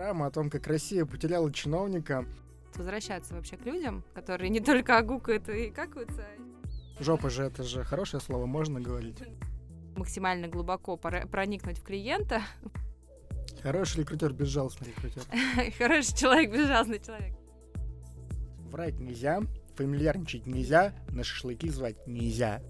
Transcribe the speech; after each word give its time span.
Программа 0.00 0.28
о 0.28 0.30
том, 0.30 0.48
как 0.48 0.66
Россия 0.66 1.04
потеряла 1.04 1.52
чиновника. 1.52 2.24
Возвращаться 2.74 3.34
вообще 3.34 3.58
к 3.58 3.66
людям, 3.66 4.02
которые 4.14 4.48
не 4.48 4.60
только 4.60 4.96
огукают 4.96 5.46
и 5.50 5.68
какаются. 5.68 6.24
Жопа 6.98 7.28
же 7.28 7.42
это 7.42 7.64
же 7.64 7.84
хорошее 7.84 8.22
слово, 8.22 8.46
можно 8.46 8.80
говорить. 8.80 9.18
Максимально 9.96 10.48
глубоко 10.48 10.96
проникнуть 10.96 11.80
в 11.80 11.82
клиента. 11.82 12.40
Хороший 13.62 13.98
рекрутер, 13.98 14.32
безжалостный 14.32 14.88
рекрутер. 14.88 15.22
Хороший 15.78 16.16
человек, 16.16 16.50
безжалостный 16.50 17.00
человек. 17.00 17.36
Врать 18.70 18.98
нельзя, 18.98 19.42
фамильярничать 19.76 20.46
нельзя, 20.46 20.94
на 21.10 21.24
шашлыки 21.24 21.68
звать 21.68 22.06
нельзя. 22.06 22.62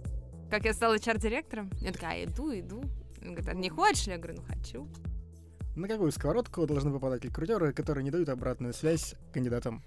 Как 0.50 0.64
я 0.64 0.74
стала 0.74 0.98
чар-директором, 0.98 1.70
я 1.80 1.92
такая, 1.92 2.24
иду, 2.24 2.52
иду. 2.52 2.82
Он 3.22 3.34
говорит, 3.34 3.48
а 3.48 3.54
не 3.54 3.70
хочешь? 3.70 4.08
Я 4.08 4.18
говорю, 4.18 4.38
ну 4.38 4.42
хочу. 4.48 4.88
На 5.80 5.88
какую 5.88 6.12
сковородку 6.12 6.66
должны 6.66 6.92
попадать 6.92 7.24
рекрутеры, 7.24 7.72
которые 7.72 8.04
не 8.04 8.10
дают 8.10 8.28
обратную 8.28 8.74
связь 8.74 9.14
кандидатам? 9.32 9.82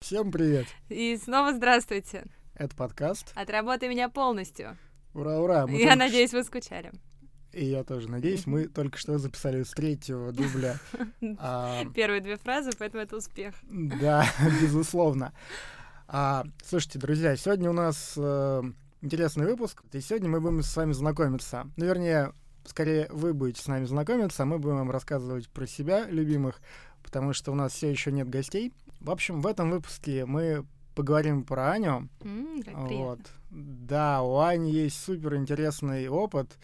Всем 0.00 0.32
привет! 0.32 0.66
И 0.88 1.16
снова 1.16 1.54
здравствуйте! 1.54 2.24
Это 2.56 2.74
подкаст. 2.74 3.30
Отработай 3.36 3.88
меня 3.88 4.08
полностью. 4.08 4.76
Ура, 5.14 5.38
ура! 5.38 5.68
Мы 5.68 5.80
я 5.80 5.94
надеюсь, 5.94 6.32
вы 6.32 6.42
скучали. 6.42 6.90
И 7.52 7.64
я 7.64 7.84
тоже 7.84 8.10
надеюсь, 8.10 8.48
мы 8.48 8.66
только 8.66 8.98
что 8.98 9.16
записали 9.18 9.62
с 9.62 9.70
третьего 9.70 10.32
дубля. 10.32 10.80
А... 11.38 11.84
Первые 11.94 12.22
две 12.22 12.36
фразы, 12.36 12.72
поэтому 12.76 13.04
это 13.04 13.16
успех. 13.18 13.54
Да, 13.62 14.26
безусловно. 14.60 15.32
А, 16.08 16.44
слушайте, 16.64 16.98
друзья, 16.98 17.36
сегодня 17.36 17.70
у 17.70 17.72
нас 17.72 18.14
э, 18.16 18.62
интересный 19.04 19.44
выпуск, 19.44 19.82
и 19.92 20.00
сегодня 20.00 20.30
мы 20.30 20.40
будем 20.40 20.62
с 20.62 20.74
вами 20.74 20.92
знакомиться. 20.92 21.66
Ну, 21.76 21.84
вернее, 21.84 22.32
скорее 22.64 23.06
вы 23.10 23.34
будете 23.34 23.62
с 23.62 23.68
нами 23.68 23.84
знакомиться, 23.84 24.42
а 24.42 24.46
мы 24.46 24.58
будем 24.58 24.76
вам 24.76 24.90
рассказывать 24.90 25.48
про 25.50 25.66
себя, 25.66 26.06
любимых, 26.06 26.60
потому 27.02 27.34
что 27.34 27.52
у 27.52 27.54
нас 27.54 27.72
все 27.72 27.90
еще 27.90 28.10
нет 28.10 28.30
гостей. 28.30 28.72
В 29.00 29.10
общем, 29.10 29.42
в 29.42 29.46
этом 29.46 29.70
выпуске 29.70 30.24
мы 30.24 30.64
поговорим 30.94 31.44
про 31.44 31.72
Аню. 31.72 32.08
Mm, 32.20 32.88
вот. 32.88 33.20
Да, 33.50 34.22
у 34.22 34.38
Ани 34.38 34.72
есть 34.72 35.04
супер 35.04 35.36
интересный 35.36 36.08
опыт. 36.08 36.56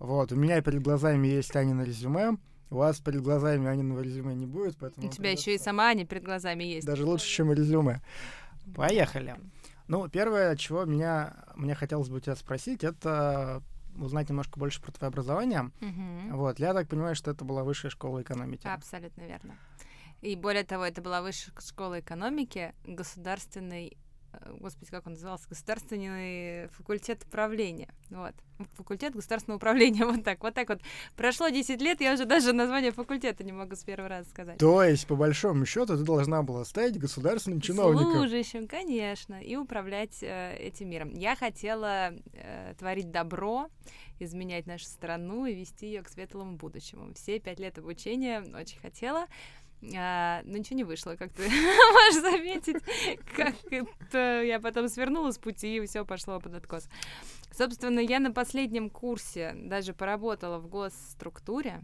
Вот, 0.00 0.32
у 0.32 0.36
меня 0.36 0.60
перед 0.62 0.82
глазами 0.82 1.28
есть 1.28 1.54
Анина 1.54 1.82
резюме. 1.82 2.36
У 2.68 2.76
вас 2.76 2.98
перед 2.98 3.22
глазами 3.22 3.68
Аниного 3.68 4.00
резюме 4.00 4.34
не 4.34 4.46
будет, 4.46 4.76
поэтому... 4.76 5.06
У 5.06 5.10
тебя 5.10 5.30
еще 5.30 5.54
и 5.54 5.58
сама 5.58 5.84
Аня 5.84 6.04
перед 6.04 6.24
глазами 6.24 6.64
есть. 6.64 6.86
Даже 6.86 7.06
лучше, 7.06 7.28
чем 7.28 7.52
резюме. 7.52 8.02
Поехали. 8.74 9.36
Ну, 9.88 10.08
первое, 10.08 10.56
чего 10.56 10.84
меня, 10.84 11.34
мне 11.54 11.74
хотелось 11.74 12.08
бы 12.08 12.20
тебя 12.20 12.36
спросить, 12.36 12.84
это 12.84 13.62
узнать 13.96 14.28
немножко 14.28 14.58
больше 14.58 14.82
про 14.82 14.92
твое 14.92 15.08
образование. 15.08 15.70
Угу. 15.80 16.36
Вот, 16.36 16.58
я 16.58 16.74
так 16.74 16.88
понимаю, 16.88 17.14
что 17.14 17.30
это 17.30 17.44
была 17.44 17.64
высшая 17.64 17.90
школа 17.90 18.22
экономики. 18.22 18.66
Абсолютно 18.66 19.22
верно. 19.22 19.56
И 20.22 20.34
более 20.34 20.64
того, 20.64 20.84
это 20.84 21.00
была 21.02 21.22
высшая 21.22 21.52
школа 21.60 22.00
экономики, 22.00 22.74
государственный 22.84 23.96
Э, 23.96 24.05
господи, 24.60 24.90
как 24.90 25.06
он 25.06 25.12
назывался, 25.12 25.48
государственный 25.48 26.68
факультет 26.68 27.24
управления. 27.24 27.88
Вот. 28.10 28.34
Факультет 28.74 29.14
государственного 29.14 29.56
управления, 29.56 30.04
вот 30.06 30.24
так, 30.24 30.42
вот 30.42 30.54
так 30.54 30.68
вот. 30.68 30.80
Прошло 31.16 31.48
10 31.48 31.80
лет, 31.80 32.00
я 32.00 32.14
уже 32.14 32.24
даже 32.24 32.52
название 32.52 32.92
факультета 32.92 33.44
не 33.44 33.52
могу 33.52 33.76
с 33.76 33.84
первого 33.84 34.08
раза 34.08 34.28
сказать. 34.30 34.58
То 34.58 34.82
есть, 34.82 35.06
по 35.06 35.16
большому 35.16 35.66
счету, 35.66 35.96
ты 35.96 36.04
должна 36.04 36.42
была 36.42 36.64
стать 36.64 36.98
государственным 36.98 37.60
чиновником. 37.60 38.12
Служащим, 38.12 38.66
конечно, 38.66 39.40
и 39.40 39.56
управлять 39.56 40.22
э, 40.22 40.56
этим 40.58 40.90
миром. 40.90 41.12
Я 41.14 41.36
хотела 41.36 42.12
э, 42.32 42.74
творить 42.78 43.10
добро, 43.10 43.68
изменять 44.18 44.66
нашу 44.66 44.86
страну 44.86 45.46
и 45.46 45.54
вести 45.54 45.86
ее 45.86 46.02
к 46.02 46.08
светлому 46.08 46.56
будущему. 46.56 47.12
Все 47.14 47.38
пять 47.38 47.60
лет 47.60 47.78
обучения 47.78 48.42
очень 48.58 48.78
хотела. 48.78 49.26
А, 49.94 50.42
но 50.44 50.56
ничего 50.56 50.76
не 50.76 50.84
вышло, 50.84 51.16
как 51.16 51.32
ты 51.32 51.42
можешь 51.48 52.22
заметить, 52.22 52.82
как 53.36 53.54
это 53.70 54.42
я 54.42 54.58
потом 54.58 54.88
свернула 54.88 55.30
с 55.30 55.38
пути, 55.38 55.76
и 55.76 55.86
все 55.86 56.04
пошло 56.04 56.40
под 56.40 56.54
откос. 56.54 56.88
Собственно, 57.52 58.00
я 58.00 58.18
на 58.18 58.32
последнем 58.32 58.90
курсе 58.90 59.54
даже 59.54 59.94
поработала 59.94 60.58
в 60.58 60.68
госструктуре 60.68 61.82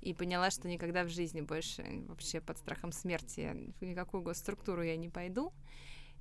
и 0.00 0.14
поняла, 0.14 0.50
что 0.50 0.68
никогда 0.68 1.02
в 1.04 1.08
жизни 1.08 1.40
больше 1.40 1.84
вообще 2.06 2.40
под 2.40 2.58
страхом 2.58 2.92
смерти 2.92 3.72
в 3.80 3.84
никакую 3.84 4.22
госструктуру 4.22 4.82
я 4.82 4.96
не 4.96 5.08
пойду. 5.08 5.52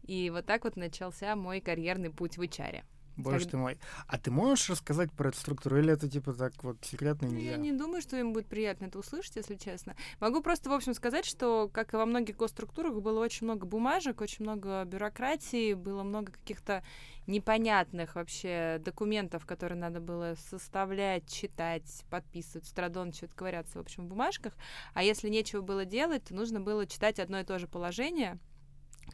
И 0.04 0.30
вот 0.30 0.46
так 0.46 0.64
вот 0.64 0.76
начался 0.76 1.36
мой 1.36 1.62
карьерный 1.62 2.12
путь 2.12 2.38
в 2.38 2.42
HR. 2.42 2.84
Боже 3.18 3.40
как... 3.40 3.52
ты 3.52 3.58
мой. 3.58 3.78
А 4.08 4.18
ты 4.18 4.32
можешь 4.32 4.70
рассказать 4.70 5.12
про 5.12 5.30
эту 5.30 5.38
структуру, 5.38 5.80
или 5.80 5.92
это 5.92 6.10
типа 6.10 6.34
так 6.34 6.52
вот 6.64 6.78
секретно 6.84 7.28
нельзя? 7.28 7.52
Я 7.52 7.58
не 7.58 7.72
думаю, 7.72 8.02
что 8.02 8.18
им 8.18 8.34
будет 8.34 8.48
приятно 8.48 8.86
это 8.86 9.00
услышать, 9.00 9.36
если 9.38 9.56
честно. 9.56 9.96
Могу 10.20 10.42
просто, 10.42 10.70
в 10.70 10.74
общем, 10.74 10.94
сказать, 10.94 11.26
что, 11.26 11.70
как 11.72 11.94
и 11.94 11.98
во 11.98 12.06
многих 12.06 12.36
госструктурах, 12.36 12.96
было 13.02 13.20
очень 13.20 13.46
много 13.46 13.66
бумажек, 13.66 14.22
очень 14.22 14.44
много 14.44 14.84
бюрократии, 14.86 15.74
было 15.74 16.04
много 16.04 16.32
каких-то 16.32 16.84
непонятных 17.28 18.16
вообще 18.16 18.82
документов, 18.84 19.46
которые 19.46 19.80
надо 19.80 20.00
было 20.00 20.36
составлять, 20.50 21.28
читать, 21.28 22.04
подписывать, 22.10 22.68
страдон, 22.68 23.14
что-то 23.14 23.36
ковыряться, 23.36 23.80
в 23.80 23.82
общем, 23.82 24.06
в 24.06 24.10
бумажках. 24.10 24.54
А 24.94 25.04
если 25.04 25.30
нечего 25.30 25.62
было 25.62 25.86
делать, 25.86 26.26
то 26.26 26.36
нужно 26.36 26.60
было 26.60 26.86
читать 26.86 27.20
одно 27.20 27.40
и 27.40 27.44
то 27.44 27.60
же 27.60 27.68
положение— 27.68 28.38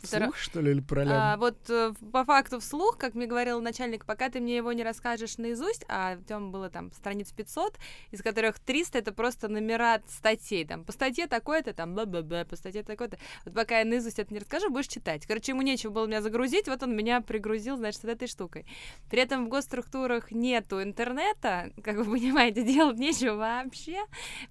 Вслух, 0.04 0.38
что 0.38 0.62
ли, 0.62 0.72
или 0.72 0.80
про 0.80 1.04
а, 1.08 1.38
Вот 1.38 1.70
э, 1.70 1.94
по 2.12 2.26
факту 2.26 2.60
вслух, 2.60 2.98
как 2.98 3.14
мне 3.14 3.28
говорил 3.28 3.62
начальник, 3.62 4.06
пока 4.06 4.30
ты 4.30 4.40
мне 4.40 4.56
его 4.56 4.74
не 4.74 4.84
расскажешь 4.84 5.38
наизусть, 5.38 5.86
а 5.88 6.16
в 6.16 6.30
нем 6.30 6.52
было 6.52 6.70
там 6.70 6.92
страниц 6.92 7.32
500, 7.32 7.78
из 8.12 8.22
которых 8.22 8.60
300 8.60 8.98
это 8.98 9.12
просто 9.12 9.48
номера 9.48 10.02
статей, 10.08 10.66
там, 10.66 10.84
по 10.86 10.92
статье 10.92 11.28
такой-то, 11.28 11.74
там, 11.74 11.94
бла-бла-бла, 11.94 12.46
по 12.46 12.56
статье 12.56 12.84
такой-то. 12.84 13.20
Вот 13.46 13.54
пока 13.54 13.80
я 13.80 13.86
наизусть 13.86 14.20
это 14.20 14.34
не 14.34 14.40
расскажу, 14.40 14.70
будешь 14.72 14.88
читать. 14.88 15.26
Короче, 15.28 15.52
ему 15.52 15.62
нечего 15.62 15.92
было 15.92 16.08
меня 16.08 16.22
загрузить, 16.22 16.68
вот 16.68 16.82
он 16.84 16.96
меня 16.96 17.22
пригрузил, 17.22 17.78
значит, 17.78 18.02
с 18.02 18.06
этой 18.06 18.28
штукой. 18.28 18.66
При 19.10 19.22
этом 19.22 19.46
в 19.46 19.50
госструктурах 19.50 20.32
нету 20.32 20.82
интернета, 20.82 21.72
как 21.84 21.98
вы 21.98 22.06
понимаете, 22.06 22.64
делать 22.64 22.98
нечего 22.98 23.36
вообще, 23.36 24.00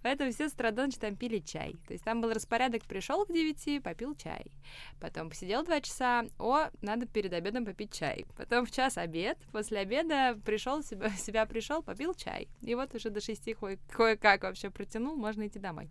поэтому 0.03 0.31
все 0.33 0.49
страдончи 0.49 0.99
там 0.99 1.17
пили 1.17 1.39
чай. 1.39 1.77
То 1.87 1.95
есть 1.95 2.05
там 2.05 2.21
был 2.21 2.33
распорядок, 2.33 2.85
пришел 2.85 3.25
к 3.25 3.33
9, 3.33 3.83
попил 3.83 4.15
чай. 4.15 4.53
Потом 5.01 5.30
посидел 5.31 5.65
два 5.65 5.81
часа, 5.81 6.27
о, 6.39 6.69
надо 6.83 7.07
перед 7.07 7.33
обедом 7.33 7.65
попить 7.65 7.93
чай. 7.93 8.27
Потом 8.37 8.67
в 8.67 8.71
час 8.71 8.99
обед, 8.99 9.39
после 9.53 9.79
обеда 9.79 10.39
пришел, 10.45 10.83
себя, 10.83 11.11
себя 11.11 11.47
пришел, 11.47 11.83
попил 11.83 12.15
чай. 12.15 12.49
И 12.61 12.75
вот 12.75 12.95
уже 12.95 13.09
до 13.09 13.21
шести 13.21 13.57
кое-как 13.89 14.43
вообще 14.43 14.71
протянул, 14.71 15.17
можно 15.17 15.47
идти 15.47 15.59
домой 15.59 15.91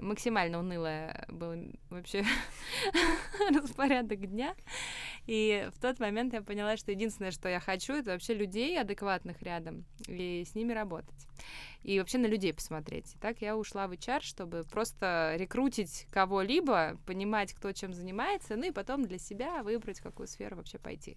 максимально 0.00 0.58
унылое 0.58 1.26
был 1.28 1.72
вообще 1.90 2.24
распорядок 3.54 4.26
дня. 4.30 4.54
И 5.26 5.68
в 5.74 5.80
тот 5.80 5.98
момент 6.00 6.32
я 6.32 6.42
поняла, 6.42 6.76
что 6.76 6.90
единственное, 6.90 7.30
что 7.30 7.48
я 7.48 7.60
хочу, 7.60 7.94
это 7.94 8.12
вообще 8.12 8.34
людей 8.34 8.78
адекватных 8.80 9.42
рядом 9.42 9.84
и 10.06 10.44
с 10.44 10.54
ними 10.54 10.72
работать. 10.72 11.26
И 11.82 11.98
вообще 11.98 12.18
на 12.18 12.26
людей 12.26 12.52
посмотреть. 12.52 13.14
И 13.14 13.18
так 13.18 13.40
я 13.40 13.56
ушла 13.56 13.86
в 13.86 13.92
HR, 13.92 14.20
чтобы 14.22 14.64
просто 14.64 15.34
рекрутить 15.38 16.06
кого-либо, 16.10 16.98
понимать, 17.06 17.52
кто 17.52 17.72
чем 17.72 17.92
занимается, 17.92 18.56
ну 18.56 18.66
и 18.66 18.70
потом 18.72 19.04
для 19.04 19.18
себя 19.18 19.62
выбрать, 19.62 20.00
в 20.00 20.02
какую 20.02 20.26
сферу 20.28 20.56
вообще 20.56 20.78
пойти. 20.78 21.16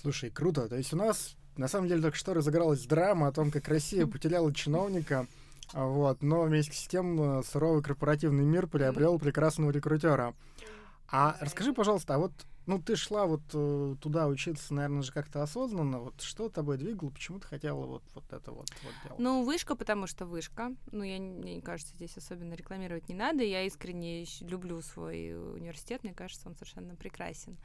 Слушай, 0.00 0.30
круто. 0.30 0.68
То 0.68 0.76
есть 0.76 0.92
у 0.92 0.96
нас 0.96 1.36
на 1.56 1.68
самом 1.68 1.88
деле 1.88 2.02
только 2.02 2.16
что 2.16 2.34
разыгралась 2.34 2.84
драма 2.84 3.28
о 3.28 3.32
том, 3.32 3.50
как 3.50 3.68
Россия 3.68 4.06
потеряла 4.06 4.52
чиновника, 4.52 5.26
вот, 5.72 6.22
но 6.22 6.42
вместе 6.42 6.76
с 6.76 6.86
тем 6.86 7.20
э, 7.20 7.42
суровый 7.42 7.82
корпоративный 7.82 8.44
мир 8.44 8.66
приобрел 8.66 9.18
прекрасного 9.18 9.70
рекрутера. 9.70 10.34
А 11.08 11.36
расскажи, 11.40 11.72
пожалуйста, 11.72 12.14
а 12.14 12.18
вот, 12.18 12.32
ну, 12.66 12.80
ты 12.80 12.96
шла 12.96 13.26
вот 13.26 13.42
э, 13.52 13.96
туда 14.00 14.26
учиться, 14.26 14.74
наверное, 14.74 15.02
же 15.02 15.12
как-то 15.12 15.42
осознанно. 15.42 16.00
Вот 16.00 16.20
что 16.20 16.48
тобой 16.48 16.78
двигало, 16.78 17.10
почему 17.10 17.38
ты 17.38 17.46
хотела 17.46 17.84
вот, 17.84 18.02
вот 18.14 18.32
это 18.32 18.50
вот, 18.50 18.68
вот 18.82 18.92
делать? 19.04 19.18
Ну, 19.18 19.44
вышка, 19.44 19.76
потому 19.76 20.06
что 20.06 20.26
вышка. 20.26 20.72
Ну, 20.90 21.04
я, 21.04 21.18
мне 21.20 21.60
кажется, 21.60 21.94
здесь 21.94 22.16
особенно 22.16 22.54
рекламировать 22.54 23.08
не 23.08 23.14
надо. 23.14 23.44
Я 23.44 23.62
искренне 23.62 24.24
люблю 24.40 24.80
свой 24.82 25.34
университет, 25.54 26.02
мне 26.02 26.14
кажется, 26.14 26.48
он 26.48 26.54
совершенно 26.54 26.96
прекрасен. 26.96 27.56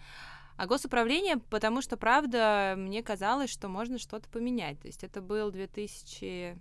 А 0.58 0.68
госуправление, 0.68 1.38
потому 1.38 1.82
что, 1.82 1.98
правда, 1.98 2.76
мне 2.78 3.02
казалось, 3.02 3.50
что 3.50 3.68
можно 3.70 3.98
что-то 3.98 4.30
поменять. 4.30 4.80
То 4.80 4.88
есть 4.88 5.04
это 5.04 5.22
был 5.22 5.50
2000 5.50 6.60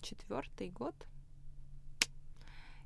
четвертый 0.00 0.70
год. 0.70 0.94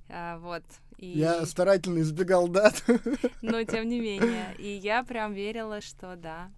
А, 0.09 0.39
вот. 0.39 0.65
И... 0.99 1.07
Я 1.19 1.45
старательно 1.47 2.01
избегал 2.01 2.49
дат. 2.49 2.85
Но 3.43 3.63
тем 3.65 3.89
не 3.89 4.01
менее. 4.01 4.55
И 4.59 4.69
я 4.69 5.03
прям 5.05 5.33
верила, 5.33 5.81
что 5.81 6.17
да, 6.17 6.53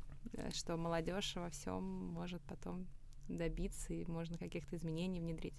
что 0.52 0.76
молодежь 0.76 1.34
во 1.36 1.50
всем 1.50 1.82
может 1.82 2.42
потом 2.42 2.86
добиться 3.28 3.92
и 3.92 4.04
можно 4.06 4.38
каких-то 4.38 4.76
изменений 4.76 5.20
внедрить. 5.20 5.54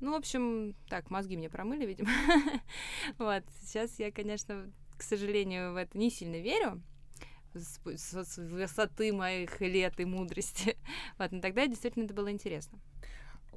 Ну, 0.00 0.12
в 0.12 0.16
общем, 0.16 0.74
так, 0.88 1.10
мозги 1.10 1.36
мне 1.36 1.50
промыли, 1.50 1.86
видимо. 1.86 2.10
вот. 3.18 3.44
Сейчас 3.62 3.98
я, 3.98 4.10
конечно, 4.10 4.70
к 4.96 5.02
сожалению, 5.02 5.72
в 5.72 5.76
это 5.76 5.96
не 5.96 6.10
сильно 6.10 6.36
верю 6.36 6.82
с, 7.54 7.80
высоты 8.36 9.12
моих 9.12 9.60
лет 9.60 9.98
и 10.00 10.04
мудрости. 10.04 10.76
вот, 11.18 11.32
но 11.32 11.40
тогда 11.40 11.66
действительно 11.66 12.04
это 12.04 12.14
было 12.14 12.30
интересно. 12.30 12.78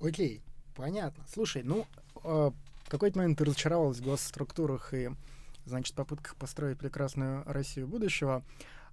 Окей, 0.02 0.42
понятно. 0.75 1.24
Слушай, 1.28 1.64
ну, 1.64 1.86
э, 2.24 2.52
в 2.84 2.90
какой-то 2.90 3.18
момент 3.18 3.38
ты 3.38 3.46
разочаровалась 3.46 4.00
в 4.00 4.04
госструктурах 4.04 4.94
и, 4.94 5.10
значит, 5.66 5.96
попытках 5.96 6.36
построить 6.36 6.78
прекрасную 6.78 7.44
Россию 7.46 7.88
будущего. 7.88 8.44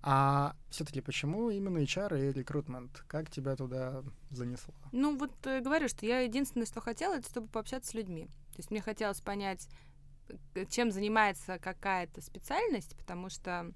А 0.03 0.57
все-таки 0.71 1.03
почему 1.03 1.51
именно 1.51 1.79
HR 1.79 2.31
и 2.31 2.33
recruitment? 2.33 3.05
Как 3.07 3.31
тебя 3.31 3.55
туда 3.55 4.03
занесло? 4.31 4.73
Ну, 4.93 5.17
вот 5.19 5.33
э, 5.47 5.61
говорю, 5.61 5.89
что 5.89 6.07
я 6.07 6.21
единственное, 6.21 6.67
что 6.67 6.81
хотела, 6.81 7.19
это 7.19 7.29
чтобы 7.29 7.49
пообщаться 7.49 7.91
с 7.91 7.95
людьми. 7.95 8.27
То 8.53 8.59
есть 8.59 8.71
мне 8.71 8.81
хотелось 8.81 9.21
понять, 9.21 9.69
э, 10.55 10.65
чем 10.71 10.91
занимается 10.91 11.59
какая-то 11.59 12.23
специальность, 12.23 12.97
потому 12.97 13.29
что 13.29 13.73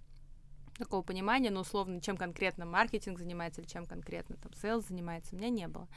такого 0.79 1.03
понимания, 1.03 1.50
ну, 1.50 1.61
условно, 1.61 2.00
чем 2.00 2.17
конкретно 2.17 2.67
маркетинг 2.67 3.19
занимается 3.19 3.61
или 3.61 3.69
чем 3.69 3.87
конкретно 3.87 4.37
там 4.37 4.53
sales 4.55 4.87
занимается, 4.87 5.35
у 5.35 5.38
меня 5.38 5.49
не 5.49 5.69
было. 5.69 5.88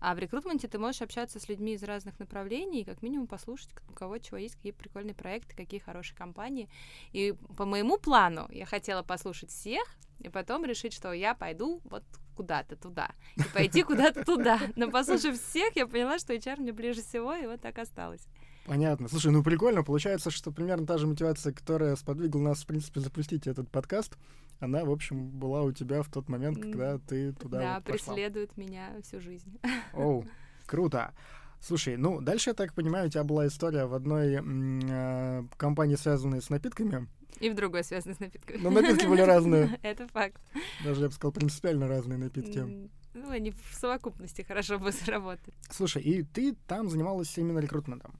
А 0.00 0.14
в 0.14 0.18
рекрутменте 0.18 0.68
ты 0.68 0.78
можешь 0.78 1.02
общаться 1.02 1.40
с 1.40 1.48
людьми 1.48 1.74
из 1.74 1.82
разных 1.82 2.18
направлений 2.18 2.82
и 2.82 2.84
как 2.84 3.02
минимум 3.02 3.26
послушать, 3.26 3.70
у 3.88 3.92
кого 3.92 4.18
чего 4.18 4.36
есть, 4.36 4.56
какие 4.56 4.72
прикольные 4.72 5.14
проекты, 5.14 5.56
какие 5.56 5.80
хорошие 5.80 6.16
компании. 6.16 6.68
И 7.12 7.34
по 7.56 7.64
моему 7.64 7.98
плану 7.98 8.46
я 8.50 8.66
хотела 8.66 9.02
послушать 9.02 9.50
всех, 9.50 9.84
и 10.20 10.28
потом 10.28 10.64
решить, 10.64 10.92
что 10.92 11.12
я 11.12 11.34
пойду 11.34 11.80
вот 11.84 12.04
куда-то 12.36 12.76
туда, 12.76 13.10
и 13.36 13.42
пойти 13.54 13.82
куда-то 13.82 14.24
туда. 14.24 14.60
Но 14.76 14.90
послушав 14.90 15.40
всех, 15.40 15.74
я 15.76 15.86
поняла, 15.86 16.18
что 16.18 16.34
HR 16.34 16.60
мне 16.60 16.72
ближе 16.72 17.02
всего, 17.02 17.34
и 17.34 17.46
вот 17.46 17.60
так 17.60 17.78
осталось. 17.78 18.26
Понятно. 18.66 19.08
Слушай, 19.08 19.30
ну 19.30 19.42
прикольно. 19.42 19.84
Получается, 19.84 20.30
что 20.30 20.50
примерно 20.50 20.86
та 20.86 20.98
же 20.98 21.06
мотивация, 21.06 21.52
которая 21.52 21.94
сподвигла 21.96 22.40
нас, 22.40 22.62
в 22.62 22.66
принципе, 22.66 23.00
запустить 23.00 23.46
этот 23.46 23.70
подкаст, 23.70 24.18
она, 24.58 24.84
в 24.84 24.90
общем, 24.90 25.28
была 25.28 25.62
у 25.62 25.72
тебя 25.72 26.02
в 26.02 26.08
тот 26.08 26.28
момент, 26.28 26.60
когда 26.60 26.98
ты 26.98 27.32
туда 27.32 27.58
Да, 27.60 27.74
вот 27.76 27.84
пошла. 27.84 28.14
преследует 28.14 28.56
меня 28.56 28.90
всю 29.02 29.20
жизнь. 29.20 29.58
Оу, 29.92 30.24
круто. 30.66 31.14
Слушай, 31.60 31.96
ну 31.96 32.20
дальше, 32.20 32.50
я 32.50 32.54
так 32.54 32.74
понимаю, 32.74 33.06
у 33.06 33.10
тебя 33.10 33.24
была 33.24 33.46
история 33.46 33.86
в 33.86 33.94
одной 33.94 34.40
э, 34.42 35.44
компании, 35.56 35.96
связанной 35.96 36.42
с 36.42 36.50
напитками. 36.50 37.08
И 37.40 37.50
в 37.50 37.54
другой 37.54 37.84
связанной 37.84 38.14
с 38.14 38.20
напитками. 38.20 38.58
Но 38.58 38.70
напитки 38.70 39.06
были 39.06 39.20
разные. 39.20 39.78
Это 39.82 40.08
факт. 40.08 40.40
Даже, 40.84 41.02
я 41.02 41.08
бы 41.08 41.12
сказал, 41.12 41.32
принципиально 41.32 41.86
разные 41.86 42.18
напитки. 42.18 42.88
Ну, 43.14 43.30
они 43.30 43.50
в 43.50 43.74
совокупности 43.74 44.42
хорошо 44.42 44.78
бы 44.78 44.92
заработали. 45.04 45.54
Слушай, 45.70 46.02
и 46.02 46.22
ты 46.22 46.54
там 46.66 46.88
занималась 46.90 47.36
именно 47.38 47.58
рекрутментом. 47.58 48.18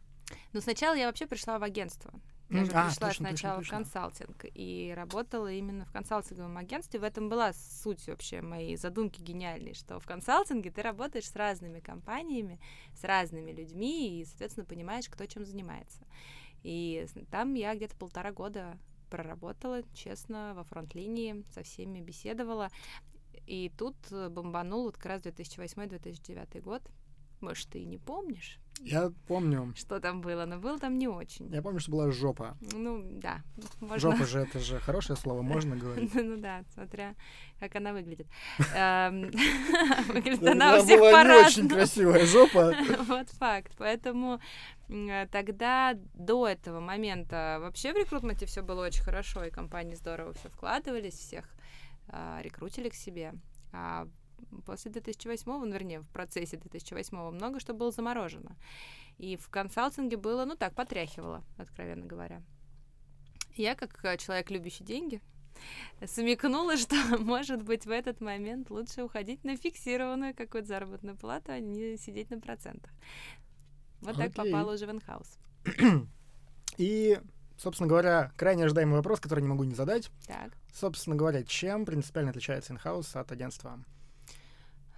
Но 0.52 0.60
сначала 0.60 0.94
я 0.94 1.06
вообще 1.06 1.26
пришла 1.26 1.58
в 1.58 1.62
агентство. 1.62 2.12
Я 2.48 2.64
же 2.64 2.70
а, 2.72 2.87
пришла 2.87 3.08
точно, 3.08 3.08
точно, 3.08 3.28
сначала 3.28 3.58
точно. 3.58 3.76
в 3.76 3.78
консалтинг 3.78 4.44
и 4.54 4.93
работала 4.96 5.52
именно 5.52 5.84
в 5.84 5.93
консалтинговом 5.93 6.56
агентстве. 6.58 7.00
В 7.00 7.04
этом 7.04 7.28
была 7.28 7.52
суть 7.52 8.06
вообще 8.06 8.40
моей 8.40 8.76
задумки 8.76 9.20
гениальной, 9.20 9.75
что 9.75 9.98
в 9.98 10.06
консалтинге 10.06 10.70
ты 10.70 10.82
работаешь 10.82 11.28
с 11.28 11.34
разными 11.34 11.81
компаниями, 11.81 12.60
с 12.94 13.02
разными 13.02 13.50
людьми 13.50 14.20
и, 14.20 14.25
соответственно, 14.25 14.64
понимаешь, 14.64 15.08
кто 15.08 15.26
чем 15.26 15.44
занимается. 15.44 16.06
И 16.62 17.06
там 17.31 17.54
я 17.54 17.75
где-то 17.75 17.96
полтора 17.96 18.32
года 18.32 18.78
проработала, 19.10 19.82
честно, 19.92 20.52
во 20.54 20.62
фронт-линии, 20.64 21.44
со 21.52 21.62
всеми 21.62 22.00
беседовала. 22.00 22.70
И 23.46 23.72
тут 23.76 23.96
э, 24.10 24.28
бомбанул 24.28 24.84
вот 24.84 24.96
как 24.96 25.06
раз 25.06 25.22
2008-2009 25.22 26.60
год. 26.60 26.82
Может, 27.40 27.70
ты 27.70 27.81
и 27.81 27.84
не 27.84 27.99
помнишь, 27.99 28.58
Я 28.81 29.12
помню. 29.26 29.73
что 29.76 30.00
там 30.00 30.20
было, 30.20 30.44
но 30.44 30.58
было 30.58 30.78
там 30.78 30.99
не 30.99 31.08
очень. 31.08 31.52
Я 31.52 31.62
помню, 31.62 31.81
что 31.81 31.93
была 31.93 32.11
жопа. 32.11 32.56
Ну, 32.73 33.02
да, 33.02 33.43
можно... 33.81 33.99
Жопа 33.99 34.25
же 34.26 34.38
это 34.50 34.58
же 34.58 34.78
хорошее 34.81 35.17
слово, 35.17 35.43
можно 35.43 35.76
говорить. 35.76 36.14
Ну 36.26 36.37
да, 36.37 36.64
смотря 36.75 37.14
как 37.58 37.75
она 37.76 37.93
выглядит. 37.93 38.26
Эм, 38.75 39.31
Выглядит 40.08 40.46
она 40.46 40.76
у 40.76 40.82
всех 40.82 41.00
была 41.00 41.25
не 41.25 41.46
очень 41.46 41.69
красивая 41.69 42.26
жопа. 42.26 42.75
Вот 43.06 43.31
факт. 43.31 43.73
Поэтому 43.78 44.40
э, 44.88 45.26
тогда, 45.31 45.94
до 46.14 46.46
этого 46.46 46.81
момента, 46.81 47.58
вообще 47.61 47.93
в 47.93 47.96
рекрутменте 47.96 48.46
все 48.46 48.62
было 48.62 48.84
очень 48.84 49.02
хорошо, 49.02 49.44
и 49.44 49.50
компании 49.50 49.94
здорово 49.94 50.34
все 50.34 50.49
вкладывались, 50.49 51.14
всех 51.14 51.44
а, 52.08 52.40
рекрутили 52.43 52.88
к 52.88 52.94
себе. 52.94 53.34
А 53.73 54.06
после 54.64 54.90
2008, 54.90 55.50
ну, 55.50 55.70
вернее, 55.70 56.00
в 56.00 56.08
процессе 56.08 56.56
2008 56.56 57.16
много 57.30 57.60
что 57.60 57.74
было 57.74 57.90
заморожено. 57.90 58.56
И 59.18 59.36
в 59.36 59.48
консалтинге 59.48 60.16
было, 60.16 60.44
ну 60.44 60.56
так, 60.56 60.74
потряхивало, 60.74 61.42
откровенно 61.56 62.06
говоря. 62.06 62.42
Я, 63.54 63.74
как 63.74 64.04
э, 64.04 64.18
человек, 64.18 64.50
любящий 64.50 64.84
деньги, 64.84 65.22
смекнула, 66.04 66.76
что, 66.76 66.96
может 67.18 67.62
быть, 67.62 67.86
в 67.86 67.90
этот 67.90 68.20
момент 68.20 68.70
лучше 68.70 69.02
уходить 69.04 69.42
на 69.44 69.56
фиксированную 69.56 70.34
какую-то 70.34 70.68
заработную 70.68 71.16
плату, 71.16 71.52
а 71.52 71.60
не 71.60 71.96
сидеть 71.96 72.30
на 72.30 72.40
процентах. 72.40 72.90
Вот 74.00 74.16
так 74.16 74.30
Окей. 74.30 74.52
попала 74.52 74.74
уже 74.74 74.86
в 74.86 74.90
инхаус. 74.90 75.38
И, 76.76 77.18
собственно 77.56 77.88
говоря, 77.88 78.32
крайне 78.36 78.66
ожидаемый 78.66 78.96
вопрос, 78.96 79.20
который 79.20 79.40
не 79.40 79.48
могу 79.48 79.64
не 79.64 79.74
задать. 79.74 80.10
Так. 80.26 80.52
Собственно 80.74 81.16
говоря, 81.16 81.42
чем 81.42 81.86
принципиально 81.86 82.30
отличается 82.30 82.74
инхаус 82.74 83.16
от 83.16 83.32
агентства? 83.32 83.82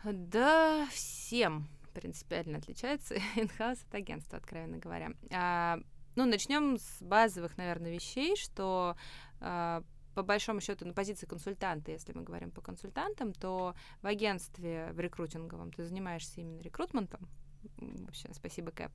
Да, 0.04 0.86
всем 0.92 1.68
принципиально 1.92 2.58
отличается 2.58 3.16
инхаус 3.36 3.82
от 3.82 3.94
агентства, 3.94 4.38
откровенно 4.38 4.78
говоря. 4.78 5.10
А, 5.32 5.78
ну, 6.14 6.26
начнем 6.26 6.76
с 6.78 7.02
базовых, 7.02 7.56
наверное, 7.56 7.92
вещей, 7.92 8.36
что 8.36 8.96
а, 9.40 9.82
по 10.14 10.22
большому 10.22 10.60
счету 10.60 10.86
на 10.86 10.94
позиции 10.94 11.26
консультанта, 11.26 11.90
если 11.90 12.12
мы 12.12 12.22
говорим 12.22 12.50
по 12.50 12.60
консультантам, 12.60 13.32
то 13.32 13.74
в 14.02 14.06
агентстве 14.06 14.90
в 14.92 15.00
рекрутинговом 15.00 15.72
ты 15.72 15.84
занимаешься 15.84 16.40
именно 16.40 16.60
рекрутментом. 16.60 17.28
Вообще, 17.76 18.28
спасибо, 18.32 18.70
Кэп. 18.70 18.90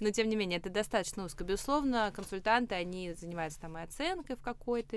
Но, 0.00 0.10
тем 0.10 0.28
не 0.28 0.36
менее, 0.36 0.58
это 0.58 0.70
достаточно 0.70 1.24
узко. 1.24 1.44
Безусловно, 1.44 2.12
консультанты, 2.14 2.74
они 2.74 3.12
занимаются 3.14 3.60
там 3.60 3.78
и 3.78 3.82
оценкой 3.82 4.36
в 4.36 4.42
какой-то 4.42 4.96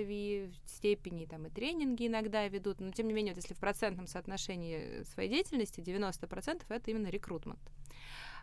степени, 0.66 1.26
там 1.26 1.46
и 1.46 1.50
тренинги 1.50 2.08
иногда 2.08 2.48
ведут, 2.48 2.80
но, 2.80 2.92
тем 2.92 3.08
не 3.08 3.14
менее, 3.14 3.34
вот 3.34 3.42
если 3.42 3.54
в 3.54 3.60
процентном 3.60 4.08
соотношении 4.08 5.04
своей 5.14 5.30
деятельности 5.30 5.80
90% 5.80 6.64
это 6.68 6.92
именно 6.92 7.08
рекрутмент. 7.08 7.60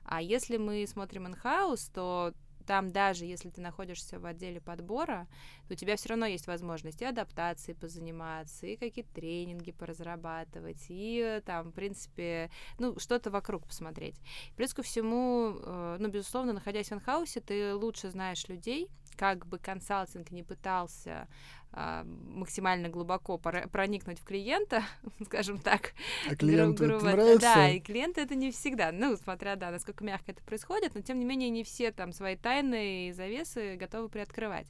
А 0.05 0.23
если 0.23 0.57
мы 0.57 0.87
смотрим 0.87 1.27
in-house, 1.27 1.91
то 1.93 2.33
там 2.67 2.91
даже 2.91 3.25
если 3.25 3.51
ты 3.51 3.61
находишься 3.61 4.19
в 4.19 4.27
отделе 4.27 4.61
подбора, 4.61 5.27
то 5.69 5.75
у 5.75 5.77
тебя 5.77 5.97
все 5.97 6.11
равно 6.11 6.27
есть 6.27 6.47
возможность 6.47 7.01
и 7.03 7.05
адаптации 7.05 7.73
позаниматься, 7.73 8.67
и 8.67 8.77
какие-то 8.77 9.13
тренинги 9.15 9.73
поразрабатывать, 9.73 10.85
и 10.89 11.41
там, 11.47 11.71
в 11.71 11.73
принципе, 11.73 12.51
ну, 12.79 12.99
что-то 12.99 13.31
вокруг 13.31 13.67
посмотреть. 13.67 14.21
Плюс 14.57 14.75
ко 14.75 14.83
всему, 14.83 15.57
э, 15.63 15.97
ну, 15.99 16.09
безусловно, 16.09 16.53
находясь 16.53 16.91
в 16.91 16.95
инхаусе, 16.95 17.41
ты 17.41 17.75
лучше 17.75 18.11
знаешь 18.11 18.49
людей, 18.49 18.91
как 19.17 19.47
бы 19.47 19.59
консалтинг 19.59 20.31
не 20.31 20.43
пытался 20.43 21.29
максимально 21.77 22.89
глубоко 22.89 23.39
проникнуть 23.39 24.19
в 24.19 24.25
клиента, 24.25 24.83
скажем 25.25 25.59
так, 25.59 25.93
А 26.27 26.31
гру- 26.31 26.37
клиенту 26.39 26.85
это 26.85 26.93
грубо- 26.95 27.11
нравится? 27.13 27.41
Да, 27.41 27.69
и 27.71 27.81
клиенты 27.81 28.23
это 28.23 28.35
не 28.35 28.51
всегда, 28.51 28.93
ну, 28.93 29.17
смотря, 29.17 29.57
да, 29.57 29.71
насколько 29.71 30.03
мягко 30.03 30.33
это 30.33 30.43
происходит, 30.43 30.95
но, 30.95 31.03
тем 31.03 31.19
не 31.19 31.25
менее, 31.25 31.51
не 31.51 31.65
все 31.65 31.93
там 31.93 32.13
свои 32.13 32.37
тайны 32.37 33.09
и 33.09 33.13
завесы 33.13 33.77
готовы 33.77 34.09
приоткрывать. 34.09 34.67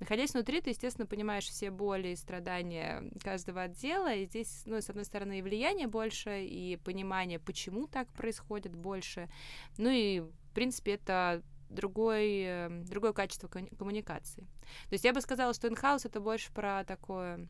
Находясь 0.00 0.32
внутри, 0.34 0.60
ты, 0.60 0.70
естественно, 0.70 1.06
понимаешь 1.06 1.44
все 1.46 1.70
боли 1.70 2.08
и 2.08 2.16
страдания 2.16 3.04
каждого 3.22 3.62
отдела, 3.62 4.12
и 4.14 4.26
здесь, 4.26 4.62
ну, 4.66 4.80
с 4.80 4.90
одной 4.90 5.04
стороны, 5.04 5.38
и 5.38 5.42
влияние 5.42 5.86
больше, 5.86 6.44
и 6.44 6.76
понимание, 6.76 7.38
почему 7.38 7.86
так 7.86 8.08
происходит 8.12 8.74
больше, 8.74 9.28
ну 9.76 9.90
и, 9.90 10.20
в 10.20 10.54
принципе, 10.54 10.92
это 10.94 11.42
другой, 11.68 12.40
э, 12.42 12.82
другое 12.84 13.12
качество 13.12 13.48
коммуникации. 13.48 14.42
То 14.88 14.92
есть 14.92 15.04
я 15.04 15.12
бы 15.12 15.20
сказала, 15.20 15.54
что 15.54 15.68
инхаус 15.68 16.04
это 16.04 16.20
больше 16.20 16.52
про 16.52 16.84
такое 16.84 17.48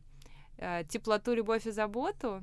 э, 0.57 0.83
теплоту, 0.89 1.33
любовь 1.33 1.67
и 1.67 1.71
заботу. 1.71 2.41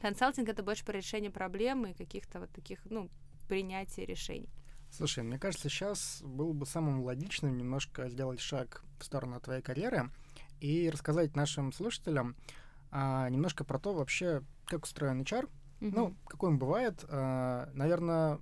Консалтинг 0.00 0.48
это 0.48 0.62
больше 0.62 0.84
про 0.84 0.92
решение 0.92 1.30
проблемы 1.30 1.90
и 1.90 1.94
каких-то 1.94 2.40
вот 2.40 2.50
таких, 2.50 2.84
ну, 2.84 3.10
принятия 3.48 4.04
решений. 4.04 4.48
Слушай, 4.90 5.22
мне 5.24 5.38
кажется, 5.38 5.68
сейчас 5.68 6.22
было 6.22 6.52
бы 6.52 6.66
самым 6.66 7.02
логичным 7.02 7.56
немножко 7.56 8.08
сделать 8.08 8.40
шаг 8.40 8.82
в 8.98 9.04
сторону 9.04 9.40
твоей 9.40 9.62
карьеры 9.62 10.10
и 10.60 10.88
рассказать 10.90 11.36
нашим 11.36 11.72
слушателям 11.72 12.36
а, 12.90 13.28
немножко 13.28 13.64
про 13.64 13.78
то 13.78 13.92
вообще, 13.92 14.42
как 14.64 14.84
устроен 14.84 15.22
HR, 15.22 15.48
ну, 15.80 16.16
какой 16.26 16.50
он 16.50 16.58
бывает. 16.58 17.04
А, 17.08 17.70
наверное, 17.74 18.40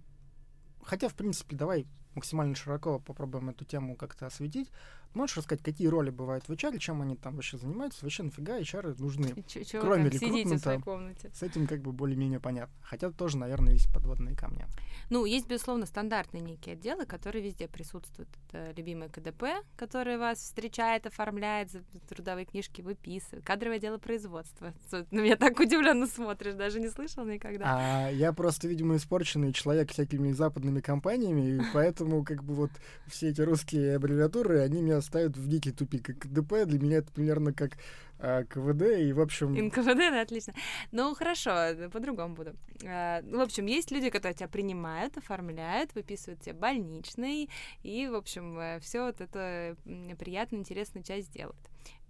хотя, 0.82 1.08
в 1.08 1.14
принципе, 1.14 1.56
давай 1.56 1.86
максимально 2.16 2.56
широко 2.56 2.98
попробуем 2.98 3.50
эту 3.50 3.64
тему 3.64 3.94
как-то 3.94 4.26
осветить. 4.26 4.70
Можешь 5.14 5.36
рассказать, 5.38 5.62
какие 5.62 5.88
роли 5.88 6.10
бывают 6.10 6.48
в 6.48 6.52
HR, 6.52 6.78
чем 6.78 7.02
они 7.02 7.16
там 7.16 7.36
вообще 7.36 7.58
занимаются? 7.58 8.04
Вообще 8.04 8.22
нафига 8.22 8.58
HR 8.60 9.00
нужны? 9.00 9.34
Чё 9.46 9.80
вы 9.80 9.86
Кроме 9.86 10.10
сидите 10.10 10.56
в 10.56 10.58
своей 10.58 10.80
комнате? 10.80 11.30
С 11.34 11.42
этим 11.42 11.66
как 11.66 11.80
бы 11.80 11.92
более-менее 11.92 12.40
понятно. 12.40 12.74
Хотя 12.82 13.10
тоже, 13.10 13.38
наверное, 13.38 13.72
есть 13.72 13.92
подводные 13.92 14.36
камни. 14.36 14.66
Ну, 15.08 15.24
есть, 15.24 15.46
безусловно, 15.46 15.86
стандартные 15.86 16.42
некие 16.42 16.74
отделы, 16.74 17.06
которые 17.06 17.44
везде 17.44 17.68
присутствуют. 17.68 18.28
Это 18.48 18.72
любимый 18.76 19.08
КДП, 19.08 19.44
который 19.76 20.18
вас 20.18 20.38
встречает, 20.38 21.06
оформляет, 21.06 21.70
трудовые 22.08 22.44
книжки 22.44 22.82
выписывает. 22.82 23.44
Кадровое 23.44 23.78
дело 23.78 23.98
производства. 23.98 24.72
На 25.10 25.20
меня 25.20 25.36
так 25.36 25.58
удивленно 25.60 26.06
смотришь, 26.06 26.54
даже 26.54 26.80
не 26.80 26.88
слышал 26.88 27.24
никогда. 27.24 27.64
А 27.66 28.10
я 28.10 28.32
просто, 28.32 28.68
видимо, 28.68 28.96
испорченный 28.96 29.52
человек 29.52 29.92
всякими 29.92 30.32
западными 30.32 30.80
компаниями, 30.80 31.56
и 31.56 31.60
поэтому 31.72 32.24
как 32.24 32.42
бы 32.42 32.54
вот 32.54 32.70
все 33.06 33.28
эти 33.28 33.40
русские 33.40 33.96
аббревиатуры, 33.96 34.60
они 34.60 34.82
меня 34.82 34.95
ставят 35.00 35.36
в 35.36 35.48
дикий 35.48 35.72
тупик. 35.72 36.10
И 36.10 36.12
КДП 36.12 36.64
для 36.66 36.78
меня 36.78 36.98
это 36.98 37.12
примерно 37.12 37.52
как 37.52 37.72
КВД, 38.18 38.82
и 38.98 39.12
в 39.12 39.20
общем... 39.20 39.52
НКВД, 39.52 39.96
да, 39.96 40.22
отлично. 40.22 40.54
Ну, 40.92 41.14
хорошо, 41.14 41.50
э, 41.50 41.88
по-другому 41.88 42.34
буду. 42.34 42.54
А, 42.84 43.20
ну, 43.22 43.38
в 43.38 43.42
общем, 43.42 43.66
есть 43.66 43.90
люди, 43.90 44.10
которые 44.10 44.34
тебя 44.34 44.48
принимают, 44.48 45.16
оформляют, 45.16 45.94
выписывают 45.94 46.40
тебе 46.40 46.54
больничный, 46.54 47.50
и, 47.82 48.08
в 48.08 48.14
общем, 48.14 48.80
все 48.80 49.04
вот 49.04 49.20
это 49.20 49.76
м, 49.84 50.16
приятная, 50.16 50.60
интересная 50.60 51.02
часть 51.02 51.32
делают. 51.32 51.56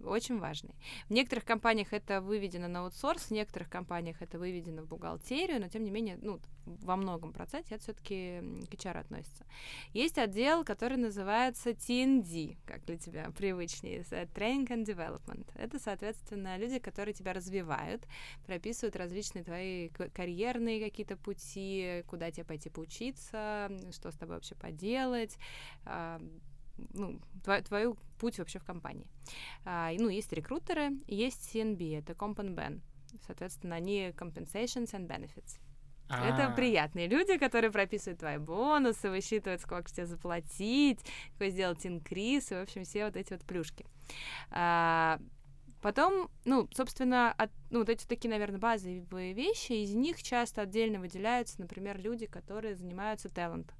Очень 0.03 0.39
важный. 0.39 0.75
В 1.07 1.13
некоторых 1.13 1.43
компаниях 1.43 1.91
это 1.91 2.21
выведено 2.21 2.67
на 2.67 2.81
аутсорс, 2.81 3.25
в 3.25 3.31
некоторых 3.31 3.69
компаниях 3.69 4.21
это 4.21 4.37
выведено 4.37 4.83
в 4.83 4.87
бухгалтерию, 4.87 5.59
но 5.59 5.69
тем 5.69 5.83
не 5.83 5.91
менее, 5.91 6.17
ну, 6.21 6.39
во 6.65 6.95
многом 6.95 7.33
проценте 7.33 7.75
это 7.75 7.83
все-таки 7.83 8.41
к 8.69 8.73
HR 8.73 8.99
относится. 8.99 9.45
Есть 9.93 10.17
отдел, 10.17 10.63
который 10.63 10.97
называется 10.97 11.71
TND, 11.71 12.57
как 12.65 12.85
для 12.85 12.97
тебя 12.97 13.31
привычнее, 13.35 14.01
Training 14.01 14.67
and 14.67 14.85
Development. 14.85 15.47
Это, 15.55 15.79
соответственно, 15.79 15.96
люди, 16.01 16.79
которые 16.79 17.13
тебя 17.13 17.33
развивают, 17.33 18.05
прописывают 18.45 18.95
различные 18.95 19.43
твои 19.43 19.89
карьерные 19.89 20.83
какие-то 20.83 21.17
пути, 21.17 22.03
куда 22.07 22.31
тебе 22.31 22.45
пойти 22.45 22.69
поучиться, 22.69 23.71
что 23.91 24.11
с 24.11 24.15
тобой 24.15 24.35
вообще 24.35 24.55
поделать, 24.55 25.37
а, 25.85 26.21
ну, 26.93 27.19
твой, 27.43 27.61
твою 27.61 27.97
путь 28.19 28.39
вообще 28.39 28.59
в 28.59 28.65
компании. 28.65 29.07
А, 29.65 29.91
ну, 29.97 30.09
есть 30.09 30.31
рекрутеры, 30.33 30.91
есть 31.07 31.53
CNB, 31.53 31.99
это 31.99 32.13
Comp 32.13 32.35
and 32.35 32.55
Ben. 32.55 32.81
Соответственно, 33.25 33.75
они 33.75 34.09
compensations 34.09 34.91
and 34.93 35.07
benefits. 35.07 35.59
Это 36.09 36.47
А, 36.47 36.55
приятные 36.55 37.07
люди, 37.07 37.37
которые 37.37 37.69
прописывают 37.69 38.19
твои 38.19 38.37
бонусы, 38.37 39.09
высчитывают, 39.09 39.61
сколько 39.61 39.91
тебе 39.91 40.05
заплатить, 40.05 40.99
какой 41.33 41.49
сделать 41.49 41.85
инкриз, 41.85 42.51
и, 42.51 42.55
в 42.55 42.61
общем, 42.61 42.85
все 42.85 43.05
вот 43.05 43.17
эти 43.17 43.33
вот 43.33 43.43
плюшки. 43.43 43.85
А, 44.49 45.19
Потом, 45.81 46.29
ну, 46.45 46.67
собственно, 46.73 47.31
от, 47.31 47.51
ну, 47.69 47.79
вот 47.79 47.89
эти 47.89 48.05
такие, 48.07 48.29
наверное, 48.29 48.59
базовые 48.59 49.33
вещи, 49.33 49.73
из 49.73 49.93
них 49.93 50.21
часто 50.23 50.61
отдельно 50.61 50.99
выделяются, 50.99 51.61
например, 51.61 51.99
люди, 51.99 52.25
которые 52.25 52.75
занимаются 52.75 53.29
талант 53.29 53.73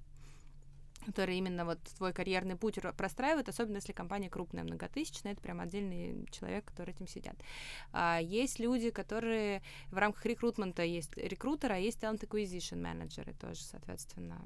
которые 1.05 1.37
именно 1.37 1.65
вот 1.65 1.79
твой 1.97 2.13
карьерный 2.13 2.55
путь 2.55 2.77
ро- 2.77 2.93
простраивают, 2.93 3.49
особенно 3.49 3.77
если 3.77 3.93
компания 3.93 4.29
крупная, 4.29 4.63
многотысячная, 4.63 5.33
это 5.33 5.41
прям 5.41 5.59
отдельный 5.59 6.25
человек, 6.31 6.65
который 6.65 6.93
этим 6.93 7.07
сидят. 7.07 7.35
А, 7.93 8.19
есть 8.21 8.59
люди, 8.59 8.89
которые 8.89 9.61
в 9.91 9.97
рамках 9.97 10.25
рекрутмента 10.25 10.83
есть 10.83 11.15
рекрутер, 11.17 11.71
а 11.71 11.77
есть 11.77 12.03
talent 12.03 12.27
acquisition 12.27 12.77
менеджеры 12.77 13.33
тоже, 13.33 13.61
соответственно, 13.61 14.41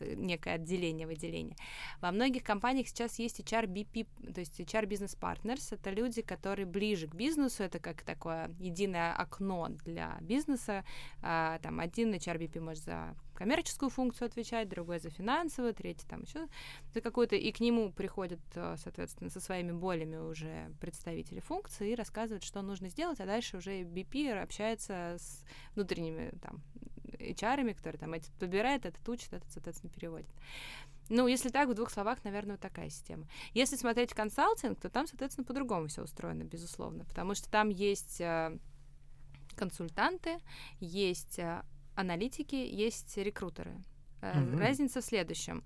некое 0.00 0.54
отделение, 0.54 1.06
выделение. 1.06 1.56
Во 2.00 2.10
многих 2.12 2.42
компаниях 2.42 2.88
сейчас 2.88 3.18
есть 3.18 3.40
HR 3.40 3.66
BP, 3.66 4.32
то 4.32 4.40
есть 4.40 4.58
HR 4.60 4.86
Business 4.86 5.18
Partners, 5.18 5.74
это 5.74 5.90
люди, 5.90 6.22
которые 6.22 6.66
ближе 6.66 7.08
к 7.08 7.14
бизнесу, 7.14 7.62
это 7.62 7.78
как 7.78 8.02
такое 8.02 8.50
единое 8.58 9.14
окно 9.14 9.68
для 9.84 10.16
бизнеса, 10.20 10.84
А, 11.22 11.58
там 11.58 11.80
один 11.80 12.14
HR 12.14 12.38
BP 12.38 12.60
может 12.60 12.84
за 12.84 13.14
коммерческую 13.36 13.90
функцию 13.90 14.26
отвечать, 14.26 14.68
другой 14.68 14.98
за 14.98 15.10
финансовую, 15.10 15.74
третий 15.74 16.06
там 16.06 16.22
еще 16.22 16.48
за 16.92 17.00
какую-то, 17.00 17.36
и 17.36 17.52
к 17.52 17.60
нему 17.60 17.92
приходят, 17.92 18.40
э, 18.54 18.76
соответственно, 18.78 19.30
со 19.30 19.40
своими 19.40 19.72
болями 19.72 20.16
уже 20.16 20.72
представители 20.80 21.40
функции 21.40 21.92
и 21.92 21.94
рассказывают, 21.94 22.42
что 22.42 22.62
нужно 22.62 22.88
сделать, 22.88 23.20
а 23.20 23.26
дальше 23.26 23.58
уже 23.58 23.82
BP 23.82 24.32
общается 24.42 25.16
с 25.18 25.44
внутренними 25.74 26.32
там 26.42 26.62
HR, 27.18 27.74
которые 27.74 27.98
там 27.98 28.12
эти 28.14 28.30
подбирает, 28.38 28.86
этот 28.86 29.08
учит, 29.08 29.32
этот, 29.32 29.50
соответственно, 29.52 29.92
переводит. 29.92 30.30
Ну, 31.08 31.28
если 31.28 31.50
так, 31.50 31.68
в 31.68 31.74
двух 31.74 31.90
словах, 31.90 32.24
наверное, 32.24 32.52
вот 32.52 32.60
такая 32.60 32.90
система. 32.90 33.26
Если 33.54 33.76
смотреть 33.76 34.12
консалтинг, 34.12 34.80
то 34.80 34.90
там, 34.90 35.06
соответственно, 35.06 35.44
по-другому 35.44 35.86
все 35.86 36.02
устроено, 36.02 36.42
безусловно, 36.42 37.04
потому 37.04 37.34
что 37.34 37.48
там 37.48 37.68
есть 37.68 38.20
э, 38.20 38.58
консультанты, 39.54 40.38
есть 40.80 41.38
э, 41.38 41.62
аналитики, 41.96 42.54
есть 42.54 43.16
рекрутеры. 43.16 43.82
Мгм. 44.22 44.58
Разница 44.58 45.00
в 45.00 45.04
следующем. 45.04 45.64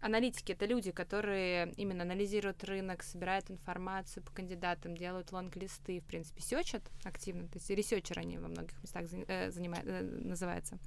Аналитики 0.00 0.52
это 0.52 0.66
люди, 0.66 0.92
которые 0.92 1.72
именно 1.78 2.02
анализируют 2.02 2.62
рынок, 2.64 3.02
собирают 3.02 3.50
информацию 3.50 4.22
по 4.22 4.32
кандидатам, 4.32 4.96
делают 4.96 5.32
лонг-листы, 5.32 6.00
в 6.00 6.04
принципе, 6.04 6.42
сёрчат 6.42 6.82
активно. 7.04 7.48
То 7.48 7.56
есть 7.56 7.70
researcher 7.70 8.18
они 8.18 8.36
во 8.36 8.48
многих 8.48 8.82
местах 8.82 9.04
э, 9.10 9.50
занимают, 9.50 9.86
э, 9.86 10.02
называется. 10.02 10.78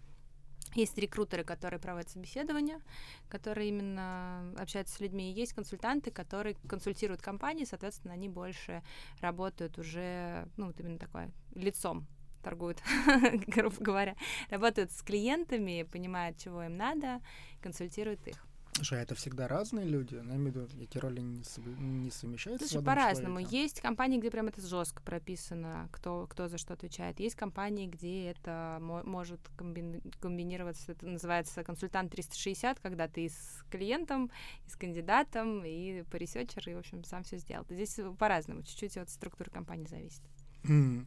Есть 0.75 0.95
рекрутеры, 0.99 1.43
которые 1.43 1.79
проводят 1.79 2.09
собеседования, 2.09 2.79
которые 3.27 3.69
именно 3.69 4.53
общаются 4.59 4.95
с 4.95 4.99
людьми. 4.99 5.31
И 5.31 5.33
есть 5.33 5.53
консультанты, 5.53 6.11
которые 6.11 6.55
консультируют 6.67 7.21
компании, 7.21 7.63
соответственно, 7.63 8.13
они 8.13 8.29
больше 8.29 8.83
работают 9.19 9.79
уже, 9.79 10.47
ну, 10.57 10.67
вот 10.67 10.79
именно 10.79 10.99
такое, 10.99 11.31
лицом 11.55 12.05
торгуют, 12.43 12.81
грубо 13.47 13.75
говоря, 13.79 14.15
работают 14.49 14.91
с 14.91 15.01
клиентами, 15.01 15.83
понимают, 15.83 16.37
чего 16.37 16.63
им 16.63 16.77
надо, 16.77 17.21
консультируют 17.61 18.25
их. 18.27 18.43
Слушай, 18.73 18.99
а 18.99 19.01
это 19.01 19.15
всегда 19.15 19.47
разные 19.47 19.87
люди? 19.87 20.13
Я 20.13 20.21
имею 20.21 20.51
в 20.51 20.55
виду, 20.55 20.83
эти 20.83 20.99
роли 20.99 21.19
не, 21.19 21.41
не 21.79 22.11
совмещаются 22.11 22.67
Слушай, 22.67 22.85
по-разному. 22.85 23.39
Есть 23.39 23.81
компании, 23.81 24.19
где 24.19 24.29
прям 24.29 24.49
это 24.49 24.61
жестко 24.61 25.01
прописано, 25.01 25.89
кто, 25.91 26.27
кто 26.27 26.47
за 26.47 26.59
что 26.59 26.75
отвечает. 26.75 27.19
Есть 27.19 27.35
компании, 27.35 27.87
где 27.87 28.25
это 28.29 28.77
мо- 28.79 29.01
может 29.03 29.39
комбин- 29.57 29.99
комбинироваться. 30.19 30.91
Это 30.91 31.07
называется 31.07 31.63
консультант 31.63 32.11
360, 32.11 32.79
когда 32.79 33.07
ты 33.07 33.25
и 33.25 33.29
с 33.29 33.63
клиентом, 33.71 34.29
и 34.67 34.69
с 34.69 34.75
кандидатом, 34.75 35.65
и 35.65 36.03
поресерчил, 36.03 36.69
и, 36.69 36.75
в 36.75 36.77
общем, 36.77 37.03
сам 37.03 37.23
все 37.23 37.37
сделал. 37.37 37.65
Здесь 37.67 37.99
по-разному. 38.19 38.61
Чуть-чуть 38.61 38.95
от 38.97 39.09
структуры 39.09 39.49
компании 39.49 39.87
зависит. 39.87 40.21
М, 40.65 41.03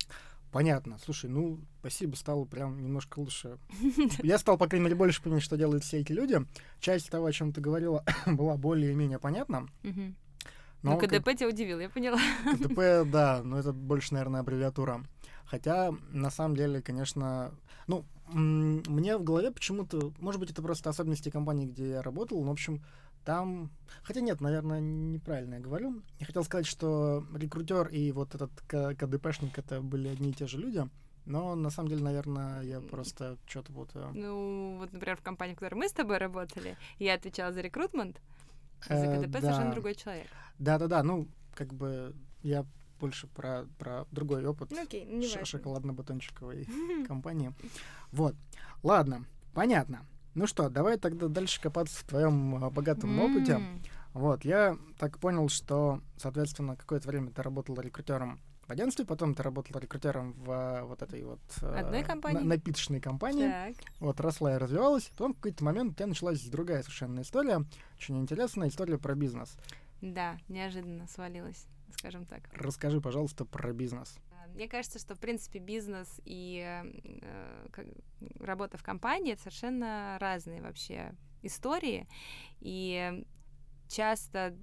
Понятно. 0.52 0.98
Слушай, 0.98 1.30
ну, 1.30 1.60
спасибо, 1.78 2.16
стало 2.16 2.44
прям 2.44 2.82
немножко 2.82 3.20
лучше. 3.20 3.58
Я 4.22 4.38
стал, 4.38 4.58
по 4.58 4.66
крайней 4.66 4.84
мере, 4.84 4.96
больше 4.96 5.22
понимать, 5.22 5.42
что 5.42 5.56
делают 5.56 5.84
все 5.84 5.98
эти 5.98 6.12
люди. 6.12 6.44
Часть 6.80 7.08
того, 7.10 7.26
о 7.26 7.32
чем 7.32 7.52
ты 7.52 7.60
говорила, 7.60 8.04
была 8.26 8.56
более-менее 8.56 9.18
понятна. 9.18 9.68
Мгм. 9.82 10.16
Но 10.82 10.92
Ну, 10.92 10.98
КДП 10.98 11.34
тебя 11.36 11.48
удивил, 11.48 11.78
я 11.78 11.88
поняла. 11.88 12.18
КДП, 12.44 13.04
да, 13.10 13.42
но 13.44 13.58
это 13.58 13.72
больше, 13.72 14.14
наверное, 14.14 14.40
аббревиатура. 14.40 15.04
Хотя, 15.44 15.92
на 16.10 16.30
самом 16.30 16.56
деле, 16.56 16.80
конечно, 16.80 17.52
ну, 17.86 18.04
мне 18.32 19.16
в 19.16 19.24
голове 19.24 19.50
почему-то, 19.50 20.12
может 20.18 20.40
быть, 20.40 20.50
это 20.50 20.62
просто 20.62 20.90
особенности 20.90 21.28
компании, 21.28 21.66
где 21.66 21.90
я 21.90 22.02
работал, 22.02 22.40
но, 22.42 22.48
в 22.48 22.52
общем, 22.52 22.82
там... 23.24 23.70
Хотя 24.02 24.20
нет, 24.20 24.40
наверное, 24.40 24.80
неправильно 24.80 25.54
я 25.54 25.60
говорю. 25.60 26.02
Я 26.18 26.26
хотел 26.26 26.44
сказать, 26.44 26.66
что 26.66 27.24
рекрутер 27.34 27.88
и 27.88 28.12
вот 28.12 28.34
этот 28.34 28.50
КДПшник 28.62 29.58
это 29.58 29.80
были 29.80 30.08
одни 30.08 30.30
и 30.30 30.34
те 30.34 30.46
же 30.46 30.58
люди, 30.58 30.88
но 31.26 31.54
на 31.54 31.70
самом 31.70 31.88
деле, 31.88 32.02
наверное, 32.02 32.62
я 32.62 32.80
просто 32.80 33.36
что-то 33.46 33.72
вот... 33.72 33.90
э, 33.94 34.10
Ну, 34.14 34.78
вот, 34.78 34.92
например, 34.92 35.16
в 35.16 35.22
компании, 35.22 35.54
в 35.54 35.58
которой 35.58 35.74
мы 35.74 35.88
с 35.88 35.92
тобой 35.92 36.18
работали, 36.18 36.76
я 36.98 37.14
отвечала 37.14 37.52
за 37.52 37.60
рекрутмент, 37.60 38.20
за 38.88 38.94
э, 38.94 39.22
КДП 39.22 39.32
да. 39.32 39.40
совершенно 39.40 39.72
другой 39.72 39.94
человек. 39.94 40.26
Да-да-да, 40.58 41.02
ну, 41.02 41.28
как 41.54 41.72
бы 41.74 42.14
я 42.42 42.64
больше 42.98 43.26
про, 43.28 43.66
про 43.78 44.06
другой 44.10 44.44
опыт 44.46 44.70
Ну, 44.70 44.82
окей, 44.82 45.06
шоколадно-батончиковой 45.44 46.66
компании. 47.06 47.52
Вот. 48.12 48.34
Ладно, 48.82 49.24
понятно. 49.54 50.06
Ну 50.34 50.46
что, 50.46 50.68
давай 50.68 50.96
тогда 50.96 51.28
дальше 51.28 51.60
копаться 51.60 51.98
в 51.98 52.04
твоем 52.04 52.64
а, 52.64 52.70
богатом 52.70 53.18
опыте. 53.20 53.52
М. 53.54 53.82
Вот, 54.12 54.44
я 54.44 54.76
так 54.98 55.18
понял, 55.18 55.48
что, 55.48 56.00
соответственно, 56.16 56.76
какое-то 56.76 57.08
время 57.08 57.30
ты 57.30 57.42
работал 57.42 57.78
рекрутером 57.80 58.40
в 58.66 58.70
агентстве, 58.70 59.04
потом 59.04 59.34
ты 59.34 59.42
работал 59.42 59.80
рекрутером 59.80 60.32
в 60.34 60.50
а, 60.50 60.84
вот 60.84 61.02
этой 61.02 61.24
вот 61.24 61.40
э, 61.62 61.66
Одной 61.80 62.00
на- 62.02 62.06
компании? 62.06 62.44
напиточной 62.44 63.00
компании. 63.00 63.48
Так. 63.50 63.74
Вот, 63.98 64.20
росла 64.20 64.54
и 64.54 64.58
развивалась. 64.58 65.10
Потом 65.16 65.32
в 65.32 65.36
какой-то 65.36 65.64
момент 65.64 65.92
у 65.92 65.94
тебя 65.94 66.06
началась 66.06 66.40
другая 66.44 66.82
совершенно 66.82 67.20
история, 67.22 67.64
очень 67.96 68.18
интересная 68.18 68.68
история 68.68 68.98
про 68.98 69.14
бизнес. 69.16 69.56
Да, 70.00 70.36
неожиданно 70.48 71.06
свалилась, 71.08 71.66
скажем 71.98 72.24
так. 72.24 72.40
Расскажи, 72.52 73.00
пожалуйста, 73.00 73.44
про 73.44 73.72
бизнес. 73.72 74.16
Мне 74.54 74.68
кажется, 74.68 74.98
что, 74.98 75.14
в 75.14 75.20
принципе, 75.20 75.58
бизнес 75.58 76.20
и 76.24 76.62
э, 76.64 77.66
как- 77.72 77.86
работа 78.38 78.78
в 78.78 78.82
компании— 78.82 79.32
это 79.34 79.42
совершенно 79.42 80.16
разные 80.20 80.62
вообще 80.62 81.14
истории. 81.42 82.06
И 82.60 83.24
часто 83.88 84.56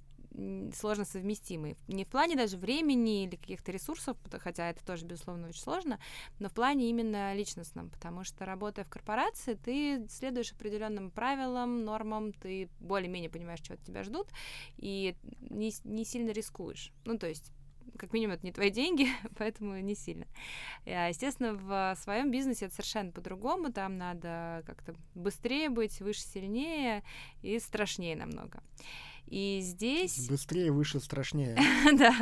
сложно 0.74 1.04
совместимый. 1.04 1.76
Не 1.88 2.04
в 2.04 2.08
плане 2.08 2.36
даже 2.36 2.56
времени 2.56 3.24
или 3.24 3.36
каких-то 3.36 3.72
ресурсов, 3.72 4.16
хотя 4.40 4.70
это 4.70 4.84
тоже, 4.84 5.06
безусловно, 5.06 5.48
очень 5.48 5.62
сложно, 5.62 5.98
но 6.38 6.48
в 6.48 6.52
плане 6.52 6.90
именно 6.90 7.34
личностном, 7.34 7.90
потому 7.90 8.24
что 8.24 8.44
работая 8.44 8.84
в 8.84 8.90
корпорации, 8.90 9.54
ты 9.54 10.06
следуешь 10.08 10.52
определенным 10.52 11.10
правилам, 11.10 11.84
нормам, 11.84 12.32
ты 12.32 12.68
более-менее 12.78 13.30
понимаешь, 13.30 13.60
чего 13.60 13.74
от 13.74 13.82
тебя 13.82 14.04
ждут, 14.04 14.28
и 14.76 15.16
не, 15.40 15.72
не 15.84 16.04
сильно 16.04 16.30
рискуешь. 16.30 16.92
Ну, 17.04 17.18
то 17.18 17.26
есть 17.26 17.52
как 17.96 18.12
минимум, 18.12 18.34
это 18.34 18.46
не 18.46 18.52
твои 18.52 18.70
деньги, 18.70 19.08
поэтому 19.36 19.78
не 19.80 19.94
сильно. 19.94 20.26
А, 20.86 21.08
естественно, 21.08 21.54
в 21.54 21.96
своем 22.00 22.30
бизнесе 22.30 22.66
это 22.66 22.74
совершенно 22.74 23.12
по-другому. 23.12 23.72
Там 23.72 23.96
надо 23.96 24.62
как-то 24.66 24.94
быстрее 25.14 25.70
быть, 25.70 26.00
выше, 26.00 26.20
сильнее 26.20 27.02
и 27.42 27.58
страшнее 27.58 28.16
намного. 28.16 28.62
И 29.26 29.60
здесь... 29.62 30.28
Быстрее, 30.28 30.72
выше, 30.72 31.00
страшнее. 31.00 31.56
Да. 31.92 32.14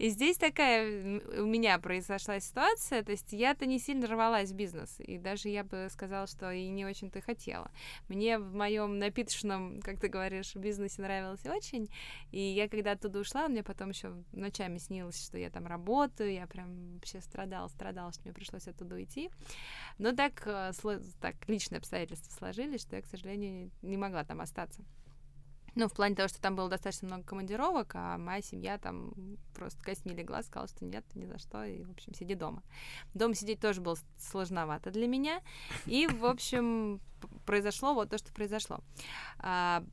И 0.00 0.08
здесь 0.08 0.38
такая 0.38 1.20
у 1.42 1.44
меня 1.44 1.78
произошла 1.78 2.40
ситуация, 2.40 3.02
то 3.02 3.12
есть 3.12 3.34
я-то 3.34 3.66
не 3.66 3.78
сильно 3.78 4.06
рвалась 4.06 4.50
в 4.50 4.54
бизнес, 4.54 4.96
и 4.98 5.18
даже 5.18 5.50
я 5.50 5.62
бы 5.62 5.88
сказала, 5.90 6.26
что 6.26 6.50
и 6.50 6.68
не 6.68 6.86
очень-то 6.86 7.20
хотела. 7.20 7.70
Мне 8.08 8.38
в 8.38 8.54
моем 8.54 8.98
напиточном, 8.98 9.82
как 9.82 10.00
ты 10.00 10.08
говоришь, 10.08 10.56
бизнесе 10.56 11.02
нравилось 11.02 11.44
очень, 11.44 11.90
и 12.30 12.40
я 12.40 12.66
когда 12.70 12.92
оттуда 12.92 13.18
ушла, 13.18 13.46
мне 13.46 13.62
потом 13.62 13.90
еще 13.90 14.14
ночами 14.32 14.78
снилось, 14.78 15.22
что 15.22 15.36
я 15.36 15.50
там 15.50 15.66
работаю, 15.66 16.32
я 16.32 16.46
прям 16.46 16.94
вообще 16.94 17.20
страдала, 17.20 17.68
страдала, 17.68 18.10
что 18.10 18.22
мне 18.22 18.32
пришлось 18.32 18.68
оттуда 18.68 18.94
уйти. 18.94 19.28
Но 19.98 20.12
так, 20.12 20.42
э, 20.46 20.72
так 21.20 21.46
личные 21.46 21.76
обстоятельства 21.76 22.32
сложились, 22.32 22.80
что 22.80 22.96
я, 22.96 23.02
к 23.02 23.06
сожалению, 23.06 23.70
не 23.82 23.98
могла 23.98 24.24
там 24.24 24.40
остаться. 24.40 24.82
Ну, 25.74 25.88
в 25.88 25.92
плане 25.92 26.14
того, 26.14 26.28
что 26.28 26.40
там 26.40 26.56
было 26.56 26.68
достаточно 26.68 27.08
много 27.08 27.24
командировок, 27.24 27.92
а 27.94 28.18
моя 28.18 28.42
семья 28.42 28.78
там 28.78 29.12
просто 29.54 29.82
костьми 29.82 30.14
легла, 30.14 30.42
сказала, 30.42 30.68
что 30.68 30.84
нет, 30.84 31.04
ни 31.14 31.24
за 31.26 31.38
что, 31.38 31.64
и, 31.64 31.82
в 31.82 31.90
общем, 31.90 32.14
сиди 32.14 32.34
дома. 32.34 32.62
Дома 33.14 33.34
сидеть 33.34 33.60
тоже 33.60 33.80
было 33.80 33.96
сложновато 34.18 34.90
для 34.90 35.06
меня, 35.06 35.40
и, 35.86 36.06
в 36.06 36.24
общем, 36.24 37.00
произошло 37.46 37.94
вот 37.94 38.10
то, 38.10 38.18
что 38.18 38.32
произошло. 38.32 38.80
А, 39.38 39.84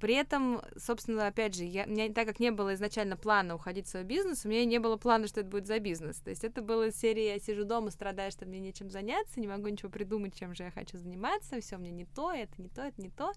при 0.00 0.14
этом, 0.14 0.62
собственно, 0.76 1.26
опять 1.26 1.54
же, 1.54 1.64
я, 1.64 1.84
меня, 1.84 2.12
так 2.12 2.26
как 2.26 2.40
не 2.40 2.50
было 2.50 2.74
изначально 2.74 3.16
плана 3.16 3.54
уходить 3.54 3.86
в 3.86 3.90
свой 3.90 4.04
бизнес, 4.04 4.44
у 4.44 4.48
меня 4.48 4.64
не 4.64 4.78
было 4.78 4.96
плана, 4.96 5.26
что 5.28 5.40
это 5.40 5.50
будет 5.50 5.66
за 5.66 5.78
бизнес. 5.78 6.16
То 6.20 6.30
есть 6.30 6.42
это 6.42 6.62
была 6.62 6.90
серия 6.90 7.34
«Я 7.34 7.38
сижу 7.38 7.64
дома, 7.64 7.90
страдаю, 7.90 8.30
что 8.32 8.46
мне 8.46 8.60
нечем 8.60 8.90
заняться, 8.90 9.38
не 9.40 9.46
могу 9.46 9.68
ничего 9.68 9.90
придумать, 9.90 10.34
чем 10.34 10.54
же 10.54 10.64
я 10.64 10.70
хочу 10.70 10.98
заниматься, 10.98 11.60
все 11.60 11.76
мне 11.76 11.90
не 11.90 12.06
то, 12.06 12.32
это 12.32 12.60
не 12.60 12.68
то, 12.68 12.82
это 12.82 13.00
не 13.00 13.10
то. 13.10 13.32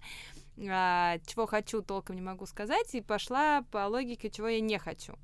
А, 0.70 1.18
чего 1.26 1.46
хочу, 1.46 1.82
толком 1.82 2.16
не 2.16 2.22
могу 2.22 2.46
сказать, 2.46 2.94
и 2.94 3.02
пошла 3.02 3.62
по 3.70 3.86
логике, 3.86 4.30
чего 4.30 4.48
я 4.48 4.60
не 4.60 4.78
хочу 4.78 5.14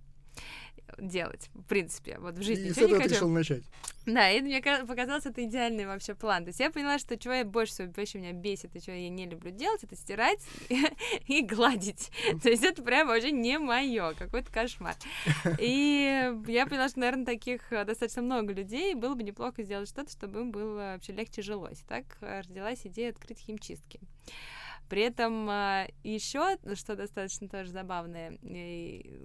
делать, 0.99 1.51
в 1.55 1.63
принципе, 1.63 2.19
вот 2.19 2.37
в 2.37 2.43
жизни. 2.43 2.69
И 2.69 2.73
с 2.75 2.79
этого 2.79 3.01
ты 3.01 3.09
решил 3.09 3.29
начать. 3.29 3.63
Да, 4.07 4.31
и 4.31 4.41
мне 4.41 4.61
показалось, 4.63 5.27
это 5.27 5.45
идеальный 5.45 5.87
вообще 5.87 6.15
план. 6.15 6.45
То 6.45 6.49
есть 6.49 6.61
я 6.61 6.71
поняла, 6.71 6.99
что 6.99 7.17
чего 7.17 7.35
я 7.35 7.45
больше 7.45 7.73
всего 7.73 7.93
вообще 7.95 8.19
меня 8.19 8.33
бесит, 8.33 8.75
и 8.75 8.81
что 8.81 8.93
я 8.93 9.09
не 9.09 9.27
люблю 9.27 9.51
делать, 9.51 9.85
это 9.85 9.95
стирать 9.95 10.41
и 11.27 11.43
гладить. 11.43 12.11
То 12.43 12.49
есть 12.49 12.65
это 12.65 12.83
прям 12.83 13.09
вообще 13.09 13.31
не 13.31 13.59
мое, 13.59 14.15
какой-то 14.15 14.51
кошмар. 14.51 14.95
И 15.59 16.33
я 16.47 16.67
поняла, 16.67 16.89
что, 16.89 17.01
наверное, 17.01 17.27
таких 17.27 17.73
э, 17.73 17.85
достаточно 17.85 18.23
много 18.23 18.53
людей, 18.53 18.95
было 18.95 19.15
бы 19.15 19.23
неплохо 19.23 19.63
сделать 19.63 19.89
что-то, 19.89 20.11
чтобы 20.11 20.41
им 20.41 20.51
было 20.51 20.75
вообще 20.95 21.13
легче 21.13 21.43
жилось. 21.43 21.81
Так 21.89 22.05
родилась 22.21 22.81
идея 22.85 23.11
открыть 23.11 23.39
химчистки. 23.39 24.01
При 24.91 25.03
этом 25.03 25.49
а, 25.49 25.87
еще, 26.03 26.59
что 26.75 26.97
достаточно 26.97 27.49
тоже 27.49 27.71
забавное, 27.71 28.37
и, 28.43 29.21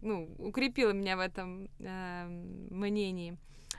ну, 0.00 0.32
укрепило 0.38 0.92
меня 0.92 1.16
в 1.16 1.20
этом 1.20 1.68
э, 1.80 2.26
мнении. 2.70 3.36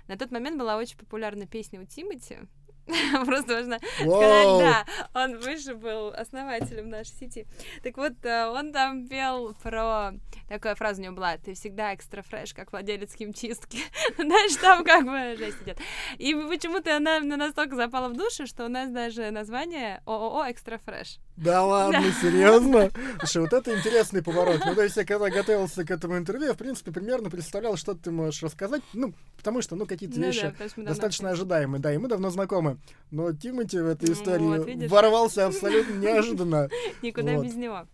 На 0.10 0.18
тот 0.18 0.32
момент 0.32 0.60
была 0.60 0.76
очень 0.76 0.98
популярна 0.98 1.48
песня 1.48 1.80
у 1.80 1.86
Тимати, 1.86 2.40
Просто 3.26 3.56
можно 3.56 3.80
сказать, 3.80 4.60
да, 4.60 4.86
он 5.14 5.40
выше 5.40 5.76
был 5.76 6.10
основателем 6.10 6.90
нашей 6.90 7.14
сети. 7.14 7.48
Так 7.82 7.98
вот, 7.98 8.14
э, 8.24 8.48
он 8.48 8.74
там 8.74 9.08
пел 9.08 9.54
про... 9.64 10.12
Такая 10.50 10.76
фраза 10.76 11.02
у 11.02 11.04
него 11.04 11.16
была, 11.16 11.38
ты 11.38 11.54
всегда 11.54 11.96
экстра 11.96 12.22
фреш, 12.22 12.54
как 12.54 12.72
владелец 12.72 13.16
химчистки. 13.16 13.80
Знаешь, 14.18 14.56
там 14.58 14.84
как 14.84 15.06
бы 15.06 15.36
жесть 15.38 15.62
идет. 15.64 15.80
И 16.18 16.36
почему-то 16.36 16.96
она 16.96 17.20
настолько 17.22 17.76
запала 17.76 18.10
в 18.10 18.18
душу, 18.18 18.46
что 18.46 18.66
у 18.66 18.70
нас 18.70 18.90
даже 18.90 19.32
название 19.32 20.02
ООО 20.06 20.52
Экстра 20.52 20.78
Фреш. 20.78 21.20
Да 21.36 21.66
ладно, 21.66 22.04
серьезно? 22.22 22.92
Слушай, 23.20 23.42
вот 23.42 23.54
это 23.54 23.76
интересный 23.76 24.22
поворот. 24.22 24.62
Ну, 24.66 24.76
то 24.76 24.84
есть 24.84 24.96
я 24.96 25.04
когда 25.04 25.30
готовился 25.30 25.84
к 25.84 25.90
этому 25.90 26.18
интервью, 26.18 26.48
я, 26.48 26.54
в 26.54 26.58
принципе, 26.58 26.92
примерно 26.92 27.30
представлял, 27.30 27.76
что 27.76 27.96
ты 27.96 28.12
можешь 28.12 28.44
рассказать. 28.44 28.82
Ну, 28.94 29.14
потому 29.38 29.62
что, 29.62 29.76
ну, 29.76 29.86
какие-то 29.88 30.20
ну, 30.20 30.28
вещи 30.28 30.54
да, 30.60 30.84
достаточно 30.84 31.32
ожидаемые. 31.32 31.82
Да, 31.82 31.94
и 31.94 31.98
мы 31.98 32.08
давно 32.08 32.30
знакомы. 32.30 32.78
Но 33.10 33.34
Тимати 33.34 33.80
в 33.80 33.88
этой 33.88 34.12
истории 34.12 34.44
вот, 34.44 34.90
ворвался 34.90 35.48
абсолютно 35.48 35.94
неожиданно. 35.94 36.70
Никуда 37.02 37.38
без 37.38 37.56
него. 37.56 37.88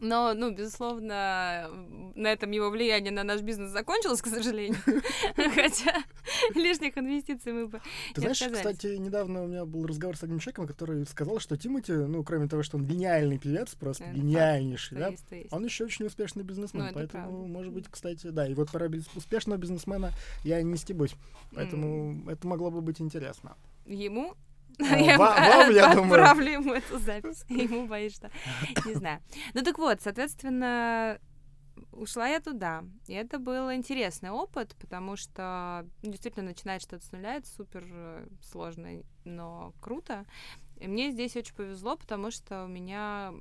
Но, 0.00 0.34
ну, 0.34 0.52
безусловно, 0.52 1.70
на 2.14 2.32
этом 2.32 2.50
его 2.50 2.70
влияние 2.70 3.12
на 3.12 3.24
наш 3.24 3.40
бизнес 3.42 3.70
закончилось, 3.70 4.20
к 4.22 4.26
сожалению. 4.26 4.78
Хотя 5.36 6.04
лишних 6.54 6.98
инвестиций 6.98 7.52
мы 7.52 7.68
бы 7.68 7.80
Ты 8.14 8.20
знаешь, 8.20 8.38
кстати, 8.38 8.96
недавно 8.96 9.44
у 9.44 9.46
меня 9.46 9.64
был 9.64 9.86
разговор 9.86 10.16
с 10.16 10.22
одним 10.22 10.38
человеком, 10.40 10.66
который 10.66 11.06
сказал, 11.06 11.38
что 11.38 11.56
Тимати, 11.56 11.92
ну, 11.92 12.22
кроме 12.24 12.48
того, 12.48 12.62
что 12.62 12.76
он 12.76 12.86
гениальный 12.86 13.38
певец, 13.38 13.74
просто 13.74 14.04
гениальнейший, 14.04 14.98
да, 14.98 15.12
он 15.50 15.64
еще 15.64 15.84
очень 15.84 16.06
успешный 16.06 16.42
бизнесмен. 16.42 16.90
Поэтому, 16.92 17.46
может 17.46 17.72
быть, 17.72 17.86
кстати, 17.88 18.28
да, 18.28 18.46
и 18.46 18.54
вот 18.54 18.70
про 18.70 18.90
успешного 19.14 19.58
бизнесмена 19.58 20.10
я 20.44 20.62
не 20.62 20.76
стебусь. 20.76 21.14
Поэтому 21.54 22.28
это 22.28 22.46
могло 22.46 22.70
бы 22.70 22.80
быть 22.80 23.00
интересно. 23.00 23.56
Ему 23.86 24.34
я 24.78 25.18
вам, 25.18 25.70
я 25.70 25.90
отправлю 25.90 26.50
ему 26.50 26.74
эту 26.74 26.98
запись. 26.98 27.44
Ему 27.48 27.86
боюсь, 27.86 28.14
что... 28.14 28.30
Не 28.84 28.94
знаю. 28.94 29.20
Ну 29.54 29.62
так 29.62 29.78
вот, 29.78 30.00
соответственно, 30.02 31.18
ушла 31.92 32.28
я 32.28 32.40
туда. 32.40 32.84
И 33.06 33.14
это 33.14 33.38
был 33.38 33.72
интересный 33.72 34.30
опыт, 34.30 34.74
потому 34.80 35.16
что 35.16 35.86
ну, 36.02 36.10
действительно 36.10 36.46
начинать 36.46 36.82
что-то 36.82 37.04
с 37.04 37.12
нуля 37.12 37.36
это 37.36 37.48
супер 37.48 37.84
э, 37.86 38.26
сложно, 38.42 39.02
но 39.24 39.72
круто. 39.80 40.26
И 40.80 40.88
мне 40.88 41.10
здесь 41.12 41.36
очень 41.36 41.54
повезло, 41.54 41.96
потому 41.96 42.30
что 42.30 42.64
у 42.64 42.68
меня 42.68 43.32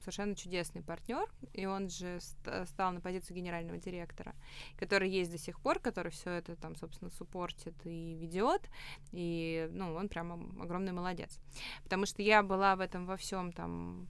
совершенно 0.00 0.34
чудесный 0.34 0.82
партнер, 0.82 1.28
и 1.52 1.66
он 1.66 1.88
же 1.88 2.18
стал 2.64 2.92
на 2.92 3.00
позицию 3.00 3.36
генерального 3.36 3.78
директора, 3.78 4.34
который 4.78 5.08
есть 5.10 5.30
до 5.30 5.38
сих 5.38 5.60
пор, 5.60 5.78
который 5.78 6.10
все 6.10 6.30
это 6.30 6.56
там, 6.56 6.76
собственно, 6.76 7.10
суппортит 7.10 7.74
и 7.84 8.14
ведет, 8.14 8.68
и, 9.12 9.68
ну, 9.72 9.94
он 9.94 10.08
прям 10.08 10.60
огромный 10.60 10.92
молодец. 10.92 11.38
Потому 11.82 12.06
что 12.06 12.22
я 12.22 12.42
была 12.42 12.76
в 12.76 12.80
этом 12.80 13.06
во 13.06 13.16
всем 13.16 13.52
там 13.52 14.08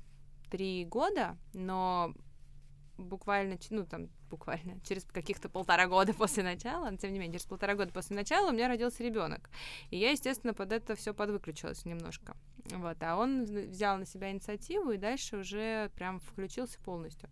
три 0.51 0.85
года, 0.85 1.37
но 1.53 2.15
буквально, 2.99 3.59
ну, 3.71 3.85
там, 3.85 4.09
буквально, 4.31 4.81
через 4.85 5.05
каких-то 5.05 5.49
полтора 5.49 5.87
года 5.87 6.15
после 6.15 6.43
начала, 6.43 6.91
но 6.91 6.97
тем 6.97 7.13
не 7.13 7.19
менее, 7.19 7.39
через 7.39 7.47
полтора 7.47 7.75
года 7.75 7.93
после 7.93 8.17
начала 8.17 8.51
у 8.51 8.53
меня 8.53 8.69
родился 8.69 9.03
ребенок. 9.03 9.51
И 9.91 9.99
я, 9.99 10.11
естественно, 10.11 10.55
под 10.55 10.73
это 10.73 10.95
все 10.95 11.15
подвыключилась 11.15 11.85
немножко. 11.85 12.37
Вот, 12.71 12.97
а 13.03 13.17
он 13.17 13.45
взял 13.45 13.97
на 13.99 14.07
себя 14.07 14.31
инициативу 14.31 14.91
и 14.91 14.97
дальше 14.97 15.37
уже 15.37 15.91
прям 15.95 16.19
включился 16.21 16.79
полностью. 16.81 17.29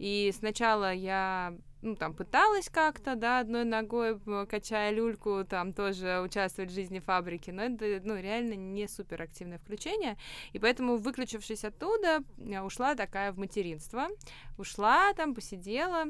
И 0.00 0.32
сначала 0.34 0.94
я, 0.94 1.54
ну, 1.82 1.94
там, 1.94 2.14
пыталась 2.14 2.70
как-то, 2.70 3.16
да, 3.16 3.40
одной 3.40 3.64
ногой, 3.64 4.18
качая 4.46 4.92
люльку, 4.92 5.44
там, 5.44 5.74
тоже 5.74 6.22
участвовать 6.24 6.70
в 6.70 6.74
жизни 6.74 7.00
фабрики, 7.00 7.50
но 7.50 7.64
это, 7.64 8.00
ну, 8.02 8.18
реально 8.18 8.54
не 8.54 8.88
супер 8.88 9.20
активное 9.20 9.58
включение. 9.58 10.16
И 10.54 10.58
поэтому, 10.58 10.96
выключившись 10.96 11.64
оттуда, 11.64 12.24
ушла 12.64 12.94
такая 12.94 13.30
в 13.30 13.38
материнство. 13.38 14.08
Ушла 14.56 15.12
там, 15.12 15.34
посидела, 15.34 16.06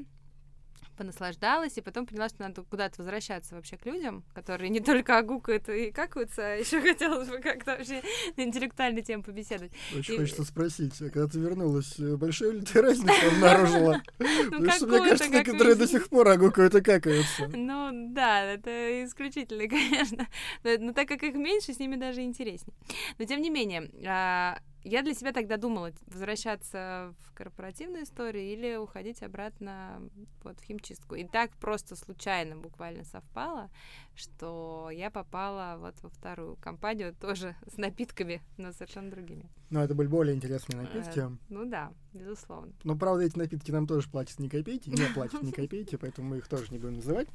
понаслаждалась, 1.00 1.78
и 1.78 1.80
потом 1.80 2.04
поняла, 2.04 2.28
что 2.28 2.42
надо 2.42 2.62
куда-то 2.62 2.96
возвращаться 2.98 3.54
вообще 3.54 3.78
к 3.78 3.86
людям, 3.86 4.22
которые 4.34 4.68
не 4.68 4.80
только 4.80 5.16
огукают 5.16 5.66
и 5.70 5.90
какаются, 5.90 6.42
а 6.42 6.56
еще 6.56 6.78
хотелось 6.82 7.28
бы 7.28 7.38
как-то 7.38 7.78
вообще 7.78 8.02
на 8.36 8.42
интеллектуальные 8.42 9.02
темы 9.02 9.22
побеседовать. 9.22 9.72
Очень 9.96 10.14
и... 10.14 10.18
хочется 10.18 10.44
спросить, 10.44 11.00
а 11.00 11.08
когда 11.08 11.26
ты 11.26 11.38
вернулась, 11.38 11.98
э, 11.98 12.16
большую 12.16 12.52
ли 12.52 12.60
ты 12.60 12.82
разницу 12.82 13.14
обнаружила? 13.34 14.02
Ну, 14.20 14.50
Потому 14.50 14.70
что, 14.72 14.86
мне 14.86 14.98
кажется, 14.98 15.28
некоторые 15.28 15.74
до 15.74 15.86
сих 15.86 16.08
пор 16.08 16.28
огукают 16.28 16.74
и 16.74 16.82
какаются. 16.82 17.48
Ну, 17.48 18.12
да, 18.12 18.42
это 18.42 19.04
исключительно, 19.04 19.66
конечно. 19.68 20.26
Но 20.62 20.92
так 20.92 21.08
как 21.08 21.22
их 21.22 21.34
меньше, 21.34 21.72
с 21.72 21.78
ними 21.78 21.96
даже 21.96 22.22
интереснее. 22.22 22.74
Но, 23.18 23.24
тем 23.24 23.40
не 23.40 23.50
менее, 23.50 23.90
а, 24.06 24.58
я 24.82 25.02
для 25.02 25.14
себя 25.14 25.32
тогда 25.32 25.56
думала, 25.56 25.92
возвращаться 26.06 27.14
в 27.20 27.34
корпоративную 27.34 28.04
историю 28.04 28.44
или 28.44 28.76
уходить 28.76 29.22
обратно 29.22 30.00
вот 30.42 30.58
в 30.58 30.64
химчистку. 30.64 31.14
И 31.14 31.24
так 31.24 31.50
просто 31.56 31.96
случайно 31.96 32.56
буквально 32.56 33.04
совпало, 33.04 33.70
что 34.14 34.90
я 34.92 35.10
попала 35.10 35.76
вот 35.78 35.94
во 36.02 36.08
вторую 36.08 36.56
компанию 36.56 37.14
тоже 37.14 37.56
с 37.66 37.76
напитками, 37.76 38.42
но 38.56 38.72
совершенно 38.72 39.10
другими. 39.10 39.50
Ну, 39.68 39.80
это 39.80 39.94
были 39.94 40.08
более 40.08 40.34
интересные 40.34 40.80
напитки. 40.80 41.20
Э, 41.20 41.30
ну 41.48 41.64
да, 41.64 41.92
безусловно. 42.12 42.72
Но, 42.82 42.96
правда, 42.96 43.24
эти 43.24 43.38
напитки 43.38 43.70
нам 43.70 43.86
тоже 43.86 44.08
платят 44.08 44.38
ни 44.38 44.48
копейки, 44.48 44.88
не 44.88 45.14
платят 45.14 45.42
ни 45.42 45.50
копейки, 45.50 45.96
поэтому 45.96 46.30
мы 46.30 46.38
их 46.38 46.48
тоже 46.48 46.66
не 46.70 46.78
будем 46.78 46.96
называть. 46.96 47.28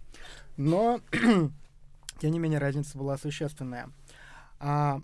Но, 0.58 1.00
тем 2.20 2.32
не 2.32 2.40
менее, 2.40 2.60
разница 2.60 2.98
была 2.98 3.18
существенная. 3.18 3.90
А, 4.60 5.02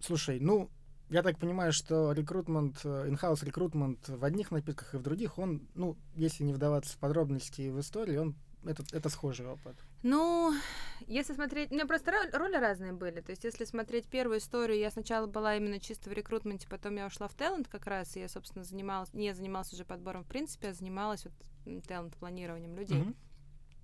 слушай, 0.00 0.40
ну, 0.40 0.70
я 1.10 1.22
так 1.22 1.38
понимаю, 1.38 1.72
что 1.72 2.12
рекрутмент, 2.12 2.84
инхаус 2.84 3.42
рекрутмент 3.42 4.08
в 4.08 4.24
одних 4.24 4.50
напитках 4.50 4.94
и 4.94 4.98
в 4.98 5.02
других, 5.02 5.38
он, 5.38 5.68
ну, 5.74 5.96
если 6.14 6.44
не 6.44 6.52
вдаваться 6.52 6.94
в 6.94 6.98
подробности 6.98 7.70
в 7.70 7.80
истории, 7.80 8.16
он 8.16 8.36
это, 8.64 8.82
это 8.92 9.08
схожий 9.08 9.46
опыт. 9.46 9.76
Ну, 10.02 10.52
если 11.06 11.32
смотреть... 11.32 11.70
У 11.70 11.74
меня 11.74 11.86
просто 11.86 12.12
роли 12.32 12.56
разные 12.56 12.92
были. 12.92 13.20
То 13.20 13.30
есть, 13.30 13.44
если 13.44 13.64
смотреть 13.64 14.06
первую 14.08 14.38
историю, 14.38 14.78
я 14.78 14.90
сначала 14.90 15.26
была 15.26 15.56
именно 15.56 15.78
чисто 15.78 16.10
в 16.10 16.12
рекрутменте, 16.12 16.68
потом 16.68 16.96
я 16.96 17.06
ушла 17.06 17.28
в 17.28 17.34
талант 17.34 17.68
как 17.68 17.86
раз, 17.86 18.16
и 18.16 18.20
я, 18.20 18.28
собственно, 18.28 18.64
занималась... 18.64 19.12
Не 19.14 19.32
занималась 19.32 19.72
уже 19.72 19.84
подбором 19.84 20.24
в 20.24 20.26
принципе, 20.26 20.68
а 20.68 20.74
занималась 20.74 21.24
вот 21.24 21.86
талант-планированием 21.86 22.74
людей. 22.74 23.00
Mm-hmm. 23.00 23.16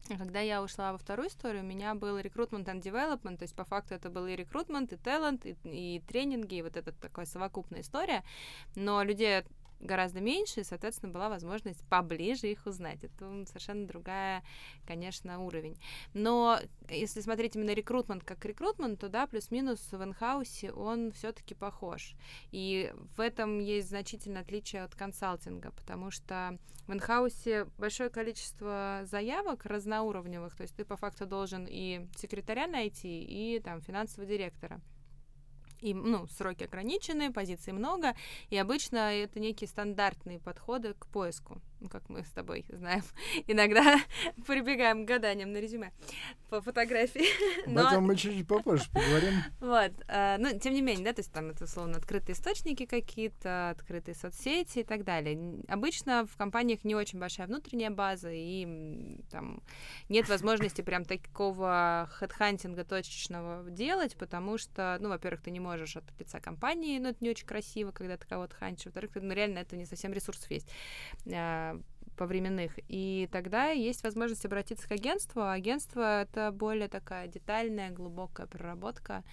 Когда 0.06 0.40
я 0.40 0.62
ушла 0.62 0.92
во 0.92 0.98
вторую 0.98 1.28
историю, 1.28 1.62
у 1.62 1.66
меня 1.66 1.94
был 1.94 2.18
рекрутмент 2.18 2.68
and 2.68 2.82
development, 2.82 3.38
то 3.38 3.44
есть 3.44 3.54
по 3.54 3.64
факту 3.64 3.94
это 3.94 4.10
был 4.10 4.26
и 4.26 4.36
рекрутмент, 4.36 4.92
и 4.92 4.96
талант, 4.96 5.46
и, 5.46 5.56
и 5.64 6.02
тренинги, 6.06 6.56
и 6.56 6.62
вот 6.62 6.76
эта 6.76 6.92
такая 6.92 7.24
совокупная 7.24 7.80
история. 7.80 8.22
Но 8.76 9.02
людей 9.02 9.44
гораздо 9.84 10.20
меньше, 10.20 10.60
и, 10.60 10.64
соответственно, 10.64 11.12
была 11.12 11.28
возможность 11.28 11.86
поближе 11.88 12.48
их 12.48 12.66
узнать. 12.66 13.04
Это 13.04 13.44
совершенно 13.46 13.86
другая, 13.86 14.42
конечно, 14.86 15.40
уровень. 15.40 15.78
Но 16.14 16.58
если 16.88 17.20
смотреть 17.20 17.56
именно 17.56 17.72
рекрутмент 17.72 18.24
как 18.24 18.44
рекрутмент, 18.44 18.98
то 19.00 19.08
да, 19.08 19.26
плюс-минус 19.26 19.80
в 19.92 20.02
инхаусе 20.02 20.72
он 20.72 21.12
все-таки 21.12 21.54
похож. 21.54 22.14
И 22.50 22.92
в 23.16 23.20
этом 23.20 23.58
есть 23.60 23.88
значительное 23.88 24.42
отличие 24.42 24.82
от 24.82 24.94
консалтинга, 24.94 25.70
потому 25.72 26.10
что 26.10 26.58
в 26.86 26.92
инхаусе 26.92 27.66
большое 27.78 28.10
количество 28.10 29.02
заявок 29.04 29.64
разноуровневых, 29.64 30.56
то 30.56 30.62
есть 30.62 30.74
ты 30.74 30.84
по 30.84 30.96
факту 30.96 31.26
должен 31.26 31.66
и 31.68 32.06
секретаря 32.16 32.66
найти, 32.66 33.22
и 33.22 33.60
там 33.60 33.80
финансового 33.80 34.28
директора 34.28 34.80
и, 35.84 35.92
ну, 35.92 36.26
сроки 36.28 36.64
ограничены, 36.64 37.32
позиций 37.32 37.72
много, 37.72 38.14
и 38.48 38.56
обычно 38.56 39.14
это 39.14 39.38
некие 39.38 39.68
стандартные 39.68 40.40
подходы 40.40 40.94
к 40.94 41.06
поиску 41.06 41.60
ну, 41.84 41.90
как 41.90 42.08
мы 42.08 42.24
с 42.24 42.30
тобой 42.30 42.64
знаем, 42.70 43.02
иногда 43.46 43.98
прибегаем 44.46 45.04
к 45.04 45.08
гаданиям 45.08 45.52
на 45.52 45.58
резюме 45.58 45.92
по 46.48 46.62
фотографии. 46.62 47.26
Об 47.66 47.76
этом 47.76 48.04
мы 48.04 48.16
чуть-чуть 48.16 48.48
попозже 48.48 48.84
поговорим. 48.90 49.34
Вот, 49.60 49.92
э, 50.08 50.36
ну, 50.38 50.58
тем 50.58 50.72
не 50.72 50.80
менее, 50.80 51.04
да, 51.04 51.12
то 51.12 51.20
есть 51.20 51.30
там 51.30 51.50
это, 51.50 51.64
условно, 51.64 51.98
открытые 51.98 52.34
источники 52.34 52.86
какие-то, 52.86 53.70
открытые 53.70 54.14
соцсети 54.14 54.78
и 54.78 54.82
так 54.82 55.04
далее. 55.04 55.62
Обычно 55.68 56.26
в 56.26 56.36
компаниях 56.36 56.84
не 56.84 56.94
очень 56.94 57.18
большая 57.18 57.46
внутренняя 57.46 57.90
база, 57.90 58.30
и 58.32 59.20
там 59.30 59.62
нет 60.08 60.28
возможности 60.28 60.80
прям 60.80 61.04
такого 61.04 62.08
хедхантинга 62.12 62.84
точечного 62.84 63.70
делать, 63.70 64.16
потому 64.16 64.56
что, 64.56 64.96
ну, 65.00 65.10
во-первых, 65.10 65.42
ты 65.42 65.50
не 65.50 65.60
можешь 65.60 65.96
от 65.96 66.04
лица 66.18 66.40
компании, 66.40 66.98
ну, 66.98 67.10
это 67.10 67.18
не 67.20 67.28
очень 67.28 67.46
красиво, 67.46 67.90
когда 67.90 68.16
ты 68.16 68.26
кого-то 68.26 68.54
хантишь, 68.54 68.86
во-вторых, 68.86 69.10
ну, 69.16 69.34
реально 69.34 69.58
это 69.58 69.76
не 69.76 69.84
совсем 69.84 70.14
ресурсов 70.14 70.50
есть 70.50 70.70
э, 71.26 71.73
по 72.14 72.26
временных. 72.26 72.72
И 72.88 73.28
тогда 73.32 73.70
есть 73.70 74.02
возможность 74.02 74.44
обратиться 74.44 74.88
к 74.88 74.92
агентству. 74.92 75.42
А 75.42 75.52
агентство— 75.52 76.22
это 76.22 76.52
более 76.52 76.88
такая 76.88 77.28
детальная, 77.28 77.90
глубокая 77.90 78.46
проработка. 78.46 79.24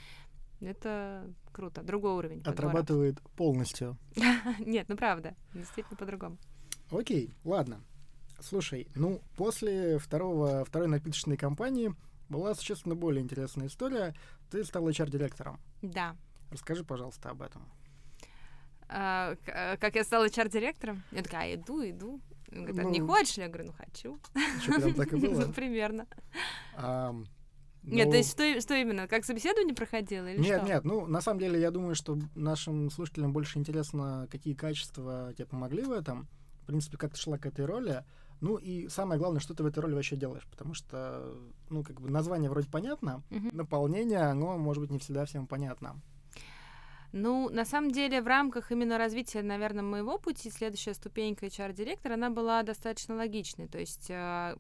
Это 0.61 1.27
круто. 1.51 1.81
Другой 1.81 2.13
уровень. 2.13 2.41
Отрабатывает 2.45 3.15
подбора. 3.15 3.35
полностью. 3.35 3.97
Нет, 4.59 4.87
ну 4.89 4.95
правда. 4.95 5.35
Действительно 5.53 5.97
по-другому. 5.97 6.37
Окей, 6.91 7.33
ладно. 7.43 7.81
Слушай, 8.39 8.87
ну, 8.95 9.21
после 9.37 9.97
второго, 9.99 10.65
второй 10.65 10.87
напиточной 10.87 11.37
кампании 11.37 11.93
была 12.29 12.55
существенно 12.55 12.95
более 12.95 13.21
интересная 13.21 13.67
история. 13.67 14.15
Ты 14.49 14.63
стал 14.63 14.87
HR-директором. 14.87 15.59
Да. 15.81 16.15
Расскажи, 16.49 16.83
пожалуйста, 16.83 17.29
об 17.29 17.41
этом. 17.41 17.63
А, 18.87 19.35
а, 19.47 19.77
как 19.77 19.95
я 19.95 20.03
стала 20.03 20.27
HR-директором? 20.27 21.03
Я 21.11 21.23
такая, 21.23 21.55
иду, 21.55 21.81
иду. 21.81 22.19
Он 22.51 22.65
говорит, 22.65 22.79
а 22.79 22.83
ну, 22.83 22.89
не 22.89 22.99
хочешь? 22.99 23.37
Я 23.37 23.47
говорю, 23.47 23.67
ну 23.67 23.73
хочу. 23.73 24.19
Что, 24.61 24.73
прям 24.73 24.93
так 24.93 25.13
и 25.13 25.15
было? 25.27 25.45
Ну, 25.45 25.53
примерно. 25.53 26.07
А, 26.75 27.15
нет, 27.83 28.05
то 28.05 28.11
ну 28.11 28.17
есть 28.17 28.31
что, 28.31 28.61
что 28.61 28.75
именно? 28.75 29.07
Как 29.07 29.25
собеседование 29.25 29.73
проходило 29.73 30.27
или 30.27 30.39
Нет, 30.39 30.59
что? 30.59 30.67
нет, 30.67 30.83
ну, 30.83 31.07
на 31.07 31.21
самом 31.21 31.39
деле, 31.39 31.59
я 31.59 31.71
думаю, 31.71 31.95
что 31.95 32.17
нашим 32.35 32.91
слушателям 32.91 33.33
больше 33.33 33.57
интересно, 33.57 34.27
какие 34.29 34.53
качества 34.53 35.33
тебе 35.35 35.47
помогли 35.47 35.83
в 35.83 35.91
этом. 35.91 36.27
В 36.61 36.65
принципе, 36.67 36.97
как 36.97 37.13
ты 37.13 37.17
шла 37.17 37.37
к 37.37 37.45
этой 37.45 37.65
роли. 37.65 38.03
Ну 38.39 38.57
и 38.57 38.87
самое 38.87 39.19
главное, 39.19 39.39
что 39.39 39.53
ты 39.53 39.63
в 39.63 39.65
этой 39.65 39.79
роли 39.79 39.93
вообще 39.93 40.15
делаешь, 40.15 40.47
потому 40.49 40.73
что, 40.73 41.33
ну, 41.69 41.83
как 41.83 42.01
бы 42.01 42.09
название 42.09 42.49
вроде 42.49 42.69
понятно, 42.69 43.23
uh-huh. 43.29 43.55
наполнение, 43.55 44.21
оно, 44.21 44.57
может 44.57 44.81
быть, 44.81 44.91
не 44.91 44.97
всегда 44.97 45.25
всем 45.25 45.45
понятно. 45.45 46.01
Ну, 47.13 47.49
на 47.49 47.65
самом 47.65 47.91
деле, 47.91 48.21
в 48.21 48.27
рамках 48.27 48.71
именно 48.71 48.97
развития, 48.97 49.41
наверное, 49.41 49.83
моего 49.83 50.17
пути, 50.17 50.49
следующая 50.49 50.93
ступенька 50.93 51.47
HR-директора, 51.47 52.13
она 52.13 52.29
была 52.29 52.63
достаточно 52.63 53.15
логичной. 53.15 53.67
То 53.67 53.79
есть, 53.79 54.09
э, 54.09 54.55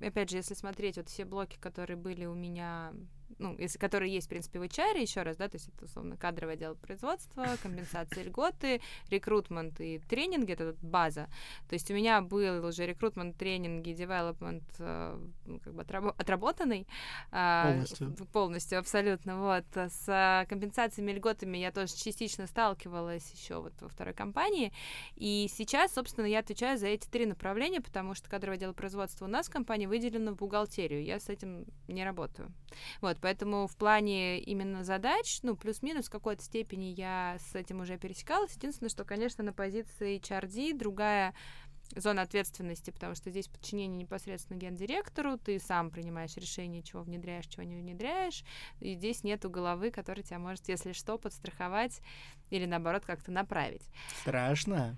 опять 0.00 0.30
же, 0.30 0.36
если 0.36 0.54
смотреть 0.54 0.96
вот 0.98 1.08
все 1.08 1.24
блоки, 1.24 1.56
которые 1.58 1.96
были 1.96 2.26
у 2.26 2.34
меня 2.34 2.92
ну, 3.38 3.56
если, 3.58 3.78
которые 3.78 4.12
есть, 4.12 4.26
в 4.26 4.30
принципе, 4.30 4.58
в 4.58 4.62
HR, 4.62 5.00
еще 5.00 5.22
раз, 5.22 5.36
да, 5.36 5.48
то 5.48 5.56
есть 5.56 5.68
это, 5.68 5.84
условно, 5.84 6.16
кадровое 6.16 6.54
отдел 6.54 6.74
производства, 6.74 7.46
компенсация 7.62 8.24
льготы, 8.24 8.80
рекрутмент 9.08 9.80
и 9.80 9.98
тренинги, 9.98 10.52
это 10.52 10.74
база. 10.82 11.28
То 11.68 11.74
есть 11.74 11.90
у 11.90 11.94
меня 11.94 12.20
был 12.20 12.64
уже 12.64 12.86
рекрутмент, 12.86 13.36
тренинги, 13.36 13.92
девелопмент 13.92 14.64
э, 14.78 15.18
ну, 15.46 15.60
как 15.60 15.74
бы 15.74 15.82
отработанный. 15.82 16.86
А, 17.30 17.70
полностью. 17.72 18.14
Полностью, 18.32 18.78
абсолютно, 18.78 19.38
вот. 19.38 19.64
С 19.74 20.46
компенсациями, 20.48 21.12
льготами 21.12 21.58
я 21.58 21.70
тоже 21.72 21.94
частично 21.94 22.46
сталкивалась 22.46 23.30
еще 23.32 23.60
вот 23.60 23.72
во 23.80 23.88
второй 23.88 24.14
компании. 24.14 24.72
И 25.16 25.48
сейчас, 25.52 25.94
собственно, 25.94 26.26
я 26.26 26.40
отвечаю 26.40 26.78
за 26.78 26.88
эти 26.88 27.08
три 27.08 27.26
направления, 27.26 27.80
потому 27.80 28.14
что 28.14 28.28
кадровое 28.28 28.56
отдел 28.56 28.74
производства 28.74 29.24
у 29.24 29.28
нас 29.28 29.48
в 29.48 29.50
компании 29.50 29.86
выделено 29.86 30.32
в 30.32 30.36
бухгалтерию. 30.36 31.04
Я 31.04 31.20
с 31.20 31.28
этим 31.28 31.66
не 31.88 32.04
работаю. 32.04 32.52
Вот, 33.00 33.19
Поэтому 33.20 33.66
в 33.66 33.76
плане 33.76 34.40
именно 34.40 34.84
задач, 34.84 35.40
ну, 35.42 35.56
плюс-минус 35.56 36.06
в 36.06 36.10
какой-то 36.10 36.42
степени 36.42 36.86
я 36.86 37.36
с 37.50 37.54
этим 37.54 37.80
уже 37.80 37.98
пересекалась. 37.98 38.54
Единственное, 38.54 38.90
что, 38.90 39.04
конечно, 39.04 39.44
на 39.44 39.52
позиции 39.52 40.18
HRD 40.18 40.76
другая 40.76 41.34
зона 41.96 42.22
ответственности, 42.22 42.90
потому 42.90 43.14
что 43.14 43.30
здесь 43.30 43.48
подчинение 43.48 43.98
непосредственно 43.98 44.58
гендиректору, 44.58 45.38
ты 45.38 45.58
сам 45.58 45.90
принимаешь 45.90 46.36
решение, 46.36 46.82
чего 46.82 47.02
внедряешь, 47.02 47.46
чего 47.46 47.64
не 47.64 47.76
внедряешь, 47.76 48.44
и 48.80 48.94
здесь 48.94 49.24
нету 49.24 49.50
головы, 49.50 49.90
которая 49.90 50.22
тебя 50.22 50.38
может, 50.38 50.68
если 50.68 50.92
что, 50.92 51.18
подстраховать 51.18 52.00
или, 52.50 52.66
наоборот, 52.66 53.04
как-то 53.04 53.32
направить. 53.32 53.82
Страшно? 54.20 54.96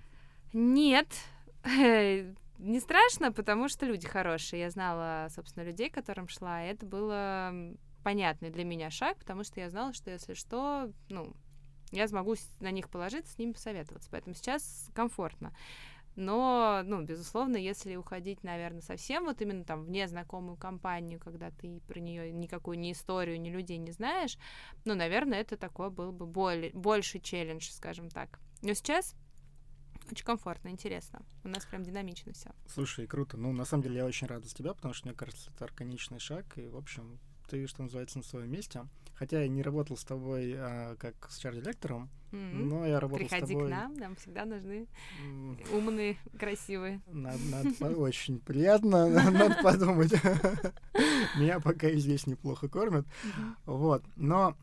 Нет, 0.53 1.07
не 1.63 2.79
страшно, 2.79 3.31
потому 3.31 3.69
что 3.69 3.85
люди 3.85 4.07
хорошие. 4.07 4.61
Я 4.61 4.69
знала, 4.69 5.27
собственно, 5.33 5.63
людей, 5.63 5.89
которым 5.89 6.27
шла, 6.27 6.63
и 6.63 6.69
это 6.69 6.85
было 6.85 7.75
понятный 8.03 8.49
для 8.49 8.63
меня 8.63 8.89
шаг, 8.89 9.17
потому 9.17 9.43
что 9.43 9.59
я 9.59 9.69
знала, 9.69 9.93
что 9.93 10.11
если 10.11 10.33
что, 10.33 10.91
ну, 11.09 11.33
я 11.91 12.07
смогу 12.07 12.35
на 12.59 12.71
них 12.71 12.89
положиться, 12.89 13.33
с 13.33 13.37
ними 13.37 13.53
посоветоваться. 13.53 14.09
Поэтому 14.11 14.35
сейчас 14.35 14.89
комфортно. 14.93 15.55
Но, 16.15 16.81
ну, 16.85 17.01
безусловно, 17.01 17.57
если 17.57 17.95
уходить, 17.95 18.43
наверное, 18.43 18.81
совсем 18.81 19.25
вот 19.25 19.41
именно 19.41 19.63
там 19.63 19.83
в 19.83 19.89
незнакомую 19.89 20.57
компанию, 20.57 21.19
когда 21.19 21.49
ты 21.49 21.81
про 21.87 21.99
нее 21.99 22.31
никакую 22.31 22.77
ни 22.77 22.91
историю, 22.91 23.41
ни 23.41 23.49
людей 23.49 23.77
не 23.77 23.91
знаешь, 23.91 24.37
ну, 24.85 24.93
наверное, 24.93 25.41
это 25.41 25.57
такой 25.57 25.89
был 25.89 26.11
бы 26.11 26.27
более, 26.27 26.71
больший 26.73 27.19
челлендж, 27.19 27.67
скажем 27.71 28.09
так. 28.09 28.39
Но 28.61 28.73
сейчас 28.73 29.15
очень 30.11 30.25
комфортно, 30.25 30.69
интересно. 30.69 31.25
У 31.43 31.47
нас 31.47 31.65
прям 31.65 31.83
динамично 31.83 32.33
все. 32.33 32.51
Слушай, 32.67 33.07
круто. 33.07 33.37
Ну, 33.37 33.51
на 33.51 33.65
самом 33.65 33.83
деле, 33.83 33.97
я 33.97 34.05
очень 34.05 34.27
рад 34.27 34.45
за 34.45 34.53
тебя, 34.53 34.73
потому 34.73 34.93
что, 34.93 35.07
мне 35.07 35.15
кажется, 35.15 35.49
это 35.49 35.65
органичный 35.65 36.19
шаг. 36.19 36.57
И, 36.57 36.67
в 36.67 36.77
общем, 36.77 37.19
ты, 37.49 37.67
что 37.67 37.83
называется, 37.83 38.17
на 38.17 38.23
своем 38.23 38.51
месте. 38.51 38.85
Хотя 39.15 39.41
я 39.41 39.47
не 39.47 39.61
работал 39.61 39.95
с 39.95 40.03
тобой 40.03 40.55
а, 40.57 40.95
как 40.97 41.29
с 41.29 41.37
чар-директором, 41.37 42.09
mm-hmm. 42.31 42.63
но 42.63 42.85
я 42.85 42.99
работал 42.99 43.27
Приходи 43.27 43.45
с 43.45 43.49
тобой... 43.49 43.67
к 43.67 43.71
нам, 43.71 43.93
нам 43.93 44.15
всегда 44.15 44.45
нужны 44.45 44.87
умные, 45.71 46.17
красивые. 46.39 47.01
Надо, 47.07 47.37
надо 47.79 47.97
очень 47.97 48.39
приятно, 48.39 49.07
надо 49.31 49.61
подумать. 49.61 50.13
Меня 51.37 51.59
пока 51.59 51.89
и 51.89 51.97
здесь 51.97 52.25
неплохо 52.25 52.67
кормят. 52.67 53.05
Вот, 53.65 54.03
но 54.15 54.57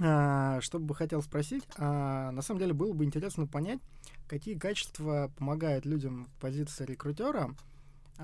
А, 0.00 0.60
что 0.60 0.78
бы 0.78 0.94
хотел 0.94 1.22
спросить, 1.22 1.64
а, 1.76 2.30
на 2.30 2.42
самом 2.42 2.60
деле 2.60 2.72
было 2.72 2.92
бы 2.92 3.04
интересно 3.04 3.46
понять, 3.46 3.80
какие 4.26 4.56
качества 4.58 5.30
помогают 5.36 5.84
людям 5.84 6.24
в 6.24 6.40
позиции 6.40 6.84
рекрутера. 6.86 7.54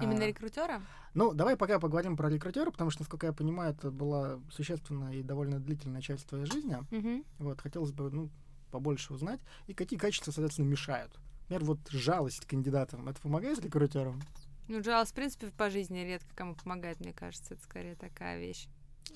Именно 0.01 0.24
А, 0.24 0.29
рекрутера? 0.29 0.83
Ну, 1.14 1.33
давай 1.33 1.57
пока 1.57 1.79
поговорим 1.79 2.16
про 2.16 2.29
рекрутера, 2.29 2.70
потому 2.70 2.90
что, 2.90 3.03
насколько 3.03 3.27
я 3.27 3.33
понимаю, 3.33 3.72
это 3.72 3.90
была 3.90 4.38
существенная 4.51 5.14
и 5.14 5.22
довольно 5.22 5.59
длительная 5.59 6.03
часть 6.03 6.27
твоей 6.27 6.44
жизни. 6.44 6.77
Мгм. 6.90 7.24
Вот, 7.38 7.61
хотелось 7.61 7.92
бы, 7.92 8.11
ну, 8.11 8.31
побольше 8.70 9.14
узнать. 9.14 9.40
И 9.66 9.74
какие 9.74 9.98
качества, 9.98 10.31
соответственно, 10.31 10.66
мешают. 10.66 11.18
Например, 11.48 11.64
вот 11.64 11.79
жалость 11.88 12.44
кандидатам. 12.46 13.09
Это 13.09 13.20
помогает 13.20 13.59
рекрутерам? 13.61 14.20
Ну, 14.68 14.83
жалость, 14.83 15.12
в 15.12 15.14
принципе, 15.14 15.46
по 15.48 15.70
жизни 15.70 16.01
редко 16.01 16.29
кому 16.35 16.55
помогает, 16.55 17.01
мне 17.01 17.14
кажется. 17.14 17.55
Это 17.55 17.62
скорее 17.62 17.96
такая 17.96 18.38
вещь. 18.38 18.68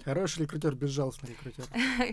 Хороший 0.04 0.40
рекрутер, 0.44 0.74
безжалостный 0.74 1.30
рекрутер. 1.30 1.66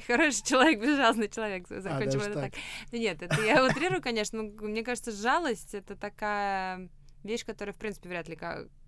Хороший 0.08 0.44
человек, 0.46 0.82
безжалостный 0.82 1.30
человек. 1.30 1.66
А, 1.72 1.80
Закончим 1.80 2.20
даже 2.20 2.32
это 2.32 2.42
так. 2.42 2.54
так. 2.54 2.62
Нет, 2.92 3.22
это 3.22 3.42
я 3.42 3.66
утрирую, 3.66 4.02
конечно, 4.02 4.44
но 4.44 4.68
мне 4.68 4.84
кажется, 4.84 5.14
жалость— 5.14 5.74
это 5.74 5.96
такая 5.96 6.90
вещь, 7.24 7.46
которая, 7.46 7.74
в 7.74 7.78
принципе, 7.78 8.10
вряд 8.10 8.28
ли 8.28 8.38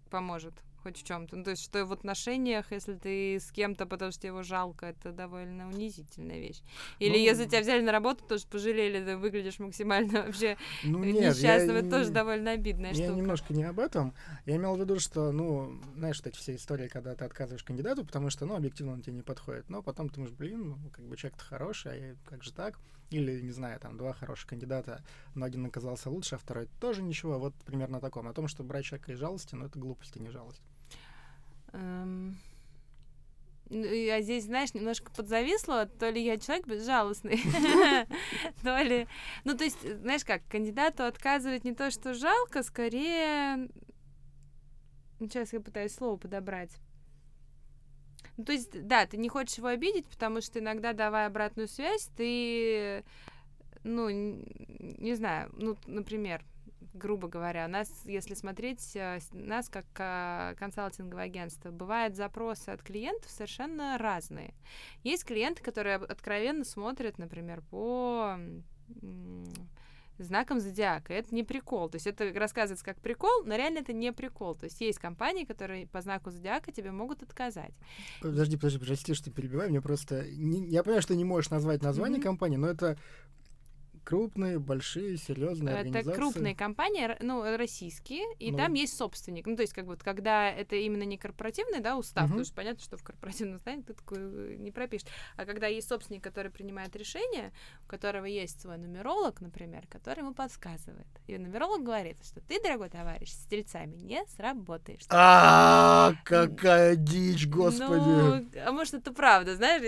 поможет 0.10 0.54
хоть 0.84 0.98
в 0.98 1.04
чем 1.04 1.28
то 1.28 1.36
Ну, 1.36 1.44
то 1.44 1.52
есть, 1.52 1.64
что 1.64 1.86
в 1.86 1.92
отношениях, 1.94 2.72
если 2.72 2.96
ты 2.96 3.36
с 3.40 3.52
кем-то, 3.52 3.86
потому 3.86 4.12
что 4.12 4.28
его 4.28 4.44
жалко, 4.44 4.88
это 4.88 5.12
довольно 5.12 5.68
унизительная 5.68 6.40
вещь. 6.40 6.62
Или 7.00 7.12
Ну, 7.18 7.18
если 7.18 7.46
тебя 7.46 7.62
взяли 7.62 7.82
на 7.82 7.92
работу, 7.92 8.24
тоже 8.26 8.46
пожалели, 8.48 9.04
ты 9.04 9.18
выглядишь 9.18 9.60
максимально 9.60 10.24
вообще 10.26 10.58
Ну, 10.84 11.04
нет, 11.04 11.16
я 11.16 11.30
несчастным, 11.30 11.76
это 11.78 11.90
тоже 11.90 12.10
довольно 12.12 12.52
обидная 12.52 12.94
Я 12.94 13.04
штука. 13.06 13.14
немножко 13.14 13.54
не 13.54 13.64
об 13.64 13.80
этом. 13.80 14.14
Я 14.46 14.56
имел 14.56 14.76
в 14.76 14.80
виду, 14.80 15.00
что, 15.00 15.32
ну, 15.32 15.80
знаешь, 15.96 16.18
вот 16.18 16.28
эти 16.28 16.38
все 16.38 16.56
истории, 16.56 16.88
когда 16.88 17.16
ты 17.16 17.26
отказываешь 17.26 17.64
кандидату, 17.64 18.06
потому 18.06 18.30
что, 18.30 18.46
ну, 18.46 18.56
объективно 18.56 18.94
он 18.94 19.02
тебе 19.02 19.16
не 19.16 19.22
подходит. 19.24 19.70
Но 19.70 19.82
потом 19.82 20.10
ты 20.10 20.16
думаешь, 20.16 20.34
блин, 20.34 20.70
ну, 20.84 20.90
как 20.92 21.06
бы 21.06 21.16
человек-то 21.18 21.44
хороший, 21.46 21.92
а 21.92 21.96
я- 21.96 22.16
как 22.26 22.44
же 22.44 22.52
так? 22.54 22.80
Или, 23.10 23.42
не 23.42 23.52
знаю, 23.52 23.78
там, 23.80 23.98
два 23.98 24.14
хороших 24.14 24.48
кандидата, 24.50 25.04
но 25.36 25.46
один 25.46 25.66
оказался 25.66 26.10
лучше, 26.10 26.36
а 26.36 26.38
второй 26.38 26.68
тоже 26.80 27.02
ничего. 27.02 27.38
Вот 27.40 27.54
примерно 27.66 27.98
о 27.98 28.00
таком. 28.02 28.26
О 28.30 28.34
том, 28.34 28.48
что 28.48 28.64
брать 28.64 28.86
человека 28.86 29.12
из 29.12 29.20
жалости, 29.20 29.54
ну, 29.54 29.66
это 29.66 29.78
глупость, 29.78 30.16
а 30.16 30.20
не 30.20 30.30
жалость. 30.30 30.62
Эм, 31.74 32.38
ну, 33.70 33.86
Я 33.86 34.22
здесь, 34.22 34.46
знаешь, 34.46 34.74
немножко 34.74 35.12
подзависла, 35.12 35.86
то 35.86 36.10
ли 36.10 36.22
я 36.22 36.38
человек 36.38 36.68
безжалостный, 36.68 37.42
то 38.64 38.82
ли... 38.82 39.08
Ну, 39.46 39.56
то 39.58 39.64
есть, 39.64 39.82
знаешь 40.02 40.26
как, 40.26 40.46
кандидату 40.50 41.06
отказывать 41.06 41.64
не 41.64 41.74
то, 41.74 41.90
что 41.90 42.14
жалко, 42.14 42.64
скорее... 42.64 43.70
Ну, 45.20 45.28
Сейчас 45.28 45.54
я 45.54 45.62
пытаюсь 45.62 45.94
слово 45.94 46.18
подобрать. 46.18 46.72
Ну, 48.36 48.44
то 48.44 48.52
есть, 48.52 48.88
да, 48.88 49.06
ты 49.06 49.18
не 49.18 49.30
хочешь 49.30 49.58
его 49.58 49.68
обидеть, 49.68 50.08
потому 50.08 50.42
что 50.42 50.60
иногда, 50.60 50.94
давая 50.94 51.28
обратную 51.28 51.68
связь, 51.68 52.10
ты, 52.18 53.06
ну, 53.84 54.10
не 54.10 55.14
знаю, 55.16 55.50
ну, 55.54 55.78
например, 55.86 56.44
грубо 56.94 57.28
говоря, 57.28 57.66
у 57.66 57.70
нас, 57.70 57.90
если 58.06 58.34
смотреть 58.34 58.96
э, 58.96 59.20
нас 59.32 59.70
как 59.70 59.86
а, 59.98 60.56
консалтинговое 60.56 61.26
агентство, 61.26 61.72
бывают 61.72 62.16
запросы 62.16 62.70
от 62.70 62.82
клиентов 62.84 63.30
совершенно 63.30 63.98
разные. 63.98 64.54
Есть 65.04 65.26
клиенты, 65.26 65.64
которые 65.64 65.96
откровенно 65.96 66.66
смотрят, 66.66 67.18
например, 67.18 67.62
по 67.70 68.38
знаком 70.18 70.60
зодиака. 70.60 71.14
Это 71.14 71.34
не 71.34 71.44
прикол. 71.44 71.90
То 71.90 71.96
есть 71.96 72.08
это 72.08 72.32
рассказывается 72.34 72.86
как 72.86 73.00
прикол, 73.00 73.44
но 73.46 73.56
реально 73.56 73.80
это 73.80 73.94
не 73.94 74.12
прикол. 74.14 74.56
То 74.56 74.66
есть 74.66 74.80
есть 74.82 75.00
компании, 75.00 75.46
которые 75.46 75.88
по 75.88 76.02
знаку 76.02 76.30
зодиака 76.30 76.72
тебе 76.72 76.92
могут 76.92 77.24
отказать. 77.24 77.74
Подожди, 78.22 78.56
подожди, 78.58 78.80
прости, 78.86 79.14
что 79.14 79.32
перебиваю. 79.32 79.70
Мне 79.70 79.82
просто... 79.82 80.26
не- 80.32 80.68
я 80.68 80.84
понимаю, 80.84 81.02
что 81.02 81.16
не 81.16 81.26
можешь 81.26 81.50
назвать 81.50 81.82
название 81.82 82.18
Мгм. 82.20 82.24
компании, 82.24 82.58
но 82.58 82.68
это 82.68 82.98
крупные, 84.12 84.60
большие, 84.60 85.16
серьезные 85.18 85.72
Это 85.72 85.82
организации. 85.88 86.18
крупные 86.20 86.54
компании, 86.54 87.16
ну, 87.22 87.56
российские, 87.56 88.24
и 88.40 88.52
Ну. 88.52 88.58
там 88.58 88.74
есть 88.74 88.98
собственник. 88.98 89.48
Ну, 89.48 89.56
то 89.56 89.62
есть, 89.62 89.72
как 89.74 89.86
бы, 89.86 89.96
когда 89.96 90.50
это 90.52 90.76
именно 90.76 91.04
не 91.04 91.18
корпоративный, 91.18 91.80
да, 91.80 91.96
устав, 91.98 92.24
Мгм. 92.26 92.32
потому 92.32 92.46
что 92.46 92.56
понятно, 92.56 92.84
что 92.84 92.98
в 92.98 93.04
корпоративном 93.04 93.56
уставе 93.56 93.84
ты 93.84 93.94
такой 93.94 94.18
э, 94.20 94.56
не 94.58 94.72
пропишешь. 94.72 95.08
А 95.38 95.46
когда 95.46 95.68
есть 95.68 95.88
собственник, 95.88 96.22
который 96.22 96.52
принимает 96.52 96.94
решение, 96.98 97.54
у 97.86 97.90
которого 97.90 98.26
есть 98.26 98.60
свой 98.60 98.78
нумеролог, 98.78 99.40
например, 99.40 99.88
который 99.88 100.20
ему 100.20 100.34
подсказывает. 100.34 101.08
И 101.28 101.38
нумеролог 101.38 101.82
говорит, 101.82 102.18
что 102.26 102.42
ты, 102.42 102.62
дорогой 102.62 102.90
товарищ, 102.90 103.30
с 103.32 103.46
тельцами 103.46 103.96
не 103.96 104.26
сработаешь. 104.36 105.04
А, 105.10 106.14
какая 106.26 106.98
дичь, 106.98 107.48
господи. 107.48 108.02
Ну, 108.04 108.50
а 108.66 108.72
может, 108.74 108.96
это 108.96 109.14
правда, 109.14 109.56
знаешь, 109.56 109.82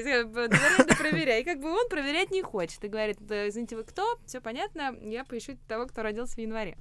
проверяй. 0.97 1.41
И 1.41 1.43
как 1.43 1.59
бы 1.59 1.69
он 1.69 1.89
проверять 1.89 2.31
не 2.31 2.41
хочет. 2.41 2.81
И 2.85 2.87
говорит, 2.87 3.17
«Да, 3.19 3.49
извините, 3.49 3.75
вы 3.75 3.83
кто? 3.83 4.12
Все 4.25 4.41
понятно, 4.41 4.95
я 5.01 5.23
поищу 5.23 5.57
того, 5.67 5.87
кто 5.87 6.03
родился 6.03 6.35
в 6.35 6.39
январе. 6.39 6.77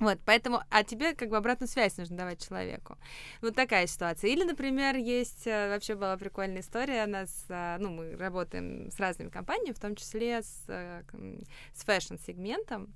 Вот, 0.00 0.20
поэтому, 0.24 0.62
а 0.70 0.84
тебе 0.84 1.14
как 1.14 1.28
бы 1.28 1.36
обратную 1.36 1.68
связь 1.68 1.96
нужно 1.96 2.16
давать 2.16 2.46
человеку. 2.46 2.96
Вот 3.42 3.56
такая 3.56 3.88
ситуация. 3.88 4.30
Или, 4.30 4.44
например, 4.44 4.94
есть, 4.96 5.46
э, 5.46 5.70
вообще 5.70 5.96
была 5.96 6.16
прикольная 6.16 6.60
история, 6.60 7.04
у 7.04 7.08
нас, 7.08 7.46
э, 7.48 7.78
ну, 7.80 7.90
мы 7.90 8.16
работаем 8.16 8.92
с 8.92 9.00
разными 9.00 9.28
компаниями, 9.28 9.74
в 9.74 9.80
том 9.80 9.96
числе 9.96 10.42
с, 10.42 10.64
э, 10.68 11.02
с 11.74 11.82
фэшн-сегментом, 11.82 12.94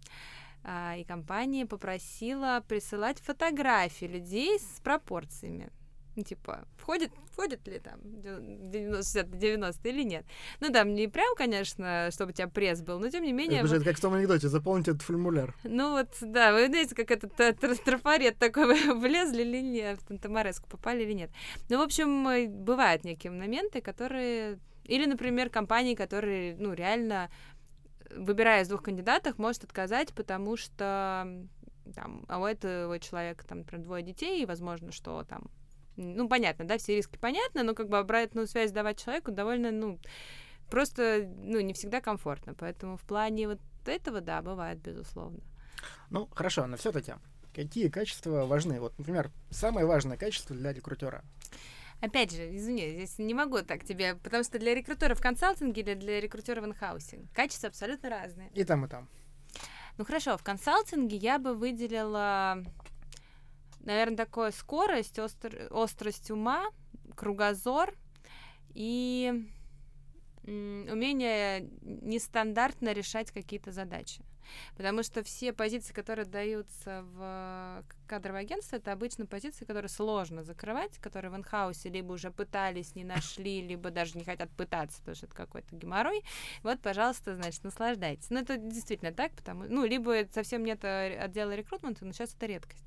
а, 0.65 0.95
и 0.97 1.03
компания 1.03 1.67
попросила 1.67 2.63
присылать 2.69 3.21
фотографии 3.21 4.05
людей 4.05 4.61
с 4.61 4.81
пропорциями. 4.81 5.71
Ну, 6.15 6.23
типа, 6.23 6.67
входит, 6.77 7.11
входит 7.31 7.67
ли 7.67 7.79
там 7.79 8.01
90, 8.05 9.23
90 9.23 9.89
или 9.89 10.03
нет. 10.03 10.27
Ну, 10.61 10.71
там 10.71 10.95
не 10.95 11.09
прям, 11.09 11.35
конечно, 11.37 12.11
чтобы 12.11 12.33
у 12.33 12.35
тебя 12.35 12.49
пресс 12.49 12.83
был, 12.83 12.99
но 12.99 13.09
тем 13.09 13.25
не 13.25 13.33
менее... 13.33 13.61
Это 13.61 13.69
же 13.69 13.81
как 13.81 13.97
в 13.97 14.01
том 14.01 14.13
анекдоте, 14.13 14.49
заполните 14.49 14.91
этот 14.91 15.03
формуляр. 15.03 15.55
Ну 15.65 15.93
вот, 15.93 16.09
да, 16.21 16.53
вы 16.53 16.67
знаете, 16.67 16.95
как 16.95 17.11
этот 17.11 17.39
э, 17.41 17.53
тр- 17.53 17.83
трафарет 17.83 18.37
такой, 18.39 18.93
влезли 18.95 19.43
или 19.43 19.63
нет, 19.63 20.01
в 20.07 20.19
Тамареску 20.19 20.69
попали 20.69 21.03
или 21.03 21.13
нет. 21.13 21.31
Ну, 21.71 21.79
в 21.79 21.83
общем, 21.83 22.29
э, 22.29 22.47
бывают 22.47 23.05
некие 23.05 23.33
моменты, 23.33 23.81
которые... 23.81 24.59
Или, 24.85 25.07
например, 25.07 25.49
компании, 25.49 25.95
которые, 25.95 26.57
ну, 26.59 26.75
реально, 26.75 27.31
э, 28.11 28.19
выбирая 28.19 28.65
из 28.65 28.69
двух 28.69 28.83
кандидатов, 28.83 29.39
может 29.39 29.65
отказать, 29.65 30.13
потому 30.13 30.59
что 30.59 31.27
там, 31.95 32.25
а 32.29 32.39
у 32.39 32.45
этого 32.45 32.99
человека, 32.99 33.47
там, 33.47 33.59
например, 33.59 33.85
двое 33.85 34.03
детей, 34.03 34.43
и 34.43 34.47
возможно, 34.47 34.93
что 34.93 35.25
там 35.25 35.45
ну, 35.97 36.29
понятно, 36.29 36.65
да, 36.65 36.79
все 36.79 36.97
риски 36.97 37.19
понятны, 37.19 37.63
но 37.63 37.75
как 37.75 37.89
бы 37.89 37.99
обратную 37.99 38.47
связь 38.47 38.73
давать 38.73 39.03
человеку 39.03 39.31
довольно, 39.31 39.71
ну, 39.71 39.99
просто, 40.71 41.29
ну, 41.37 41.61
не 41.61 41.73
всегда 41.75 42.01
комфортно. 42.01 42.55
Поэтому 42.55 42.97
в 42.97 43.03
плане 43.03 43.49
вот 43.49 43.61
этого, 43.85 44.21
да, 44.21 44.43
бывает, 44.43 44.79
безусловно. 44.79 45.41
Ну, 46.11 46.29
хорошо, 46.35 46.67
но 46.67 46.77
все-таки, 46.77 47.15
какие 47.55 47.89
качества 47.89 48.47
важны? 48.47 48.81
Вот, 48.81 48.99
например, 48.99 49.31
самое 49.51 49.87
важное 49.87 50.17
качество 50.17 50.55
для 50.57 50.73
рекрутера. 50.73 51.25
Опять 52.01 52.33
же, 52.33 52.57
извини, 52.57 52.91
здесь 52.91 53.19
не 53.19 53.33
могу 53.33 53.63
так 53.63 53.85
тебе, 53.85 54.17
потому 54.17 54.43
что 54.43 54.59
для 54.59 54.75
рекрутера 54.75 55.15
в 55.15 55.21
консалтинге 55.21 55.83
или 55.83 55.95
для 55.95 56.21
рекрутера 56.21 56.61
в 56.61 56.65
инхаусе 56.65 57.21
качества 57.33 57.69
абсолютно 57.69 58.11
разные. 58.11 58.51
И 58.55 58.65
там, 58.65 58.85
и 58.85 58.89
там. 58.89 59.09
Ну 59.99 60.05
хорошо, 60.05 60.37
в 60.37 60.43
консалтинге 60.43 61.17
я 61.17 61.39
бы 61.39 61.55
выделила, 61.55 62.65
наверное, 63.85 64.17
такое 64.17 64.51
скорость, 64.51 65.19
остр- 65.19 65.69
острость 65.71 66.31
ума, 66.31 66.65
кругозор 67.15 67.95
и 68.75 69.49
умение 70.45 71.69
нестандартно 71.83 72.93
решать 72.93 73.31
какие-то 73.31 73.71
задачи. 73.71 74.23
Потому 74.77 75.03
что 75.03 75.23
все 75.23 75.53
позиции, 75.53 75.93
которые 75.93 76.27
даются 76.27 77.05
в 77.05 77.85
кадровое 78.13 78.43
агентство, 78.43 78.77
это 78.77 78.93
обычно 78.93 79.25
позиции, 79.25 79.65
которые 79.65 79.89
сложно 79.89 80.43
закрывать, 80.45 80.99
которые 80.99 81.31
в 81.31 81.37
инхаусе 81.37 81.89
либо 81.89 82.13
уже 82.13 82.31
пытались, 82.31 82.95
не 82.95 83.05
нашли, 83.05 83.63
либо 83.63 83.91
даже 83.91 84.19
не 84.19 84.25
хотят 84.25 84.51
пытаться, 84.51 84.99
потому 84.99 85.15
что 85.17 85.25
это 85.25 85.35
какой-то 85.35 85.75
геморрой. 85.75 86.23
Вот, 86.63 86.79
пожалуйста, 86.81 87.35
значит, 87.37 87.65
наслаждайтесь. 87.65 88.29
Ну, 88.29 88.41
это 88.41 88.59
действительно 88.59 89.13
так, 89.13 89.33
потому 89.33 89.65
ну, 89.67 89.87
либо 89.87 90.27
совсем 90.31 90.63
нет 90.63 90.85
э, 90.85 91.17
отдела 91.17 91.55
рекрутмента, 91.55 92.05
но 92.05 92.13
сейчас 92.13 92.35
это 92.35 92.45
редкость. 92.45 92.85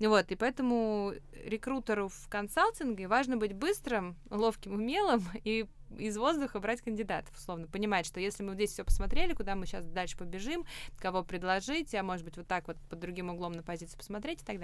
Вот, 0.00 0.32
и 0.32 0.34
поэтому 0.34 1.12
рекрутеру 1.44 2.08
в 2.08 2.28
консалтинге 2.28 3.06
важно 3.06 3.36
быть 3.36 3.52
быстрым, 3.52 4.16
ловким, 4.28 4.74
умелым 4.74 5.22
и 5.44 5.66
из 5.98 6.16
воздуха 6.16 6.60
брать 6.60 6.80
кандидатов, 6.80 7.36
условно, 7.36 7.66
понимать, 7.66 8.06
что 8.06 8.20
если 8.20 8.42
мы 8.42 8.54
здесь 8.54 8.70
все 8.70 8.84
посмотрели, 8.84 9.32
куда 9.32 9.54
мы 9.54 9.66
сейчас 9.66 9.84
дальше 9.84 10.16
побежим, 10.16 10.64
кого 10.98 11.22
предложить, 11.22 11.94
а 11.94 12.02
может 12.02 12.24
быть 12.24 12.36
вот 12.36 12.46
так 12.46 12.66
вот 12.66 12.76
под 12.88 12.98
другим 12.98 13.30
углом 13.30 13.52
на 13.52 13.62
позицию 13.62 13.98
посмотреть 13.98 14.42
и 14.42 14.44
так 14.44 14.58
далее. 14.58 14.63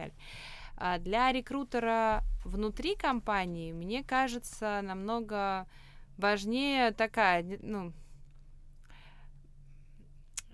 А 0.77 0.99
для 0.99 1.31
рекрутера 1.31 2.23
внутри 2.45 2.97
компании, 2.97 3.73
мне 3.73 4.03
кажется, 4.03 4.81
намного 4.83 5.67
важнее 6.17 6.93
такая, 6.93 7.59
ну, 7.61 7.93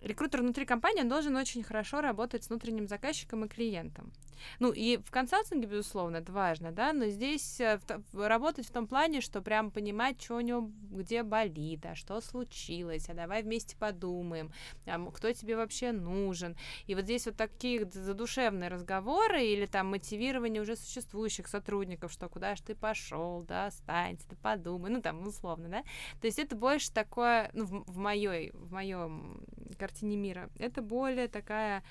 рекрутер 0.00 0.40
внутри 0.42 0.66
компании 0.66 1.02
он 1.02 1.08
должен 1.08 1.36
очень 1.36 1.62
хорошо 1.62 2.00
работать 2.00 2.44
с 2.44 2.48
внутренним 2.48 2.88
заказчиком 2.88 3.44
и 3.44 3.48
клиентом. 3.48 4.12
Ну, 4.58 4.72
и 4.72 4.98
в 4.98 5.10
консалтинге, 5.10 5.66
безусловно, 5.66 6.18
это 6.18 6.32
важно, 6.32 6.72
да, 6.72 6.92
но 6.92 7.06
здесь 7.06 7.60
э, 7.60 7.80
работать 8.12 8.66
в 8.66 8.70
том 8.70 8.86
плане, 8.86 9.20
что 9.20 9.40
прям 9.42 9.70
понимать, 9.70 10.20
что 10.20 10.36
у 10.36 10.40
него 10.40 10.70
где 10.90 11.22
болит, 11.22 11.84
а 11.86 11.94
что 11.94 12.20
случилось, 12.20 13.08
а 13.08 13.14
давай 13.14 13.42
вместе 13.42 13.76
подумаем, 13.76 14.52
а 14.86 14.98
кто 15.10 15.32
тебе 15.32 15.56
вообще 15.56 15.92
нужен. 15.92 16.56
И 16.86 16.94
вот 16.94 17.04
здесь 17.04 17.26
вот 17.26 17.36
такие 17.36 17.88
задушевные 17.90 18.68
разговоры 18.68 19.44
или 19.44 19.66
там 19.66 19.88
мотивирование 19.88 20.62
уже 20.62 20.76
существующих 20.76 21.48
сотрудников, 21.48 22.12
что 22.12 22.28
куда 22.28 22.54
же 22.56 22.62
ты 22.62 22.74
пошел, 22.74 23.42
да, 23.42 23.66
останься, 23.66 24.28
ты 24.28 24.36
подумай, 24.36 24.90
ну 24.90 25.00
там 25.00 25.26
условно, 25.26 25.68
да. 25.68 25.82
То 26.20 26.26
есть 26.26 26.38
это 26.38 26.56
больше 26.56 26.92
такое, 26.92 27.50
ну, 27.52 27.64
в, 27.64 27.84
в 27.92 27.96
моей, 27.96 28.50
в 28.52 28.72
моем 28.72 29.44
картине 29.78 30.16
мира, 30.16 30.50
это 30.58 30.82
более 30.82 31.28
такая 31.28 31.82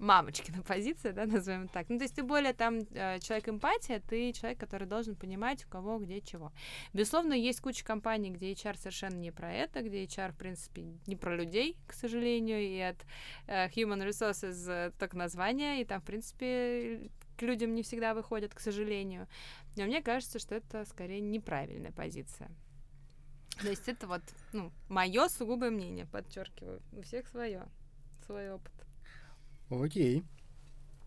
мамочкина 0.00 0.62
позиция, 0.62 1.12
да, 1.12 1.26
назовем 1.26 1.68
так. 1.68 1.88
Ну, 1.88 1.98
то 1.98 2.04
есть 2.04 2.16
ты 2.16 2.22
более 2.22 2.54
там 2.54 2.78
э, 2.78 3.18
человек 3.20 3.48
эмпатия, 3.48 4.00
ты 4.00 4.32
человек, 4.32 4.58
который 4.58 4.88
должен 4.88 5.14
понимать, 5.14 5.64
у 5.64 5.68
кого 5.68 5.98
где 5.98 6.20
чего. 6.20 6.52
Безусловно, 6.92 7.34
есть 7.34 7.60
куча 7.60 7.84
компаний, 7.84 8.30
где 8.30 8.52
HR 8.52 8.78
совершенно 8.78 9.16
не 9.16 9.30
про 9.30 9.52
это, 9.52 9.82
где 9.82 10.04
HR, 10.04 10.32
в 10.32 10.36
принципе, 10.36 10.84
не 11.06 11.16
про 11.16 11.36
людей, 11.36 11.76
к 11.86 11.92
сожалению, 11.92 12.60
и 12.60 12.78
от 12.80 12.96
uh, 13.46 13.70
Human 13.74 14.08
Resources 14.08 14.52
uh, 14.66 14.92
только 14.98 15.16
название, 15.16 15.82
и 15.82 15.84
там, 15.84 16.00
в 16.00 16.04
принципе, 16.04 17.10
к 17.36 17.42
людям 17.42 17.74
не 17.74 17.82
всегда 17.82 18.14
выходят, 18.14 18.54
к 18.54 18.60
сожалению. 18.60 19.28
Но 19.76 19.84
мне 19.84 20.02
кажется, 20.02 20.38
что 20.38 20.54
это 20.54 20.84
скорее 20.86 21.20
неправильная 21.20 21.92
позиция. 21.92 22.50
То 23.60 23.68
есть 23.68 23.88
это 23.88 24.06
вот, 24.06 24.22
ну, 24.52 24.72
мое 24.88 25.28
сугубое 25.28 25.70
мнение, 25.70 26.06
подчеркиваю. 26.06 26.80
У 26.92 27.02
всех 27.02 27.28
свое, 27.28 27.68
свой 28.24 28.52
опыт. 28.52 28.72
Окей. 29.70 30.24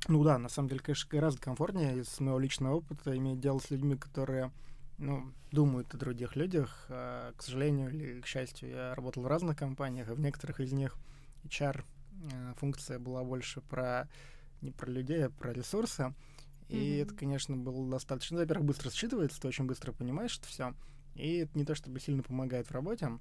Ну 0.07 0.23
да, 0.23 0.37
на 0.37 0.49
самом 0.49 0.69
деле, 0.69 0.81
конечно, 0.81 1.09
гораздо 1.09 1.41
комфортнее 1.41 1.99
из 1.99 2.19
моего 2.19 2.39
личного 2.39 2.75
опыта 2.75 3.15
иметь 3.15 3.39
дело 3.39 3.59
с 3.59 3.69
людьми, 3.69 3.95
которые 3.95 4.51
ну, 4.97 5.31
думают 5.51 5.93
о 5.93 5.97
других 5.97 6.35
людях. 6.35 6.85
А, 6.89 7.33
к 7.37 7.41
сожалению 7.41 7.89
или 7.89 8.21
к 8.21 8.25
счастью, 8.25 8.69
я 8.69 8.95
работал 8.95 9.23
в 9.23 9.27
разных 9.27 9.57
компаниях, 9.57 10.09
и 10.09 10.13
в 10.13 10.19
некоторых 10.19 10.59
из 10.59 10.73
них 10.73 10.97
HR 11.45 11.83
а, 12.33 12.53
функция 12.55 12.99
была 12.99 13.23
больше 13.23 13.61
про 13.61 14.09
не 14.61 14.71
про 14.71 14.89
людей, 14.89 15.25
а 15.25 15.29
про 15.29 15.51
ресурсы. 15.53 16.13
И 16.69 16.75
mm-hmm. 16.77 17.01
это, 17.03 17.15
конечно, 17.15 17.57
было 17.57 17.89
достаточно. 17.89 18.35
Ну, 18.35 18.41
во-первых, 18.43 18.67
быстро 18.67 18.89
считывается, 18.89 19.41
ты 19.41 19.47
очень 19.47 19.65
быстро 19.65 19.91
понимаешь 19.91 20.37
это 20.37 20.47
все. 20.47 20.73
И 21.15 21.37
это 21.37 21.57
не 21.57 21.65
то 21.65 21.75
чтобы 21.75 21.99
сильно 21.99 22.23
помогает 22.23 22.67
в 22.67 22.71
работе. 22.71 23.19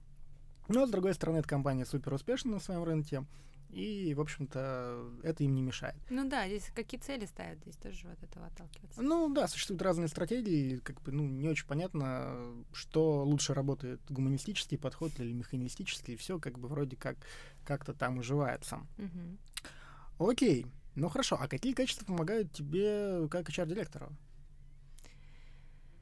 Но, 0.68 0.87
с 0.87 0.90
другой 0.90 1.14
стороны, 1.14 1.38
эта 1.38 1.48
компания 1.48 1.85
супер 1.85 2.14
успешна 2.14 2.52
на 2.52 2.61
своем 2.61 2.85
рынке. 2.85 3.26
И, 3.72 4.12
в 4.12 4.20
общем-то, 4.20 5.02
это 5.22 5.44
им 5.44 5.54
не 5.54 5.62
мешает. 5.62 5.96
Ну 6.11 6.28
да, 6.28 6.46
здесь 6.46 6.70
какие 6.74 7.00
цели 7.00 7.24
ставят, 7.24 7.58
здесь 7.61 7.76
тоже 7.76 8.06
от 8.08 8.22
этого 8.22 8.46
отталкиваться. 8.46 9.00
Ну 9.00 9.32
да, 9.32 9.48
существуют 9.48 9.80
разные 9.80 10.08
стратегии, 10.08 10.76
как 10.76 11.00
бы, 11.00 11.11
ну, 11.11 11.26
не 11.26 11.48
очень 11.48 11.66
понятно, 11.66 12.52
что 12.74 13.24
лучше 13.24 13.54
работает, 13.54 14.00
гуманистический 14.11 14.76
подход 14.76 15.18
или 15.18 15.32
механистический, 15.32 16.16
все 16.16 16.38
как 16.38 16.58
бы 16.58 16.68
вроде 16.68 16.96
как 16.96 17.16
как-то 17.64 17.94
там 17.94 18.18
уживается. 18.18 18.80
Угу. 18.98 20.30
Окей, 20.30 20.66
ну 20.94 21.08
хорошо, 21.08 21.38
а 21.40 21.48
какие 21.48 21.72
качества 21.72 22.04
помогают 22.04 22.52
тебе 22.52 23.26
как 23.28 23.48
HR-директору? 23.48 24.12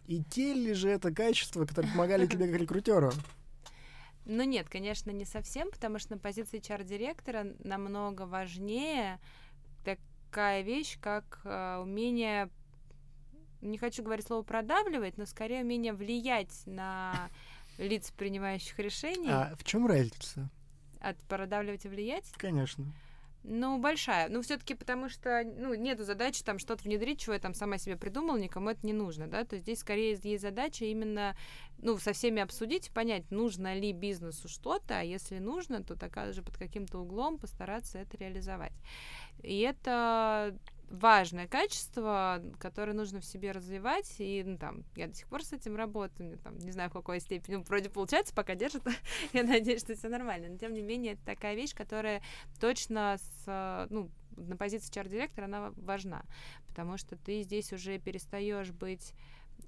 И 0.08 0.24
те 0.24 0.54
ли 0.54 0.74
же 0.74 0.88
это 0.88 1.14
качества, 1.14 1.64
которые 1.64 1.92
помогали 1.92 2.26
тебе 2.26 2.50
как 2.50 2.60
рекрутеру? 2.60 3.12
Ну 4.24 4.42
нет, 4.44 4.68
конечно, 4.68 5.10
не 5.10 5.24
совсем, 5.24 5.70
потому 5.70 5.98
что 5.98 6.12
на 6.12 6.18
позиции 6.18 6.60
HR-директора 6.60 7.46
намного 7.64 8.22
важнее 8.22 9.18
такая 9.84 10.62
вещь, 10.62 10.98
как 11.00 11.40
э, 11.44 11.78
умение, 11.82 12.50
не 13.60 13.78
хочу 13.78 14.02
говорить 14.02 14.26
слово 14.26 14.42
продавливать, 14.42 15.18
но 15.18 15.26
скорее 15.26 15.62
умение 15.62 15.92
влиять 15.92 16.62
на 16.66 17.30
лиц, 17.78 18.10
принимающих 18.12 18.78
решения. 18.78 19.30
А 19.30 19.56
в 19.56 19.64
чем 19.64 19.86
разница? 19.86 20.50
От 21.00 21.16
продавливать 21.22 21.84
и 21.86 21.88
влиять? 21.88 22.30
Конечно. 22.36 22.92
Ну, 23.42 23.78
большая. 23.78 24.28
Ну, 24.28 24.42
все-таки 24.42 24.74
потому 24.74 25.08
что, 25.08 25.42
ну, 25.44 25.74
нету 25.74 26.04
задачи 26.04 26.44
там 26.44 26.58
что-то 26.58 26.84
внедрить, 26.84 27.20
чего 27.20 27.32
я 27.32 27.38
там 27.38 27.54
сама 27.54 27.78
себе 27.78 27.96
придумала, 27.96 28.36
никому 28.36 28.68
это 28.68 28.86
не 28.86 28.92
нужно, 28.92 29.28
да. 29.28 29.44
То 29.44 29.54
есть 29.54 29.64
здесь 29.64 29.80
скорее 29.80 30.18
есть 30.22 30.42
задача 30.42 30.84
именно, 30.84 31.34
ну, 31.78 31.96
со 31.96 32.12
всеми 32.12 32.42
обсудить, 32.42 32.90
понять, 32.90 33.30
нужно 33.30 33.74
ли 33.74 33.92
бизнесу 33.92 34.48
что-то, 34.48 35.00
а 35.00 35.02
если 35.02 35.38
нужно, 35.38 35.82
то 35.82 35.96
такая 35.96 36.32
же 36.34 36.42
под 36.42 36.58
каким-то 36.58 36.98
углом 36.98 37.38
постараться 37.38 37.98
это 37.98 38.18
реализовать. 38.18 38.74
И 39.42 39.60
это 39.60 40.54
важное 40.90 41.46
качество, 41.46 42.42
которое 42.58 42.92
нужно 42.92 43.20
в 43.20 43.24
себе 43.24 43.52
развивать, 43.52 44.12
и 44.18 44.42
ну, 44.44 44.58
там, 44.58 44.84
я 44.96 45.06
до 45.06 45.14
сих 45.14 45.28
пор 45.28 45.44
с 45.44 45.52
этим 45.52 45.76
работаю, 45.76 46.38
там, 46.38 46.58
не 46.58 46.72
знаю, 46.72 46.90
в 46.90 46.92
какой 46.92 47.20
степени, 47.20 47.56
ну, 47.56 47.62
вроде 47.68 47.88
получается, 47.88 48.34
пока 48.34 48.56
держит, 48.56 48.82
я 49.32 49.44
надеюсь, 49.44 49.80
что 49.80 49.94
все 49.94 50.08
нормально, 50.08 50.48
но 50.48 50.58
тем 50.58 50.74
не 50.74 50.82
менее, 50.82 51.14
это 51.14 51.24
такая 51.24 51.54
вещь, 51.54 51.74
которая 51.74 52.22
точно 52.60 53.18
с, 53.18 53.86
ну, 53.88 54.10
на 54.36 54.56
позиции 54.56 54.92
чар-директора 54.92 55.44
она 55.44 55.72
важна, 55.76 56.24
потому 56.66 56.96
что 56.96 57.16
ты 57.16 57.42
здесь 57.42 57.72
уже 57.72 57.98
перестаешь 57.98 58.70
быть 58.70 59.14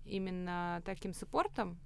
именно 0.04 0.82
таким 0.84 1.14
саппортом, 1.14 1.78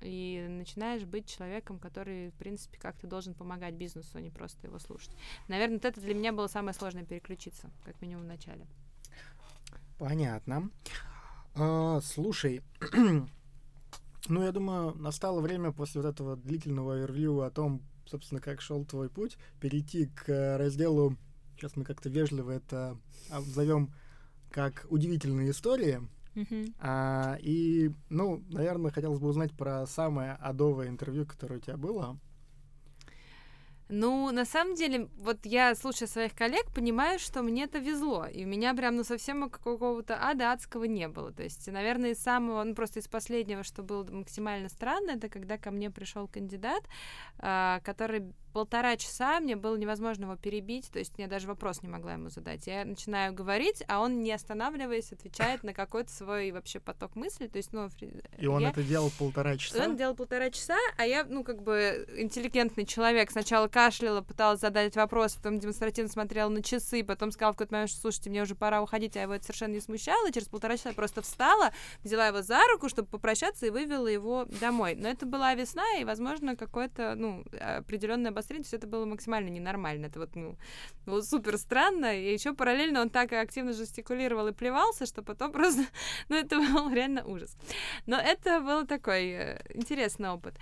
и 0.00 0.46
начинаешь 0.48 1.04
быть 1.04 1.28
человеком, 1.28 1.78
который, 1.78 2.30
в 2.30 2.34
принципе, 2.34 2.78
как-то 2.78 3.06
должен 3.06 3.34
помогать 3.34 3.74
бизнесу, 3.74 4.10
а 4.14 4.20
не 4.20 4.30
просто 4.30 4.66
его 4.66 4.78
слушать. 4.78 5.14
Наверное, 5.48 5.76
вот 5.76 5.84
это 5.84 6.00
для 6.00 6.14
меня 6.14 6.32
было 6.32 6.46
самое 6.46 6.74
сложное 6.74 7.04
переключиться, 7.04 7.70
как 7.84 8.00
минимум 8.00 8.24
в 8.24 8.28
начале. 8.28 8.66
Понятно. 10.02 10.68
А, 11.54 12.00
слушай, 12.00 12.60
ну, 14.28 14.42
я 14.42 14.50
думаю, 14.50 14.96
настало 14.96 15.40
время 15.40 15.70
после 15.70 16.02
вот 16.02 16.08
этого 16.08 16.36
длительного 16.36 16.94
овервью 16.94 17.42
о 17.42 17.50
том, 17.52 17.82
собственно, 18.06 18.40
как 18.40 18.60
шел 18.60 18.84
твой 18.84 19.08
путь, 19.08 19.38
перейти 19.60 20.06
к 20.06 20.58
разделу, 20.58 21.16
сейчас 21.54 21.76
мы 21.76 21.84
как-то 21.84 22.08
вежливо 22.08 22.50
это 22.50 22.98
обзовем 23.30 23.94
как 24.50 24.88
удивительные 24.90 25.52
истории. 25.52 26.00
Uh-huh. 26.34 26.74
А, 26.80 27.38
и, 27.40 27.92
ну, 28.08 28.42
наверное, 28.48 28.90
хотелось 28.90 29.20
бы 29.20 29.28
узнать 29.28 29.52
про 29.52 29.86
самое 29.86 30.32
адовое 30.32 30.88
интервью, 30.88 31.26
которое 31.26 31.58
у 31.58 31.62
тебя 31.62 31.76
было. 31.76 32.18
Ну, 33.94 34.30
на 34.32 34.46
самом 34.46 34.74
деле, 34.74 35.10
вот 35.18 35.44
я, 35.44 35.74
слушая 35.74 36.08
своих 36.08 36.34
коллег, 36.34 36.64
понимаю, 36.74 37.18
что 37.18 37.42
мне 37.42 37.64
это 37.64 37.78
везло. 37.78 38.24
И 38.24 38.46
у 38.46 38.48
меня 38.48 38.72
прям, 38.72 38.96
ну, 38.96 39.04
совсем 39.04 39.50
какого-то 39.50 40.16
ада 40.18 40.52
адского 40.52 40.84
не 40.84 41.08
было. 41.08 41.30
То 41.30 41.42
есть, 41.42 41.70
наверное, 41.70 42.12
из 42.12 42.18
самого, 42.18 42.64
ну, 42.64 42.74
просто 42.74 43.00
из 43.00 43.08
последнего, 43.08 43.62
что 43.62 43.82
было 43.82 44.04
максимально 44.04 44.70
странно, 44.70 45.10
это 45.10 45.28
когда 45.28 45.58
ко 45.58 45.70
мне 45.70 45.90
пришел 45.90 46.26
кандидат, 46.26 46.82
э, 47.38 47.80
который 47.84 48.32
полтора 48.52 48.96
часа 48.96 49.40
мне 49.40 49.56
было 49.56 49.76
невозможно 49.76 50.24
его 50.24 50.36
перебить, 50.36 50.90
то 50.90 50.98
есть 50.98 51.12
я 51.16 51.26
даже 51.26 51.46
вопрос 51.46 51.82
не 51.82 51.88
могла 51.88 52.14
ему 52.14 52.28
задать. 52.28 52.66
Я 52.66 52.84
начинаю 52.84 53.32
говорить, 53.32 53.82
а 53.88 54.00
он, 54.00 54.20
не 54.20 54.32
останавливаясь, 54.32 55.12
отвечает 55.12 55.62
на 55.62 55.72
какой-то 55.72 56.10
свой 56.10 56.50
вообще 56.52 56.80
поток 56.80 57.16
мыслей, 57.16 57.48
то 57.48 57.56
есть, 57.56 57.72
ну... 57.72 57.88
И 58.38 58.46
он 58.46 58.62
я... 58.62 58.70
это 58.70 58.82
делал 58.82 59.10
полтора 59.18 59.56
часа? 59.56 59.84
Он 59.84 59.96
делал 59.96 60.14
полтора 60.14 60.50
часа, 60.50 60.76
а 60.96 61.06
я, 61.06 61.24
ну, 61.24 61.44
как 61.44 61.62
бы 61.62 62.06
интеллигентный 62.16 62.84
человек, 62.86 63.30
сначала 63.30 63.68
кашляла, 63.68 64.20
пыталась 64.20 64.60
задать 64.60 64.94
вопрос, 64.96 65.34
потом 65.34 65.58
демонстративно 65.58 66.10
смотрела 66.10 66.48
на 66.48 66.62
часы, 66.62 67.02
потом 67.04 67.32
сказала 67.32 67.52
в 67.52 67.56
какой-то 67.56 67.74
момент, 67.74 67.90
что, 67.90 68.00
слушайте, 68.00 68.30
мне 68.30 68.42
уже 68.42 68.54
пора 68.54 68.82
уходить, 68.82 69.16
а 69.16 69.22
его 69.22 69.34
это 69.34 69.44
совершенно 69.44 69.72
не 69.72 69.80
смущало, 69.80 70.28
и 70.28 70.32
через 70.32 70.48
полтора 70.48 70.76
часа 70.76 70.90
я 70.90 70.94
просто 70.94 71.22
встала, 71.22 71.72
взяла 72.02 72.26
его 72.28 72.42
за 72.42 72.60
руку, 72.72 72.88
чтобы 72.88 73.08
попрощаться, 73.08 73.66
и 73.66 73.70
вывела 73.70 74.06
его 74.06 74.46
домой. 74.60 74.94
Но 74.94 75.08
это 75.08 75.26
была 75.26 75.54
весна, 75.54 75.84
и, 75.98 76.04
возможно, 76.04 76.56
какое-то, 76.56 77.14
ну, 77.16 77.44
определенное 77.60 78.32
обострение, 78.42 78.64
все 78.64 78.76
это 78.76 78.86
было 78.86 79.06
максимально 79.06 79.48
ненормально. 79.48 80.06
Это 80.06 80.18
вот, 80.18 80.34
ну, 80.34 80.56
было 81.06 81.22
супер 81.22 81.56
странно. 81.56 82.18
И 82.18 82.32
еще 82.32 82.54
параллельно 82.54 83.00
он 83.00 83.10
так 83.10 83.32
активно 83.32 83.72
жестикулировал 83.72 84.48
и 84.48 84.52
плевался, 84.52 85.06
что 85.06 85.22
потом 85.22 85.52
просто, 85.52 85.84
ну, 86.28 86.36
это 86.36 86.56
был 86.58 86.92
реально 86.92 87.24
ужас. 87.24 87.56
Но 88.06 88.18
это 88.18 88.60
был 88.60 88.86
такой 88.86 89.30
э, 89.30 89.62
интересный 89.74 90.30
опыт. 90.30 90.54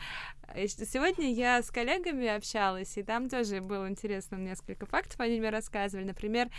Сегодня 0.55 1.33
я 1.33 1.63
с 1.63 1.71
коллегами 1.71 2.27
общалась, 2.27 2.97
и 2.97 3.03
там 3.03 3.29
тоже 3.29 3.61
было 3.61 3.89
интересно 3.89 4.37
несколько 4.37 4.87
фактов, 4.87 5.19
они 5.21 5.41
мне 5.41 5.51
рассказывали. 5.51 6.05
Например, 6.05 6.51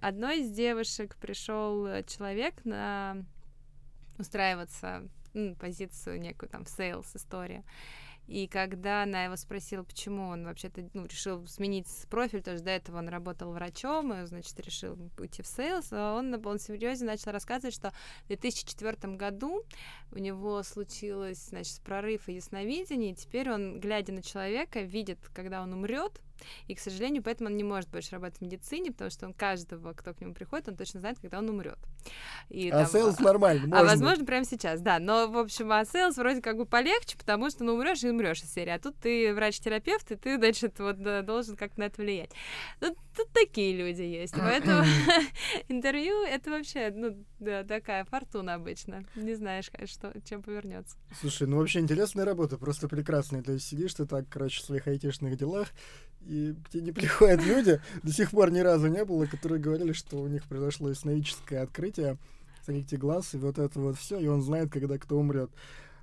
одной 0.00 0.40
из 0.40 0.50
девушек 0.50 1.16
пришел 1.16 1.86
человек 2.04 2.54
на 2.64 3.24
устраиваться 4.18 5.08
ну, 5.34 5.54
позицию 5.54 6.20
некую 6.20 6.48
там 6.48 6.64
в 6.64 6.68
sales 6.68 7.14
история. 7.14 7.64
И 8.30 8.46
когда 8.46 9.02
она 9.02 9.24
его 9.24 9.34
спросила, 9.34 9.82
почему 9.82 10.28
он 10.28 10.44
вообще-то 10.44 10.88
ну, 10.94 11.04
решил 11.04 11.44
сменить 11.48 11.88
профиль, 12.08 12.42
то 12.42 12.52
есть 12.52 12.62
до 12.62 12.70
этого 12.70 12.98
он 12.98 13.08
работал 13.08 13.50
врачом, 13.50 14.12
и, 14.12 14.24
значит, 14.24 14.58
решил 14.60 14.96
уйти 15.18 15.42
в 15.42 15.48
sales, 15.48 15.88
а 15.90 16.16
он 16.16 16.30
на 16.30 16.38
полном 16.38 16.60
серьезе 16.60 17.04
начал 17.04 17.32
рассказывать, 17.32 17.74
что 17.74 17.92
в 18.22 18.28
2004 18.28 19.16
году 19.16 19.64
у 20.12 20.18
него 20.18 20.62
случилось, 20.62 21.48
значит, 21.48 21.80
прорыв 21.80 22.28
и 22.28 22.34
ясновидение, 22.34 23.10
и 23.10 23.16
теперь 23.16 23.50
он, 23.50 23.80
глядя 23.80 24.12
на 24.12 24.22
человека, 24.22 24.82
видит, 24.82 25.18
когда 25.34 25.60
он 25.60 25.72
умрет, 25.72 26.20
И, 26.66 26.74
к 26.74 26.80
сожалению, 26.80 27.22
поэтому 27.22 27.50
он 27.50 27.56
не 27.56 27.64
может 27.64 27.90
больше 27.90 28.12
работать 28.12 28.38
в 28.38 28.42
медицине, 28.42 28.92
потому 28.92 29.10
что 29.10 29.26
он 29.26 29.34
каждого, 29.34 29.92
кто 29.92 30.14
к 30.14 30.20
нему 30.20 30.34
приходит, 30.34 30.68
он 30.68 30.76
точно 30.76 31.00
знает, 31.00 31.18
когда 31.20 31.38
он 31.38 31.48
умрет. 31.48 31.78
И, 32.48 32.70
а 32.70 32.86
там, 32.86 33.02
sales 33.02 33.22
нормально, 33.22 33.66
можно. 33.66 33.80
А 33.80 33.84
возможно, 33.84 34.24
прямо 34.24 34.44
сейчас, 34.44 34.80
да. 34.80 34.98
Но, 34.98 35.28
в 35.28 35.38
общем, 35.38 35.70
а 35.72 35.82
sales 35.82 36.14
вроде 36.14 36.40
как 36.40 36.56
бы 36.56 36.66
полегче, 36.66 37.16
потому 37.16 37.50
что, 37.50 37.64
ну, 37.64 37.74
умрешь 37.74 38.02
и 38.02 38.10
умрешь 38.10 38.42
из 38.42 38.52
серии. 38.52 38.70
А 38.70 38.78
тут 38.78 38.96
ты 38.96 39.34
врач-терапевт, 39.34 40.10
и 40.12 40.16
ты, 40.16 40.36
значит, 40.36 40.78
вот 40.78 41.02
должен 41.24 41.56
как-то 41.56 41.80
на 41.80 41.84
это 41.84 42.00
влиять. 42.00 42.30
Ну, 42.80 42.94
тут 43.16 43.28
такие 43.32 43.76
люди 43.76 44.02
есть. 44.02 44.34
Поэтому 44.36 44.84
интервью— 45.68 46.22
это 46.28 46.50
вообще, 46.50 46.90
ну, 46.94 47.24
да, 47.38 47.64
такая 47.64 48.04
фортуна 48.04 48.54
обычно. 48.54 49.04
Не 49.14 49.34
знаешь, 49.34 49.70
что, 49.86 50.12
чем 50.24 50.42
повернется. 50.42 50.96
Слушай, 51.20 51.46
ну 51.48 51.58
вообще 51.58 51.80
интересная 51.80 52.24
работа, 52.24 52.58
просто 52.58 52.88
прекрасная. 52.88 53.42
То 53.42 53.52
есть 53.52 53.66
сидишь 53.66 53.94
ты 53.94 54.06
так, 54.06 54.28
короче, 54.28 54.60
в 54.60 54.64
своих 54.64 54.86
айтишных 54.86 55.36
делах, 55.36 55.68
и 56.26 56.54
к 56.64 56.70
тебе 56.70 56.82
не 56.82 56.92
приходят 56.92 57.42
люди, 57.42 57.80
до 58.02 58.12
сих 58.12 58.30
пор 58.30 58.50
ни 58.50 58.60
разу 58.60 58.88
не 58.88 59.04
было, 59.04 59.26
которые 59.26 59.60
говорили, 59.60 59.92
что 59.92 60.18
у 60.18 60.28
них 60.28 60.44
произошло 60.44 60.88
ясновидческое 60.88 61.62
открытие, 61.62 62.18
закрытие 62.66 63.00
глаз, 63.00 63.34
и 63.34 63.38
вот 63.38 63.58
это 63.58 63.80
вот 63.80 63.96
все, 63.96 64.18
и 64.18 64.26
он 64.26 64.42
знает, 64.42 64.70
когда 64.70 64.98
кто 64.98 65.18
умрет. 65.18 65.50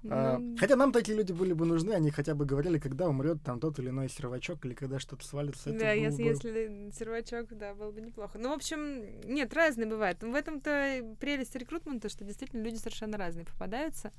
А, 0.10 0.38
ну... 0.38 0.56
хотя 0.58 0.76
нам 0.76 0.92
такие 0.92 1.18
люди 1.18 1.34
были 1.34 1.54
бы 1.54 1.66
нужны, 1.66 1.92
они 1.92 2.12
хотя 2.12 2.36
бы 2.36 2.46
говорили, 2.46 2.78
когда 2.80 3.10
умрет 3.10 3.42
там 3.44 3.60
тот 3.60 3.80
или 3.80 3.90
иной 3.90 4.10
сервачок, 4.10 4.64
или 4.66 4.74
когда 4.74 5.00
что-то 5.00 5.26
свалится. 5.26 5.72
Да, 5.74 5.92
если, 5.92 6.24
бы... 6.24 6.30
если 6.30 6.92
сервачок, 6.98 7.48
да, 7.58 7.74
было 7.74 7.92
бы 7.92 8.02
неплохо. 8.02 8.38
Ну, 8.38 8.50
в 8.50 8.54
общем, 8.54 9.06
нет, 9.26 9.54
разные 9.54 9.88
бывают. 9.88 10.22
В 10.22 10.34
этом-то 10.34 11.16
прелесть 11.20 11.56
рекрутмента, 11.56 12.10
что 12.10 12.24
действительно 12.24 12.64
люди 12.64 12.78
совершенно 12.78 13.18
разные 13.18 13.46
попадаются. 13.46 14.12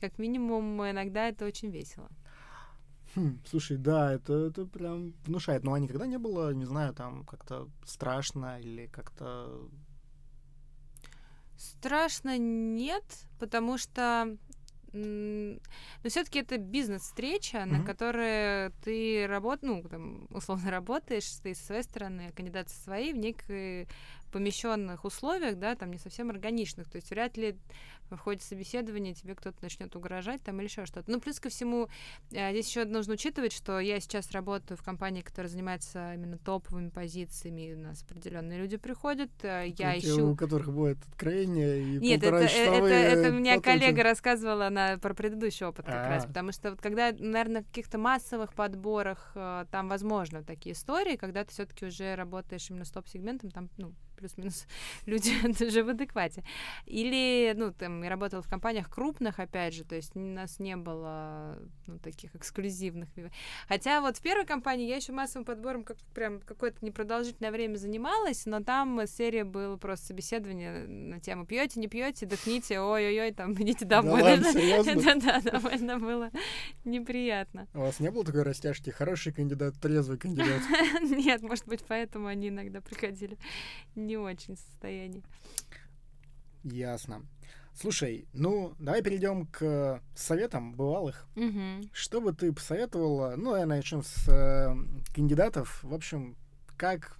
Как 0.00 0.18
минимум, 0.18 0.80
иногда 0.88 1.28
это 1.28 1.44
очень 1.44 1.70
весело. 1.70 2.08
Хм, 3.14 3.40
слушай, 3.44 3.76
да, 3.76 4.12
это, 4.12 4.32
это 4.46 4.66
прям 4.66 5.14
внушает. 5.24 5.64
Но 5.64 5.74
а 5.74 5.80
никогда 5.80 6.06
не 6.06 6.18
было, 6.18 6.52
не 6.52 6.64
знаю, 6.64 6.94
там 6.94 7.24
как-то 7.24 7.68
страшно 7.84 8.60
или 8.60 8.86
как-то... 8.86 9.68
Страшно 11.56 12.38
нет, 12.38 13.04
потому 13.38 13.76
что 13.78 14.38
но 14.92 16.08
все-таки 16.08 16.40
это 16.40 16.58
бизнес-встреча, 16.58 17.58
mm-hmm. 17.58 17.66
на 17.66 17.84
которой 17.84 18.70
ты 18.82 19.26
работаешь, 19.28 19.62
ну, 19.62 19.88
там, 19.88 20.26
условно 20.30 20.70
работаешь, 20.70 21.30
ты 21.42 21.54
со 21.54 21.64
своей 21.64 21.82
стороны, 21.82 22.32
кандидат 22.34 22.68
со 22.68 22.82
своей, 22.82 23.12
в 23.12 23.16
некой 23.16 23.88
помещенных 24.30 25.04
условиях, 25.04 25.58
да, 25.58 25.74
там 25.74 25.90
не 25.90 25.98
совсем 25.98 26.30
органичных. 26.30 26.88
То 26.88 26.96
есть 26.96 27.10
вряд 27.10 27.36
ли 27.36 27.56
в 28.16 28.18
ходе 28.18 28.40
собеседования 28.40 29.14
тебе 29.14 29.34
кто-то 29.34 29.56
начнет 29.62 29.94
угрожать 29.94 30.42
там 30.42 30.58
или 30.58 30.66
еще 30.66 30.86
что-то. 30.86 31.10
Ну, 31.10 31.20
плюс 31.20 31.40
ко 31.40 31.48
всему, 31.48 31.88
э, 32.32 32.50
здесь 32.52 32.68
еще 32.68 32.84
нужно 32.84 33.14
учитывать, 33.14 33.52
что 33.52 33.78
я 33.78 34.00
сейчас 34.00 34.30
работаю 34.32 34.76
в 34.76 34.82
компании, 34.82 35.20
которая 35.20 35.48
занимается 35.48 36.14
именно 36.14 36.38
топовыми 36.38 36.88
позициями, 36.88 37.74
у 37.74 37.78
нас 37.78 38.02
определенные 38.02 38.58
люди 38.58 38.76
приходят, 38.76 39.30
э, 39.42 39.72
я 39.78 39.98
Те, 39.98 40.08
ищу... 40.08 40.30
у 40.30 40.36
которых 40.36 40.72
будет 40.72 40.98
откровение 41.08 41.82
и 41.82 41.98
Нет, 41.98 42.22
это, 42.22 42.36
это, 42.36 42.86
это 42.86 43.32
мне 43.32 43.60
коллега 43.60 44.02
рассказывала 44.02 44.68
на, 44.68 44.98
про 44.98 45.14
предыдущий 45.14 45.66
опыт 45.66 45.86
как 45.86 45.94
А-а-а. 45.94 46.08
раз, 46.08 46.26
потому 46.26 46.52
что 46.52 46.70
вот 46.70 46.80
когда, 46.80 47.12
наверное, 47.12 47.62
в 47.62 47.66
каких-то 47.66 47.98
массовых 47.98 48.54
подборах 48.54 49.32
э, 49.34 49.66
там 49.70 49.88
возможно 49.88 50.42
такие 50.42 50.74
истории, 50.74 51.16
когда 51.16 51.44
ты 51.44 51.50
все-таки 51.52 51.86
уже 51.86 52.14
работаешь 52.14 52.68
именно 52.70 52.84
с 52.84 52.90
топ-сегментом, 52.90 53.50
там, 53.50 53.68
ну, 53.76 53.92
плюс-минус 54.20 54.66
люди 55.06 55.32
уже 55.64 55.82
в 55.82 55.88
адеквате. 55.88 56.44
Или, 56.86 57.52
ну, 57.56 57.72
там, 57.72 58.02
я 58.02 58.10
работала 58.10 58.42
в 58.42 58.48
компаниях 58.48 58.88
крупных, 58.88 59.40
опять 59.40 59.74
же, 59.74 59.84
то 59.84 59.96
есть 59.96 60.14
у 60.14 60.20
нас 60.20 60.58
не 60.58 60.76
было, 60.76 61.58
ну, 61.86 61.98
таких 61.98 62.34
эксклюзивных. 62.36 63.08
Хотя 63.68 64.00
вот 64.00 64.16
в 64.18 64.22
первой 64.22 64.46
компании 64.46 64.86
я 64.86 64.96
еще 64.96 65.12
массовым 65.12 65.44
подбором 65.44 65.84
как 65.84 65.96
прям 66.14 66.40
какое-то 66.40 66.84
непродолжительное 66.84 67.50
время 67.50 67.76
занималась, 67.76 68.46
но 68.46 68.60
там 68.62 69.00
серия 69.06 69.44
было 69.44 69.76
просто 69.76 70.06
собеседование 70.06 70.86
на 70.86 71.20
тему 71.20 71.46
пьете, 71.46 71.80
не 71.80 71.88
пьете, 71.88 72.26
дыхните, 72.26 72.80
ой-ой-ой, 72.80 73.32
там, 73.32 73.54
идите 73.54 73.84
домой. 73.84 74.22
Да-да, 74.22 75.40
довольно 75.52 75.98
было 75.98 76.30
неприятно. 76.84 77.66
У 77.74 77.80
вас 77.80 78.00
не 78.00 78.10
было 78.10 78.24
такой 78.24 78.42
растяжки? 78.42 78.90
Хороший 78.90 79.32
кандидат, 79.32 79.74
трезвый 79.80 80.18
кандидат? 80.18 80.60
Нет, 81.02 81.42
может 81.42 81.66
быть, 81.66 81.82
поэтому 81.86 82.26
они 82.26 82.48
иногда 82.48 82.80
приходили 82.80 83.38
не 84.10 84.16
очень 84.16 84.56
состоянии. 84.56 85.22
Ясно. 86.64 87.22
Слушай, 87.74 88.26
ну, 88.32 88.74
давай 88.80 89.02
перейдем 89.02 89.46
к 89.46 90.02
советам 90.16 90.74
бывалых. 90.74 91.28
Угу. 91.36 91.90
Что 91.92 92.20
бы 92.20 92.32
ты 92.32 92.52
посоветовала? 92.52 93.34
Ну, 93.36 93.56
я 93.56 93.66
начну 93.66 94.02
с 94.02 94.28
э, 94.28 94.74
кандидатов. 95.14 95.82
В 95.84 95.94
общем, 95.94 96.36
как 96.76 97.19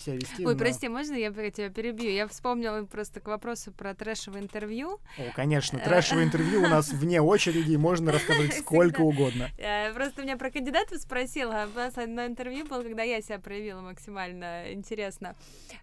себя 0.00 0.16
вести. 0.16 0.46
Ой, 0.46 0.54
но... 0.54 0.58
прости, 0.58 0.88
можно 0.88 1.14
я 1.14 1.30
тебя 1.30 1.70
перебью? 1.70 2.10
Я 2.10 2.26
вспомнила 2.28 2.84
просто 2.84 3.20
к 3.20 3.28
вопросу 3.28 3.72
про 3.72 3.94
трэшевое 3.94 4.42
интервью. 4.42 5.00
О, 5.18 5.32
конечно, 5.34 5.78
трэшевое 5.78 6.24
интервью 6.26 6.62
у 6.62 6.68
нас 6.68 6.90
вне 6.92 7.20
очереди, 7.20 7.76
можно 7.76 8.12
рассказать 8.12 8.54
сколько 8.54 9.00
угодно. 9.00 9.50
Э, 9.58 9.92
просто 9.94 10.22
меня 10.22 10.36
про 10.36 10.50
кандидатов 10.50 11.00
спросила, 11.00 11.62
а 11.62 11.66
у 11.66 11.76
нас 11.76 11.96
одно 11.98 12.26
интервью 12.26 12.66
было, 12.66 12.82
когда 12.82 13.02
я 13.02 13.20
себя 13.20 13.38
проявила 13.38 13.80
максимально 13.80 14.72
интересно. 14.72 15.36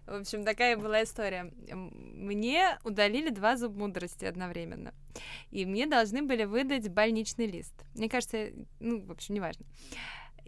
В 0.06 0.20
общем, 0.20 0.44
такая 0.44 0.76
была 0.76 1.02
история. 1.02 1.52
Мне 1.72 2.78
удалили 2.84 3.30
два 3.30 3.56
зуб 3.56 3.74
мудрости 3.76 4.24
одновременно. 4.24 4.94
И 5.50 5.64
мне 5.64 5.86
должны 5.86 6.22
были 6.22 6.44
выдать 6.44 6.88
больничный 6.88 7.46
лист. 7.46 7.74
Мне 7.94 8.08
кажется, 8.08 8.50
ну, 8.80 9.04
в 9.04 9.12
общем, 9.12 9.34
неважно. 9.34 9.64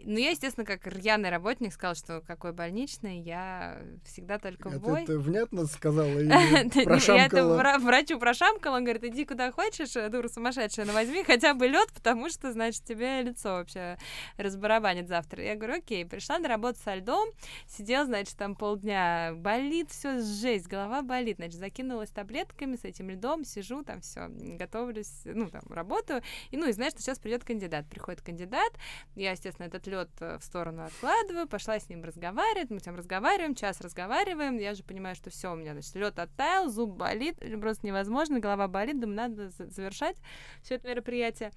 Ну, 0.03 0.17
я, 0.17 0.29
естественно, 0.29 0.65
как 0.65 0.85
рьяный 0.85 1.29
работник 1.29 1.73
сказал, 1.73 1.95
что 1.95 2.21
какой 2.21 2.53
больничный, 2.53 3.19
я 3.19 3.81
всегда 4.05 4.37
только 4.37 4.69
в 4.69 4.79
бой. 4.79 5.03
Это 5.03 5.17
внятно 5.17 5.65
сказала 5.65 6.07
или 6.19 6.83
прошамкала? 6.83 7.17
Я 7.17 7.25
это 7.25 7.79
врачу 7.79 8.19
прошамкала, 8.19 8.77
он 8.77 8.83
говорит, 8.83 9.03
иди 9.05 9.25
куда 9.25 9.51
хочешь, 9.51 9.93
дура 10.11 10.27
сумасшедшая, 10.27 10.85
но 10.85 10.93
возьми 10.93 11.23
хотя 11.23 11.53
бы 11.53 11.67
лед, 11.67 11.89
потому 11.93 12.29
что, 12.29 12.51
значит, 12.51 12.83
тебе 12.83 13.21
лицо 13.23 13.49
вообще 13.49 13.97
разбарабанит 14.37 15.07
завтра. 15.07 15.43
Я 15.43 15.55
говорю, 15.55 15.79
окей, 15.79 16.05
пришла 16.05 16.37
на 16.37 16.47
работу 16.47 16.79
со 16.79 16.95
льдом, 16.95 17.29
сидел, 17.67 18.05
значит, 18.05 18.37
там 18.37 18.55
полдня, 18.55 19.33
болит 19.35 19.89
все, 19.89 20.19
жесть, 20.21 20.67
голова 20.67 21.01
болит, 21.01 21.37
значит, 21.37 21.59
закинулась 21.59 22.11
таблетками 22.11 22.75
с 22.75 22.83
этим 22.83 23.09
льдом, 23.09 23.43
сижу, 23.43 23.83
там 23.83 24.01
все, 24.01 24.27
готовлюсь, 24.29 25.21
ну, 25.25 25.49
там, 25.49 25.63
работаю, 25.69 26.21
и, 26.51 26.57
ну, 26.57 26.67
и 26.67 26.71
знаешь, 26.71 26.93
что 26.93 27.01
сейчас 27.01 27.19
придет 27.19 27.43
кандидат. 27.43 27.87
Приходит 27.89 28.21
кандидат, 28.21 28.73
я, 29.15 29.31
естественно, 29.31 29.65
этот 29.65 29.86
лед 29.87 30.09
э, 30.19 30.37
в 30.37 30.43
сторону 30.43 30.85
откладываю, 30.85 31.47
пошла 31.47 31.79
с 31.79 31.89
ним 31.89 32.03
разговаривать, 32.03 32.69
мы 32.69 32.79
там 32.79 32.95
разговариваем, 32.95 33.55
час 33.55 33.81
разговариваем, 33.81 34.57
я 34.57 34.75
же 34.75 34.83
понимаю, 34.83 35.15
что 35.15 35.29
все 35.29 35.51
у 35.51 35.55
меня, 35.55 35.73
значит, 35.73 35.95
лед 35.95 36.19
оттаял, 36.19 36.69
зуб 36.69 36.91
болит, 36.91 37.37
просто 37.59 37.87
невозможно, 37.87 38.39
голова 38.39 38.67
болит, 38.67 38.99
думаю, 38.99 39.15
надо 39.15 39.49
завершать 39.49 40.17
все 40.61 40.75
это 40.75 40.87
мероприятие. 40.87 41.51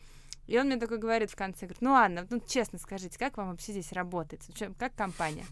И 0.46 0.58
он 0.58 0.66
мне 0.66 0.76
такой 0.76 0.98
говорит 0.98 1.30
в 1.30 1.36
конце, 1.36 1.66
говорит, 1.66 1.82
ну 1.82 1.92
Анна, 1.92 2.26
ну 2.30 2.40
честно 2.40 2.78
скажите, 2.78 3.18
как 3.18 3.36
вам 3.36 3.50
вообще 3.50 3.72
здесь 3.72 3.92
работает, 3.92 4.42
как 4.78 4.94
компания? 4.94 5.44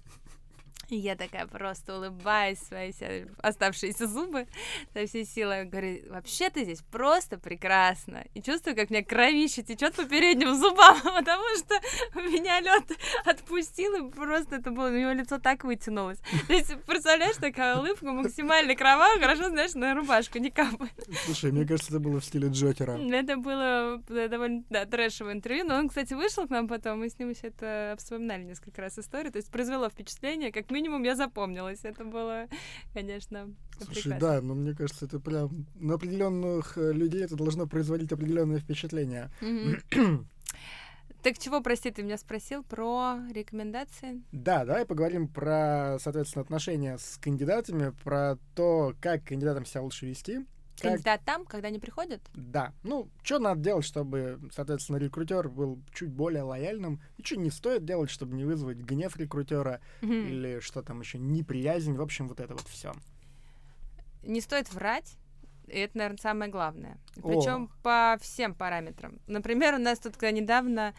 И 0.88 0.96
я 0.96 1.16
такая 1.16 1.46
просто 1.46 1.96
улыбаюсь 1.96 2.58
свои 2.58 2.92
оставшиеся 3.38 4.06
зубы 4.06 4.46
со 4.92 5.06
всей 5.06 5.24
силой. 5.24 5.64
Говорю, 5.64 6.00
вообще 6.10 6.50
ты 6.50 6.64
здесь 6.64 6.82
просто 6.90 7.38
прекрасно. 7.38 8.24
И 8.34 8.42
чувствую, 8.42 8.76
как 8.76 8.90
мне 8.90 9.02
кровище 9.02 9.62
течет 9.62 9.94
по 9.94 10.04
передним 10.04 10.54
зубам, 10.54 10.98
потому 11.02 11.44
что 11.56 11.74
меня 12.20 12.60
лед 12.60 12.84
отпустил, 13.24 14.06
и 14.06 14.10
просто 14.10 14.56
это 14.56 14.70
было, 14.70 14.88
у 14.88 14.96
него 14.98 15.12
лицо 15.12 15.38
так 15.38 15.64
вытянулось. 15.64 16.18
То 16.46 16.52
есть, 16.52 16.74
представляешь, 16.84 17.36
такая 17.36 17.76
улыбка 17.76 18.10
максимально 18.10 18.74
кровавая, 18.74 19.18
хорошо, 19.18 19.48
знаешь, 19.50 19.74
на 19.74 19.94
рубашку 19.94 20.38
не 20.38 20.50
капает. 20.50 20.92
Слушай, 21.26 21.52
мне 21.52 21.66
кажется, 21.66 21.92
это 21.92 22.00
было 22.00 22.20
в 22.20 22.24
стиле 22.24 22.48
Джокера. 22.48 22.98
Это 22.98 23.36
было 23.36 24.02
довольно, 24.08 24.64
да, 24.70 24.86
трэшевое 24.86 25.34
интервью, 25.34 25.64
но 25.66 25.76
он, 25.76 25.88
кстати, 25.88 26.14
вышел 26.14 26.46
к 26.46 26.50
нам 26.50 26.68
потом, 26.68 27.00
мы 27.00 27.08
с 27.08 27.18
ним 27.18 27.30
еще 27.30 27.48
это 27.48 27.94
вспоминали 27.98 28.44
несколько 28.44 28.80
раз 28.80 28.98
историю, 28.98 29.32
то 29.32 29.38
есть 29.38 29.50
произвело 29.50 29.88
впечатление, 29.88 30.52
как 30.52 30.70
минимум 30.78 31.02
я 31.02 31.16
запомнилась. 31.16 31.80
Это 31.82 32.04
было, 32.04 32.46
конечно, 32.94 33.52
Слушай, 33.78 34.02
прекрасно. 34.02 34.20
да, 34.20 34.40
но 34.40 34.54
мне 34.54 34.74
кажется, 34.74 35.06
это 35.06 35.18
прям 35.18 35.66
на 35.74 35.94
определенных 35.94 36.78
э, 36.78 36.92
людей 36.92 37.24
это 37.24 37.36
должно 37.36 37.66
производить 37.66 38.12
определенное 38.12 38.58
впечатление. 38.60 39.30
Так 41.20 41.36
чего, 41.36 41.60
прости, 41.60 41.90
ты 41.90 42.04
меня 42.04 42.16
спросил 42.16 42.62
про 42.62 43.16
рекомендации? 43.32 44.22
Да, 44.30 44.64
давай 44.64 44.86
поговорим 44.86 45.26
про, 45.26 45.98
соответственно, 46.00 46.44
отношения 46.44 46.96
с 46.96 47.18
кандидатами, 47.18 47.92
про 48.04 48.38
то, 48.54 48.94
как 49.00 49.24
кандидатам 49.24 49.64
себя 49.66 49.82
лучше 49.82 50.06
вести. 50.06 50.46
Кандидат 50.80 51.20
там, 51.24 51.44
когда 51.44 51.68
они 51.68 51.78
приходят? 51.78 52.20
Да. 52.34 52.72
Ну, 52.82 53.08
что 53.22 53.38
надо 53.38 53.60
делать, 53.60 53.84
чтобы, 53.84 54.40
соответственно, 54.52 54.96
рекрутер 54.96 55.48
был 55.48 55.80
чуть 55.94 56.10
более 56.10 56.42
лояльным? 56.42 57.00
И 57.16 57.24
что 57.24 57.36
не 57.36 57.50
стоит 57.50 57.84
делать, 57.84 58.10
чтобы 58.10 58.36
не 58.36 58.44
вызвать 58.44 58.78
гнев 58.78 59.16
рекрутера 59.16 59.80
mm-hmm. 60.00 60.28
или 60.28 60.60
что 60.60 60.82
там 60.82 61.00
еще, 61.00 61.18
неприязнь, 61.18 61.94
в 61.94 62.02
общем, 62.02 62.28
вот 62.28 62.40
это 62.40 62.54
вот 62.54 62.66
все. 62.68 62.92
Не 64.22 64.40
стоит 64.40 64.72
врать. 64.72 65.16
И 65.66 65.78
это, 65.78 65.98
наверное, 65.98 66.18
самое 66.18 66.50
главное. 66.50 66.98
Причем 67.16 67.70
по 67.82 68.16
всем 68.22 68.54
параметрам. 68.54 69.18
Например, 69.26 69.74
у 69.74 69.78
нас 69.78 69.98
тут 69.98 70.20
недавно 70.22 70.94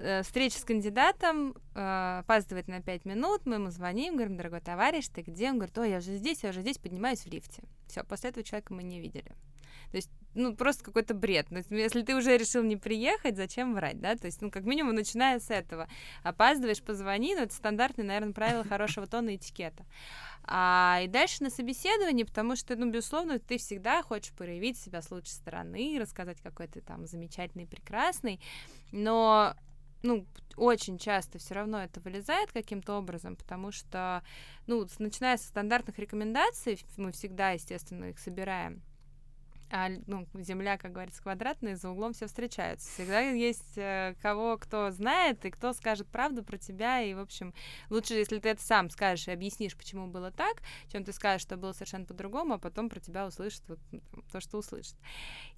Э, 0.00 0.22
встреча 0.22 0.60
с 0.60 0.64
кандидатом, 0.64 1.56
э, 1.74 2.20
опаздывает 2.20 2.68
на 2.68 2.80
5 2.80 3.04
минут, 3.04 3.46
мы 3.46 3.56
ему 3.56 3.70
звоним, 3.70 4.14
говорим, 4.14 4.36
дорогой 4.36 4.60
товарищ, 4.60 5.08
ты 5.08 5.22
где? 5.22 5.50
Он 5.50 5.56
говорит, 5.56 5.76
ой, 5.76 5.90
я 5.90 5.98
уже 5.98 6.14
здесь, 6.16 6.44
я 6.44 6.50
уже 6.50 6.60
здесь, 6.60 6.78
поднимаюсь 6.78 7.22
в 7.22 7.26
лифте. 7.26 7.64
Все, 7.88 8.04
после 8.04 8.30
этого 8.30 8.44
человека 8.44 8.72
мы 8.72 8.82
не 8.82 9.00
видели. 9.00 9.34
То 9.90 9.96
есть, 9.96 10.10
ну, 10.34 10.54
просто 10.54 10.84
какой-то 10.84 11.14
бред. 11.14 11.46
Ну, 11.50 11.62
если 11.70 12.02
ты 12.02 12.14
уже 12.14 12.36
решил 12.36 12.62
не 12.62 12.76
приехать, 12.76 13.36
зачем 13.36 13.74
врать, 13.74 14.00
да? 14.00 14.16
То 14.16 14.26
есть, 14.26 14.42
ну, 14.42 14.50
как 14.50 14.64
минимум, 14.64 14.94
начиная 14.94 15.40
с 15.40 15.50
этого. 15.50 15.88
Опаздываешь, 16.22 16.82
позвони, 16.82 17.34
ну, 17.34 17.42
это 17.42 17.54
стандартные, 17.54 18.06
наверное, 18.06 18.34
правила 18.34 18.64
хорошего 18.64 19.06
тона 19.06 19.30
и 19.30 19.36
этикета. 19.36 19.86
А, 20.44 21.00
и 21.02 21.08
дальше 21.08 21.42
на 21.42 21.50
собеседовании, 21.50 22.24
потому 22.24 22.56
что, 22.56 22.76
ну, 22.76 22.90
безусловно, 22.90 23.38
ты 23.38 23.58
всегда 23.58 24.02
хочешь 24.02 24.32
проявить 24.32 24.78
себя 24.78 25.02
с 25.02 25.10
лучшей 25.10 25.32
стороны, 25.32 25.98
рассказать, 26.00 26.40
какой 26.42 26.68
ты 26.68 26.80
там 26.80 27.06
замечательный, 27.06 27.66
прекрасный, 27.66 28.40
но 28.92 29.54
ну, 30.02 30.26
очень 30.56 30.98
часто 30.98 31.38
все 31.38 31.54
равно 31.54 31.82
это 31.82 32.00
вылезает 32.00 32.52
каким-то 32.52 32.98
образом, 32.98 33.36
потому 33.36 33.72
что, 33.72 34.22
ну, 34.66 34.86
начиная 34.98 35.36
со 35.36 35.48
стандартных 35.48 35.98
рекомендаций, 35.98 36.80
мы 36.96 37.12
всегда, 37.12 37.50
естественно, 37.50 38.06
их 38.06 38.18
собираем, 38.18 38.82
а, 39.70 39.90
ну, 40.06 40.26
земля, 40.34 40.78
как 40.78 40.92
говорится, 40.92 41.22
квадратная, 41.22 41.76
за 41.76 41.90
углом 41.90 42.14
все 42.14 42.26
встречаются. 42.26 42.88
Всегда 42.90 43.20
есть 43.20 43.76
э, 43.76 44.14
кого, 44.22 44.56
кто 44.56 44.90
знает 44.90 45.44
и 45.44 45.50
кто 45.50 45.74
скажет 45.74 46.06
правду 46.08 46.42
про 46.42 46.56
тебя. 46.56 47.02
И, 47.02 47.12
в 47.12 47.18
общем, 47.18 47.52
лучше, 47.90 48.14
если 48.14 48.38
ты 48.38 48.48
это 48.48 48.62
сам 48.62 48.88
скажешь 48.88 49.28
и 49.28 49.30
объяснишь, 49.30 49.76
почему 49.76 50.06
было 50.06 50.30
так, 50.30 50.62
чем 50.90 51.04
ты 51.04 51.12
скажешь, 51.12 51.42
что 51.42 51.58
было 51.58 51.72
совершенно 51.72 52.06
по-другому, 52.06 52.54
а 52.54 52.58
потом 52.58 52.88
про 52.88 52.98
тебя 52.98 53.26
услышат 53.26 53.62
вот, 53.68 53.78
то, 54.32 54.40
что 54.40 54.58
услышат. 54.58 54.96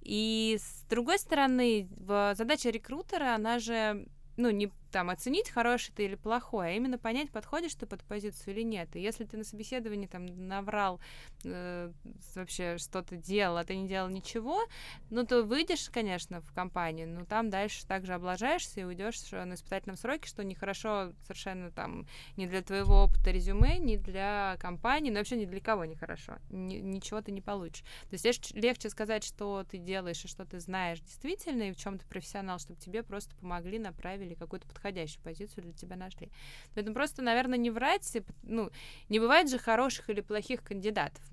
И 0.01 0.57
с 0.59 0.83
другой 0.89 1.17
стороны, 1.17 1.87
задача 2.33 2.69
рекрутера, 2.69 3.33
она 3.35 3.59
же 3.59 4.07
ну, 4.37 4.51
не 4.51 4.71
там 4.91 5.09
оценить, 5.09 5.49
хороший 5.49 5.91
ты 5.93 6.05
или 6.05 6.15
плохой, 6.15 6.67
а 6.67 6.71
именно 6.71 6.97
понять, 6.97 7.31
подходишь 7.31 7.73
ты 7.75 7.85
под 7.85 8.03
позицию 8.03 8.55
или 8.55 8.63
нет. 8.63 8.95
И 8.95 8.99
если 8.99 9.23
ты 9.25 9.37
на 9.37 9.43
собеседовании 9.43 10.07
там 10.07 10.25
наврал 10.47 10.99
э, 11.43 11.91
вообще 12.35 12.77
что-то 12.77 13.15
делал, 13.15 13.57
а 13.57 13.63
ты 13.63 13.75
не 13.75 13.87
делал 13.87 14.09
ничего, 14.09 14.61
ну, 15.09 15.25
то 15.25 15.43
выйдешь, 15.43 15.89
конечно, 15.89 16.41
в 16.41 16.53
компанию, 16.53 17.07
но 17.07 17.25
там 17.25 17.49
дальше 17.49 17.85
также 17.87 18.13
облажаешься 18.13 18.81
и 18.81 18.83
уйдешь 18.83 19.31
на 19.31 19.53
испытательном 19.53 19.97
сроке, 19.97 20.27
что 20.27 20.43
нехорошо 20.43 21.13
совершенно 21.23 21.71
там 21.71 22.05
не 22.35 22.47
для 22.47 22.61
твоего 22.61 23.03
опыта 23.03 23.31
резюме, 23.31 23.77
не 23.77 23.97
для 23.97 24.57
компании, 24.59 25.09
но 25.09 25.17
вообще 25.17 25.37
ни 25.37 25.45
для 25.45 25.61
кого 25.61 25.85
нехорошо. 25.85 26.37
Ни, 26.49 26.75
ничего 26.75 27.21
ты 27.21 27.31
не 27.31 27.41
получишь. 27.41 27.83
То 28.09 28.15
есть 28.15 28.55
легче 28.55 28.89
сказать, 28.89 29.23
что 29.23 29.63
ты 29.63 29.77
делаешь 29.77 30.23
и 30.25 30.27
что 30.27 30.45
ты 30.45 30.59
знаешь 30.59 30.99
действительно, 30.99 31.63
и 31.63 31.71
в 31.71 31.77
чем 31.77 31.97
ты 31.97 32.05
профессионал, 32.05 32.59
чтобы 32.59 32.79
тебе 32.79 33.03
просто 33.03 33.35
помогли, 33.37 33.79
направили 33.79 34.33
какую-то 34.33 34.67
подходящую 34.67 34.80
позицию 34.81 35.63
для 35.63 35.73
тебя 35.73 35.95
нашли. 35.95 36.29
Поэтому 36.73 36.93
просто, 36.93 37.21
наверное, 37.21 37.57
не 37.57 37.69
врать, 37.69 38.17
ну, 38.43 38.69
не 39.09 39.19
бывает 39.19 39.49
же 39.49 39.57
хороших 39.57 40.09
или 40.09 40.21
плохих 40.21 40.63
кандидатов. 40.63 41.23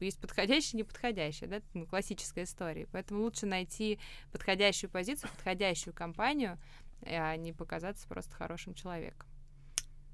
Есть 0.00 0.20
подходящие 0.20 0.78
неподходящие, 0.78 1.48
да, 1.48 1.60
ну, 1.74 1.86
классическая 1.86 2.44
история. 2.44 2.86
Поэтому 2.92 3.22
лучше 3.22 3.46
найти 3.46 3.98
подходящую 4.32 4.90
позицию, 4.90 5.30
подходящую 5.30 5.94
компанию, 5.94 6.58
а 7.02 7.36
не 7.36 7.52
показаться 7.52 8.06
просто 8.08 8.34
хорошим 8.34 8.74
человеком. 8.74 9.26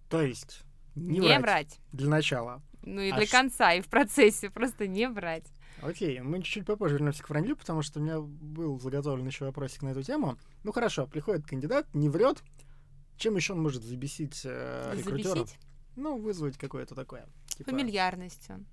То 0.09 0.23
есть 0.23 0.63
не, 0.95 1.19
не 1.19 1.29
врать. 1.29 1.41
врать. 1.41 1.81
Для 1.93 2.09
начала. 2.09 2.63
Ну 2.83 3.01
и 3.01 3.11
а 3.11 3.17
до 3.17 3.27
ш... 3.27 3.31
конца, 3.31 3.73
и 3.73 3.81
в 3.81 3.89
процессе 3.89 4.51
просто 4.51 4.87
не 4.87 5.09
врать. 5.09 5.47
Окей, 5.83 6.21
мы 6.21 6.43
чуть-чуть 6.43 6.67
попозже 6.67 6.95
вернемся 6.95 7.23
к 7.23 7.29
вранью, 7.29 7.57
потому 7.57 7.83
что 7.83 8.01
у 8.01 8.03
меня 8.03 8.21
был 8.21 8.79
заготовлен 8.81 9.27
еще 9.27 9.45
вопросик 9.45 9.83
на 9.83 9.91
эту 9.91 10.03
тему. 10.03 10.39
Ну 10.63 10.73
хорошо, 10.73 11.07
приходит 11.07 11.47
кандидат, 11.47 11.87
не 11.95 12.09
врет. 12.09 12.43
Чем 13.17 13.37
еще 13.37 13.53
он 13.53 13.63
может 13.63 13.83
забесить 13.83 14.43
э, 14.45 14.93
рекрутеров? 14.97 15.49
Забесить? 15.49 15.59
Ну, 15.97 16.19
вызвать 16.19 16.59
какое-то 16.59 16.95
такое. 16.95 17.27
Типа... 17.57 17.71
Фамильярностью. 17.71 18.65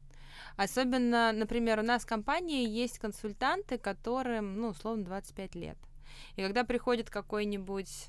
Особенно, 0.56 1.32
например, 1.32 1.80
у 1.80 1.84
нас 1.84 2.04
в 2.04 2.08
компании 2.08 2.68
есть 2.68 2.98
консультанты, 2.98 3.78
которым, 3.78 4.60
ну, 4.60 4.70
условно, 4.70 5.06
25 5.06 5.56
лет. 5.56 5.78
И 6.36 6.42
когда 6.42 6.64
приходит 6.64 7.10
какой-нибудь 7.10 8.08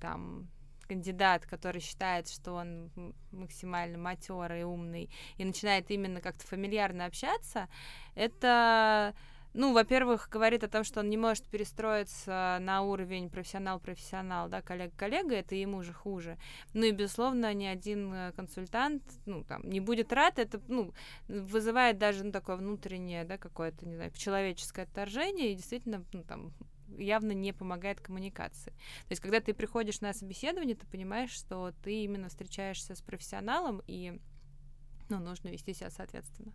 там 0.00 0.48
кандидат, 0.92 1.46
который 1.46 1.80
считает, 1.80 2.28
что 2.28 2.52
он 2.52 2.90
максимально 3.30 3.96
матерый 3.96 4.60
и 4.60 4.64
умный, 4.64 5.10
и 5.38 5.44
начинает 5.44 5.90
именно 5.90 6.20
как-то 6.20 6.46
фамильярно 6.46 7.06
общаться, 7.06 7.68
это 8.14 9.14
ну, 9.54 9.74
во-первых, 9.74 10.28
говорит 10.30 10.64
о 10.64 10.68
том, 10.68 10.82
что 10.82 11.00
он 11.00 11.10
не 11.10 11.18
может 11.18 11.44
перестроиться 11.44 12.58
на 12.60 12.82
уровень 12.82 13.28
профессионал-профессионал, 13.28 14.48
да, 14.48 14.62
коллега-коллега, 14.62 15.34
это 15.34 15.54
ему 15.54 15.82
же 15.82 15.92
хуже. 15.92 16.38
Ну 16.72 16.84
и, 16.84 16.90
безусловно, 16.90 17.52
ни 17.52 17.66
один 17.66 18.14
э, 18.14 18.32
консультант, 18.32 19.02
ну, 19.26 19.44
там, 19.44 19.68
не 19.68 19.80
будет 19.80 20.10
рад, 20.12 20.38
это, 20.38 20.58
ну, 20.68 20.94
вызывает 21.28 21.98
даже, 21.98 22.24
ну, 22.24 22.32
такое 22.32 22.56
внутреннее, 22.56 23.24
да, 23.24 23.36
какое-то, 23.36 23.86
не 23.86 23.96
знаю, 23.96 24.10
человеческое 24.12 24.82
отторжение, 24.82 25.52
и 25.52 25.56
действительно, 25.56 26.02
ну, 26.14 26.24
там, 26.24 26.52
явно 26.98 27.32
не 27.32 27.52
помогает 27.52 28.00
коммуникации. 28.00 28.70
То 28.70 29.10
есть, 29.10 29.22
когда 29.22 29.40
ты 29.40 29.54
приходишь 29.54 30.00
на 30.00 30.12
собеседование, 30.12 30.76
ты 30.76 30.86
понимаешь, 30.86 31.30
что 31.30 31.72
ты 31.82 32.04
именно 32.04 32.28
встречаешься 32.28 32.94
с 32.94 33.02
профессионалом, 33.02 33.82
и 33.86 34.20
ну, 35.08 35.18
нужно 35.18 35.48
вести 35.48 35.74
себя 35.74 35.90
соответственно. 35.90 36.52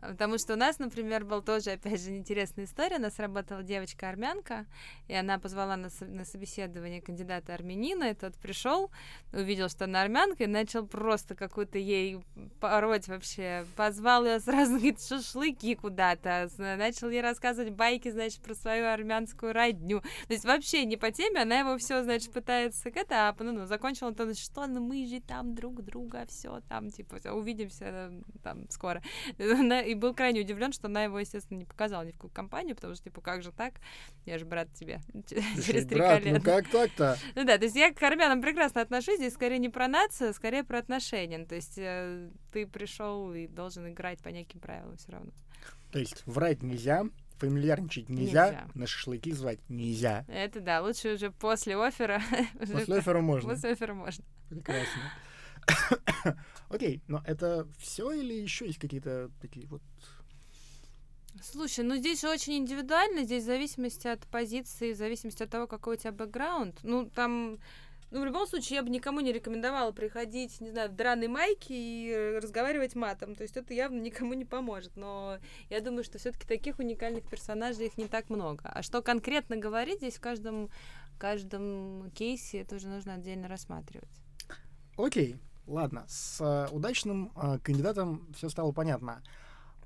Потому 0.00 0.38
что 0.38 0.54
у 0.54 0.56
нас, 0.56 0.78
например, 0.78 1.24
был 1.24 1.42
тоже, 1.42 1.72
опять 1.72 2.02
же, 2.02 2.16
интересная 2.16 2.66
история. 2.66 2.96
У 2.96 3.00
нас 3.00 3.18
работала 3.18 3.62
девочка-армянка, 3.62 4.66
и 5.08 5.14
она 5.14 5.38
позвала 5.38 5.76
на, 5.76 5.88
на 6.00 6.24
собеседование 6.24 7.02
кандидата 7.02 7.52
армянина, 7.54 8.10
и 8.10 8.14
тот 8.14 8.36
пришел, 8.36 8.90
увидел, 9.32 9.68
что 9.68 9.84
она 9.84 10.02
армянка, 10.02 10.44
и 10.44 10.46
начал 10.46 10.86
просто 10.86 11.34
какую-то 11.34 11.78
ей 11.78 12.20
пороть 12.60 13.08
вообще. 13.08 13.64
Позвал 13.76 14.24
ее 14.24 14.40
сразу, 14.40 14.72
говорит, 14.76 15.02
шашлыки 15.02 15.74
куда-то, 15.74 16.48
начал 16.58 17.10
ей 17.10 17.20
рассказывать 17.20 17.72
байки, 17.72 18.10
значит, 18.10 18.40
про 18.40 18.54
свою 18.54 18.86
армянскую 18.86 19.52
родню. 19.52 20.00
То 20.00 20.32
есть 20.32 20.44
вообще 20.44 20.84
не 20.84 20.96
по 20.96 21.10
теме, 21.10 21.42
она 21.42 21.58
его 21.58 21.76
все, 21.78 22.04
значит, 22.04 22.32
пытается 22.32 22.88
это, 22.88 23.28
а 23.28 23.36
ну, 23.40 23.52
ну, 23.52 23.66
закончил 23.66 24.08
он 24.08 24.14
то, 24.14 24.32
что 24.34 24.66
ну 24.66 24.80
мы 24.80 25.06
же 25.06 25.20
там 25.20 25.54
друг 25.54 25.82
друга, 25.82 26.24
все 26.28 26.60
там, 26.68 26.90
типа, 26.90 27.16
увидимся 27.32 28.12
там 28.42 28.68
скоро 28.70 29.02
и 29.88 29.94
был 29.94 30.14
крайне 30.14 30.40
удивлен, 30.40 30.72
что 30.72 30.86
она 30.86 31.04
его, 31.04 31.18
естественно, 31.18 31.58
не 31.58 31.64
показала 31.64 32.02
ни 32.02 32.10
в 32.10 32.14
какую 32.14 32.30
компанию, 32.30 32.76
потому 32.76 32.94
что, 32.94 33.04
типа, 33.04 33.20
как 33.22 33.42
же 33.42 33.52
так? 33.52 33.74
Я 34.26 34.38
же 34.38 34.44
брат 34.44 34.68
тебе 34.74 35.00
через 35.26 35.86
три 35.86 35.98
колена. 35.98 36.38
ну 36.38 36.44
как 36.44 36.68
так-то? 36.68 37.16
Ну 37.34 37.44
да, 37.44 37.56
то 37.56 37.64
есть 37.64 37.76
я 37.76 37.92
к 37.92 38.02
армянам 38.02 38.42
прекрасно 38.42 38.82
отношусь, 38.82 39.16
здесь 39.16 39.34
скорее 39.34 39.58
не 39.58 39.68
про 39.68 39.88
нацию, 39.88 40.34
скорее 40.34 40.64
про 40.64 40.78
отношения. 40.78 41.44
То 41.46 41.54
есть 41.54 41.78
э, 41.78 42.28
ты 42.52 42.66
пришел 42.66 43.32
и 43.32 43.46
должен 43.46 43.88
играть 43.88 44.20
по 44.20 44.28
неким 44.28 44.60
правилам 44.60 44.96
все 44.96 45.12
равно. 45.12 45.30
То 45.90 45.98
есть 45.98 46.22
врать 46.26 46.62
нельзя, 46.62 47.04
фамильярничать 47.38 48.08
нельзя, 48.08 48.46
нельзя, 48.48 48.68
на 48.74 48.86
шашлыки 48.86 49.32
звать 49.32 49.60
нельзя. 49.68 50.24
Это 50.28 50.60
да, 50.60 50.82
лучше 50.82 51.14
уже 51.14 51.30
после 51.30 51.76
оффера. 51.76 52.20
После 52.58 52.96
оффера 52.96 53.20
можно. 53.20 53.50
После 53.50 53.70
оффера 53.70 53.94
можно. 53.94 54.24
Прекрасно. 54.50 55.02
Окей, 56.68 57.02
но 57.06 57.22
это 57.26 57.66
все 57.78 58.10
или 58.12 58.34
еще 58.34 58.66
есть 58.66 58.78
какие-то 58.78 59.30
такие 59.40 59.66
вот 59.66 59.82
Слушай, 61.42 61.84
ну 61.84 61.96
здесь 61.96 62.20
же 62.20 62.28
очень 62.28 62.58
индивидуально, 62.58 63.22
здесь 63.22 63.44
в 63.44 63.46
зависимости 63.46 64.08
от 64.08 64.26
позиции, 64.26 64.92
в 64.92 64.96
зависимости 64.96 65.42
от 65.42 65.50
того, 65.50 65.66
какой 65.66 65.94
у 65.94 65.98
тебя 65.98 66.10
бэкграунд. 66.10 66.80
Ну, 66.82 67.08
там, 67.08 67.58
ну, 68.10 68.22
в 68.22 68.24
любом 68.24 68.46
случае, 68.46 68.76
я 68.76 68.82
бы 68.82 68.90
никому 68.90 69.20
не 69.20 69.32
рекомендовала 69.32 69.92
приходить, 69.92 70.60
не 70.60 70.70
знаю, 70.70 70.90
в 70.90 70.94
драной 70.96 71.28
майке 71.28 71.74
и 71.74 72.38
разговаривать 72.38 72.94
матом. 72.94 73.34
То 73.34 73.42
есть 73.42 73.56
это 73.56 73.74
явно 73.74 74.00
никому 74.00 74.34
не 74.34 74.44
поможет. 74.44 74.96
Но 74.96 75.38
я 75.68 75.80
думаю, 75.80 76.04
что 76.04 76.18
все-таки 76.18 76.46
таких 76.46 76.78
уникальных 76.78 77.28
персонажей 77.28 77.86
их 77.86 77.98
не 77.98 78.08
так 78.08 78.30
много. 78.30 78.62
А 78.64 78.82
что 78.82 79.02
конкретно 79.02 79.56
говорить 79.56 79.98
здесь 79.98 80.16
в 80.16 80.20
каждом, 80.20 80.70
в 81.14 81.18
каждом 81.18 82.10
кейсе, 82.12 82.62
это 82.62 82.76
уже 82.76 82.88
нужно 82.88 83.14
отдельно 83.14 83.46
рассматривать. 83.46 84.08
Окей. 84.96 85.36
Ладно, 85.68 86.06
с 86.08 86.40
э, 86.40 86.74
удачным 86.74 87.30
э, 87.36 87.58
кандидатом 87.62 88.26
все 88.34 88.48
стало 88.48 88.72
понятно. 88.72 89.22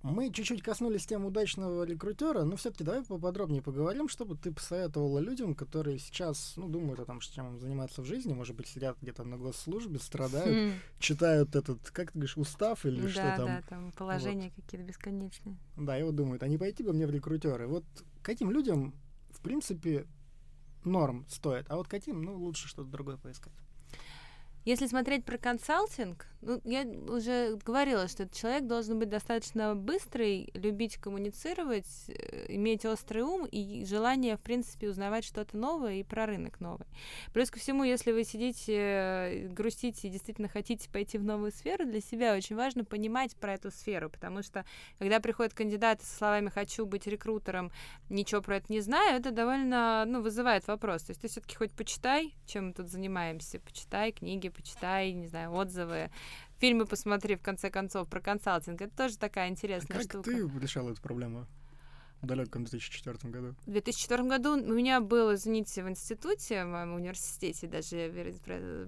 Мы 0.03 0.33
чуть-чуть 0.33 0.62
коснулись 0.62 1.07
тем 1.07 1.24
удачного 1.24 1.85
рекрутера, 1.85 2.45
но 2.45 2.57
все-таки 2.57 2.85
давай 2.85 3.03
поподробнее 3.03 3.62
поговорим, 3.62 4.09
чтобы 4.09 4.37
ты 4.37 4.53
посоветовала 4.53 5.18
людям, 5.18 5.55
которые 5.55 5.99
сейчас, 5.99 6.55
ну, 6.57 6.68
думают 6.68 7.01
о 7.01 7.05
том, 7.05 7.20
чем 7.20 7.59
заниматься 7.59 8.03
в 8.03 8.05
жизни, 8.05 8.33
может 8.33 8.57
быть, 8.57 8.68
сидят 8.68 8.97
где-то 9.01 9.24
на 9.24 9.39
госслужбе, 9.39 9.99
страдают, 9.99 10.49
mm. 10.49 10.72
читают 10.99 11.55
этот, 11.55 11.91
как 11.91 12.12
ты 12.12 12.18
говоришь, 12.18 12.37
устав 12.37 12.85
или 12.85 13.01
да, 13.01 13.09
что 13.09 13.35
там. 13.37 13.47
Да, 13.47 13.62
там 13.68 13.93
положения 13.93 14.53
вот. 14.57 14.64
какие-то 14.64 14.87
бесконечные. 14.87 15.57
Да, 15.76 15.99
и 15.99 16.03
вот 16.03 16.14
думают, 16.14 16.43
а 16.45 16.49
не 16.49 16.59
пойти 16.59 16.83
бы 16.83 16.93
мне 16.93 17.07
в 17.07 17.11
рекрутеры? 17.11 17.66
Вот 17.68 17.85
каким 18.22 18.51
людям, 18.51 18.95
в 19.30 19.41
принципе, 19.41 20.07
норм 20.85 21.26
стоит, 21.28 21.66
а 21.68 21.76
вот 21.76 21.87
каким, 21.87 22.22
ну, 22.22 22.37
лучше 22.37 22.66
что-то 22.66 22.91
другое 22.91 23.16
поискать. 23.18 23.53
Если 24.65 24.87
смотреть 24.87 25.25
про 25.25 25.39
консалтинг, 25.39 26.27
ну, 26.41 26.61
я 26.65 26.83
уже 26.83 27.57
говорила, 27.65 28.09
что 28.09 28.25
этот 28.25 28.37
человек 28.37 28.67
должен 28.67 28.99
быть 28.99 29.09
достаточно 29.09 29.77
быстрый, 29.77 30.51
любить 30.55 30.97
коммуницировать, 30.97 31.87
э, 32.09 32.47
иметь 32.49 32.85
острый 32.85 33.23
ум 33.23 33.47
и 33.47 33.85
желание, 33.85 34.37
в 34.37 34.41
принципе, 34.41 34.89
узнавать 34.89 35.25
что-то 35.25 35.57
новое 35.57 35.95
и 35.95 36.03
про 36.03 36.27
рынок 36.27 36.61
новый. 36.61 36.87
Плюс 37.33 37.51
ко 37.51 37.61
всему, 37.61 37.85
если 37.85 38.11
вы 38.11 38.25
сидите, 38.25 38.75
э, 38.77 39.49
грустите 39.49 40.09
и 40.09 40.11
действительно 40.11 40.49
хотите 40.49 40.91
пойти 40.91 41.17
в 41.17 41.25
новую 41.25 41.53
сферу, 41.53 41.85
для 41.85 42.01
себя 42.01 42.35
очень 42.35 42.57
важно 42.57 42.85
понимать 42.85 43.37
про 43.37 43.55
эту 43.55 43.71
сферу, 43.71 44.11
потому 44.11 44.43
что 44.43 44.65
когда 44.99 45.21
приходят 45.21 45.55
кандидаты 45.55 46.05
со 46.05 46.17
словами 46.17 46.49
«хочу 46.49 46.87
быть 46.87 47.07
рекрутером», 47.07 47.71
ничего 48.11 48.43
про 48.43 48.57
это 48.57 48.73
не 48.73 48.81
знаю, 48.81 49.21
это 49.21 49.31
довольно, 49.31 50.05
ну, 50.07 50.23
вызывает 50.23 50.67
вопрос. 50.67 51.03
То 51.03 51.11
есть 51.11 51.21
ты 51.21 51.29
все 51.29 51.41
таки 51.41 51.55
хоть 51.55 51.73
почитай, 51.73 52.35
чем 52.47 52.69
мы 52.69 52.73
тут 52.73 52.89
занимаемся, 52.89 53.61
почитай 53.61 54.11
книги, 54.11 54.52
почитай, 54.53 55.13
не 55.13 55.27
знаю, 55.27 55.53
отзывы, 55.53 56.11
фильмы 56.59 56.87
посмотри, 56.87 57.37
в 57.37 57.43
конце 57.43 57.71
концов, 57.71 58.09
про 58.09 58.21
консалтинг. 58.21 58.81
Это 58.81 58.97
тоже 58.97 59.19
такая 59.19 59.49
интересная 59.49 59.97
а 59.97 60.01
как 60.01 60.11
штука. 60.11 60.31
ты 60.31 60.61
решала 60.61 60.91
эту 60.91 61.03
проблему? 61.03 61.47
в 62.23 62.27
далеком 62.27 62.65
2004 62.65 63.33
году? 63.33 63.55
В 63.67 63.71
2004 63.71 64.23
году 64.23 64.53
у 64.53 64.75
меня 64.75 65.01
был, 65.01 65.35
извините, 65.35 65.83
в 65.83 65.89
институте, 65.89 66.65
в 66.65 66.69
моем 66.69 66.95
университете, 66.95 67.67
даже, 67.67 68.13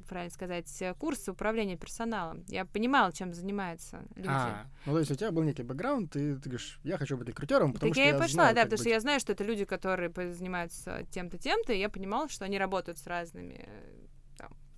правильно 0.09 0.31
сказать, 0.31 0.83
курс 0.99 1.29
управления 1.29 1.77
персоналом. 1.77 2.45
Я 2.47 2.65
понимала, 2.65 3.13
чем 3.13 3.35
занимаются 3.35 4.05
люди. 4.15 4.29
А, 4.31 4.67
ну 4.87 4.93
то 4.93 5.01
есть 5.01 5.11
у 5.11 5.17
тебя 5.17 5.33
был 5.33 5.43
некий 5.43 5.65
бэкграунд, 5.65 6.15
и 6.17 6.35
ты 6.37 6.49
говоришь, 6.49 6.79
я 6.85 6.97
хочу 6.97 7.17
быть 7.17 7.29
рекрутером, 7.29 7.73
потому 7.73 7.91
так 7.91 7.97
что 7.97 8.03
я, 8.03 8.15
я 8.15 8.19
пошла, 8.19 8.29
знаю, 8.29 8.55
да, 8.55 8.63
потому 8.63 8.79
быть. 8.79 8.81
что 8.81 8.89
я 8.91 9.01
знаю, 9.01 9.21
что 9.21 9.33
это 9.33 9.43
люди, 9.43 9.65
которые 9.65 10.13
занимаются 10.33 11.05
тем-то, 11.11 11.37
тем-то, 11.37 11.73
и 11.73 11.81
я 11.81 11.89
понимала, 11.89 12.29
что 12.29 12.45
они 12.45 12.57
работают 12.57 12.99
с 12.99 13.07
разными 13.07 13.69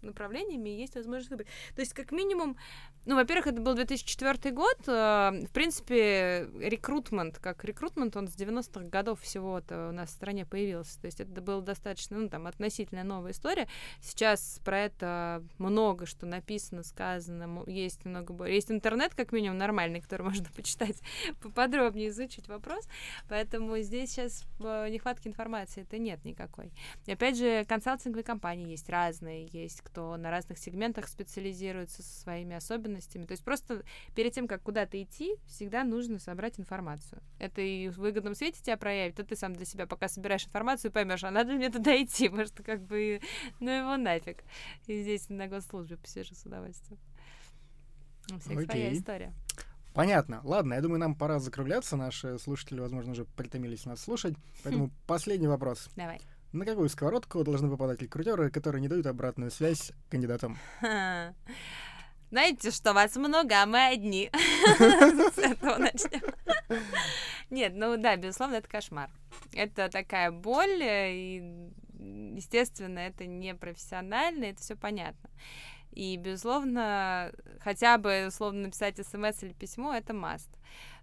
направлениями 0.02 0.70
есть 0.70 0.94
возможность 0.94 1.30
выбрать. 1.30 1.48
То 1.74 1.80
есть, 1.80 1.92
как 1.92 2.12
минимум, 2.12 2.56
ну, 3.04 3.14
во-первых, 3.14 3.48
это 3.48 3.60
был 3.60 3.74
2004 3.74 4.54
год. 4.54 4.78
Э, 4.86 5.30
в 5.46 5.52
принципе, 5.52 6.48
рекрутмент, 6.58 7.38
как 7.38 7.64
рекрутмент, 7.64 8.16
он 8.16 8.28
с 8.28 8.36
90-х 8.36 8.88
годов 8.88 9.20
всего-то 9.20 9.88
у 9.88 9.92
нас 9.92 10.10
в 10.10 10.12
стране 10.12 10.46
появился. 10.46 11.00
То 11.00 11.06
есть, 11.06 11.20
это 11.20 11.40
была 11.40 11.60
достаточно, 11.60 12.18
ну, 12.18 12.28
там, 12.28 12.46
относительно 12.46 13.04
новая 13.04 13.32
история. 13.32 13.68
Сейчас 14.00 14.60
про 14.64 14.80
это 14.80 15.44
много 15.58 16.06
что 16.06 16.26
написано, 16.26 16.82
сказано, 16.82 17.64
есть 17.66 18.04
много 18.04 18.32
более. 18.32 18.54
Есть 18.54 18.70
интернет, 18.70 19.14
как 19.14 19.32
минимум, 19.32 19.58
нормальный, 19.58 20.00
который 20.00 20.22
можно 20.22 20.46
почитать, 20.54 20.96
поподробнее 21.42 22.08
изучить 22.08 22.48
вопрос. 22.48 22.88
Поэтому 23.28 23.78
здесь 23.78 24.10
сейчас 24.10 24.44
э, 24.60 24.88
нехватки 24.88 25.28
информации 25.28 25.82
это 25.82 25.98
нет 25.98 26.24
никакой. 26.24 26.72
И 27.06 27.12
опять 27.12 27.36
же, 27.36 27.64
консалтинговые 27.64 28.24
компании 28.24 28.70
есть 28.70 28.88
разные, 28.88 29.48
есть 29.52 29.82
кто 29.82 29.95
на 30.16 30.30
разных 30.30 30.58
сегментах 30.58 31.08
специализируется 31.08 32.02
со 32.02 32.20
своими 32.20 32.56
особенностями. 32.56 33.24
То 33.24 33.32
есть 33.32 33.44
просто 33.44 33.82
перед 34.14 34.32
тем, 34.32 34.46
как 34.46 34.62
куда-то 34.62 35.02
идти, 35.02 35.36
всегда 35.46 35.84
нужно 35.84 36.18
собрать 36.18 36.58
информацию. 36.58 37.22
Это 37.38 37.60
и 37.60 37.88
в 37.88 37.98
выгодном 37.98 38.34
свете 38.34 38.62
тебя 38.62 38.76
проявит, 38.76 39.18
а 39.20 39.24
ты 39.24 39.36
сам 39.36 39.54
для 39.54 39.64
себя 39.64 39.86
пока 39.86 40.08
собираешь 40.08 40.46
информацию, 40.46 40.92
поймешь, 40.92 41.24
а 41.24 41.30
надо 41.30 41.52
мне 41.52 41.70
туда 41.70 42.00
идти, 42.02 42.28
может, 42.30 42.62
как 42.62 42.82
бы, 42.82 43.20
ну 43.60 43.70
его 43.70 43.96
нафиг. 43.96 44.44
И 44.86 45.02
здесь 45.02 45.28
на 45.28 45.48
госслужбе 45.48 45.96
посижу 45.96 46.34
с 46.34 46.44
удовольствием. 46.44 47.00
У 48.32 48.38
всех 48.38 48.58
Окей. 48.58 48.66
своя 48.66 48.92
история. 48.92 49.32
Понятно. 49.94 50.42
Ладно, 50.44 50.74
я 50.74 50.82
думаю, 50.82 51.00
нам 51.00 51.14
пора 51.14 51.38
закругляться. 51.38 51.96
Наши 51.96 52.38
слушатели, 52.38 52.80
возможно, 52.80 53.12
уже 53.12 53.24
притомились 53.24 53.86
нас 53.86 54.00
слушать. 54.00 54.34
Поэтому 54.62 54.90
последний 55.06 55.46
вопрос. 55.46 55.88
Давай. 55.96 56.20
На 56.56 56.64
какую 56.64 56.88
сковородку 56.88 57.44
должны 57.44 57.68
попадать 57.68 58.00
рекрутеры, 58.00 58.50
которые 58.50 58.80
не 58.80 58.88
дают 58.88 59.04
обратную 59.04 59.50
связь 59.50 59.92
кандидатам? 60.08 60.56
Знаете, 62.30 62.70
что 62.70 62.94
вас 62.94 63.14
много, 63.16 63.62
а 63.62 63.66
мы 63.66 63.88
одни. 63.88 64.30
С 64.78 65.38
этого 65.38 65.76
начнем. 65.76 66.22
Нет, 67.50 67.74
ну 67.76 67.98
да, 67.98 68.16
безусловно, 68.16 68.54
это 68.54 68.70
кошмар. 68.70 69.10
Это 69.52 69.90
такая 69.90 70.30
боль, 70.30 70.82
и, 70.82 71.68
естественно, 72.34 73.00
это 73.00 73.26
не 73.26 73.54
профессионально, 73.54 74.46
это 74.46 74.62
все 74.62 74.76
понятно. 74.76 75.28
И, 75.92 76.16
безусловно, 76.16 77.32
хотя 77.60 77.98
бы 77.98 78.28
условно 78.28 78.62
написать 78.62 78.96
смс 78.96 79.42
или 79.42 79.52
письмо 79.52 79.92
это 79.92 80.14
маст. 80.14 80.50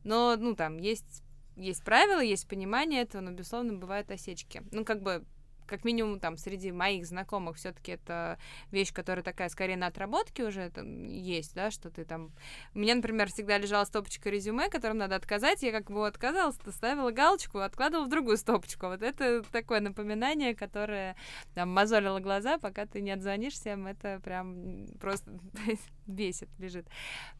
Но, 0.03 0.35
ну, 0.35 0.55
там 0.55 0.77
есть 0.77 1.21
есть 1.55 1.83
правила, 1.83 2.21
есть 2.21 2.47
понимание 2.47 3.03
этого, 3.03 3.21
но, 3.21 3.31
безусловно, 3.31 3.73
бывают 3.73 4.09
осечки. 4.09 4.63
Ну, 4.71 4.83
как 4.83 5.03
бы 5.03 5.23
как 5.65 5.83
минимум 5.85 6.19
там 6.19 6.37
среди 6.37 6.71
моих 6.71 7.05
знакомых 7.05 7.57
все-таки 7.57 7.93
это 7.93 8.37
вещь, 8.71 8.93
которая 8.93 9.23
такая 9.23 9.49
скорее 9.49 9.77
на 9.77 9.87
отработке 9.87 10.43
уже 10.43 10.69
там, 10.69 11.07
есть, 11.07 11.53
да, 11.55 11.71
что 11.71 11.89
ты 11.89 12.05
там... 12.05 12.31
У 12.73 12.79
меня, 12.79 12.95
например, 12.95 13.29
всегда 13.29 13.57
лежала 13.57 13.85
стопочка 13.85 14.29
резюме, 14.29 14.69
которым 14.69 14.97
надо 14.97 15.15
отказать, 15.15 15.63
я 15.63 15.71
как 15.71 15.89
бы 15.89 16.05
отказалась, 16.07 16.57
ставила 16.69 17.11
галочку, 17.11 17.59
откладывала 17.59 18.05
в 18.05 18.09
другую 18.09 18.37
стопочку. 18.37 18.87
Вот 18.87 19.01
это 19.01 19.43
такое 19.51 19.79
напоминание, 19.79 20.55
которое 20.55 21.15
там 21.53 21.69
мозолило 21.69 22.19
глаза, 22.19 22.57
пока 22.57 22.85
ты 22.85 23.01
не 23.01 23.11
отзвонишь 23.11 23.53
всем, 23.53 23.87
это 23.87 24.19
прям 24.23 24.87
просто 24.99 25.31
бесит, 26.07 26.49
лежит. 26.59 26.87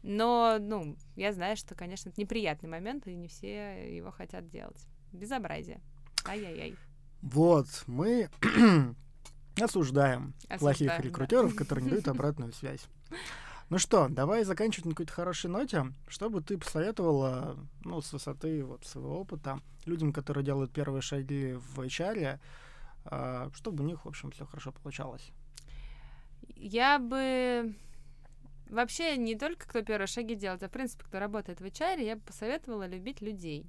Но, 0.02 0.58
ну, 0.60 0.96
я 1.16 1.32
знаю, 1.32 1.56
что, 1.56 1.74
конечно, 1.74 2.10
это 2.10 2.20
неприятный 2.20 2.68
момент, 2.68 3.06
и 3.06 3.14
не 3.14 3.28
все 3.28 3.96
его 3.96 4.10
хотят 4.10 4.48
делать. 4.48 4.86
Безобразие. 5.12 5.80
Ай-яй-яй. 6.26 6.76
Вот, 7.24 7.66
мы 7.86 8.28
осуждаем, 9.58 10.34
осуждаем 10.46 10.58
плохих 10.58 11.00
рекрутеров, 11.00 11.52
да. 11.52 11.56
которые 11.58 11.84
не 11.84 11.90
дают 11.90 12.08
обратную 12.08 12.52
связь. 12.52 12.86
Ну 13.70 13.78
что, 13.78 14.08
давай 14.10 14.44
заканчивать 14.44 14.84
на 14.84 14.90
какой-то 14.90 15.12
хорошей 15.12 15.48
ноте. 15.48 15.86
Что 16.06 16.28
бы 16.28 16.42
ты 16.42 16.58
посоветовала, 16.58 17.56
ну, 17.82 18.02
с 18.02 18.12
высоты 18.12 18.62
вот 18.62 18.84
своего 18.84 19.20
опыта, 19.20 19.60
людям, 19.86 20.12
которые 20.12 20.44
делают 20.44 20.70
первые 20.70 21.00
шаги 21.00 21.54
в 21.54 21.80
HR, 21.80 22.38
а, 23.06 23.50
чтобы 23.54 23.84
у 23.84 23.86
них, 23.86 24.04
в 24.04 24.08
общем, 24.08 24.30
все 24.30 24.44
хорошо 24.44 24.72
получалось? 24.72 25.32
Я 26.56 26.98
бы 26.98 27.74
вообще 28.68 29.16
не 29.16 29.34
только 29.34 29.66
кто 29.66 29.80
первые 29.80 30.08
шаги 30.08 30.34
делает, 30.34 30.62
а 30.62 30.68
в 30.68 30.72
принципе, 30.72 31.04
кто 31.04 31.18
работает 31.18 31.60
в 31.60 31.64
HR, 31.64 32.04
я 32.04 32.16
бы 32.16 32.22
посоветовала 32.22 32.86
любить 32.86 33.22
людей. 33.22 33.66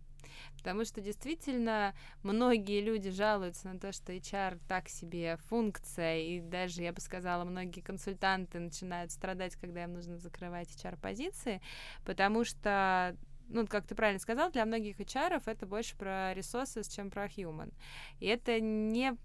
Потому 0.58 0.86
что 0.86 1.02
действительно 1.02 1.94
многие 2.24 2.82
люди 2.82 3.10
жалуются 3.10 3.68
на 3.68 3.80
то, 3.80 3.92
что 3.92 4.14
HR 4.14 4.60
так 4.68 4.90
себе 4.90 5.38
функция, 5.50 6.20
и 6.20 6.40
даже, 6.40 6.82
я 6.82 6.94
бы 6.94 7.02
сказала, 7.02 7.44
многие 7.44 7.82
консультанты 7.82 8.60
начинают 8.60 9.12
страдать, 9.12 9.56
когда 9.56 9.84
им 9.84 9.94
нужно 9.94 10.18
закрывать 10.18 10.70
HR-позиции, 10.70 11.62
потому 12.04 12.44
что 12.44 13.16
ну, 13.48 13.68
как 13.68 13.86
ты 13.86 13.94
правильно 13.94 14.20
сказал, 14.20 14.52
для 14.52 14.66
многих 14.66 15.00
HR 15.00 15.42
это 15.46 15.66
больше 15.68 15.96
про 15.96 16.34
ресурсы, 16.34 16.82
чем 16.84 17.12
про 17.12 17.28
human. 17.28 17.72
И 18.20 18.26
это 18.26 18.60
не 18.60 19.16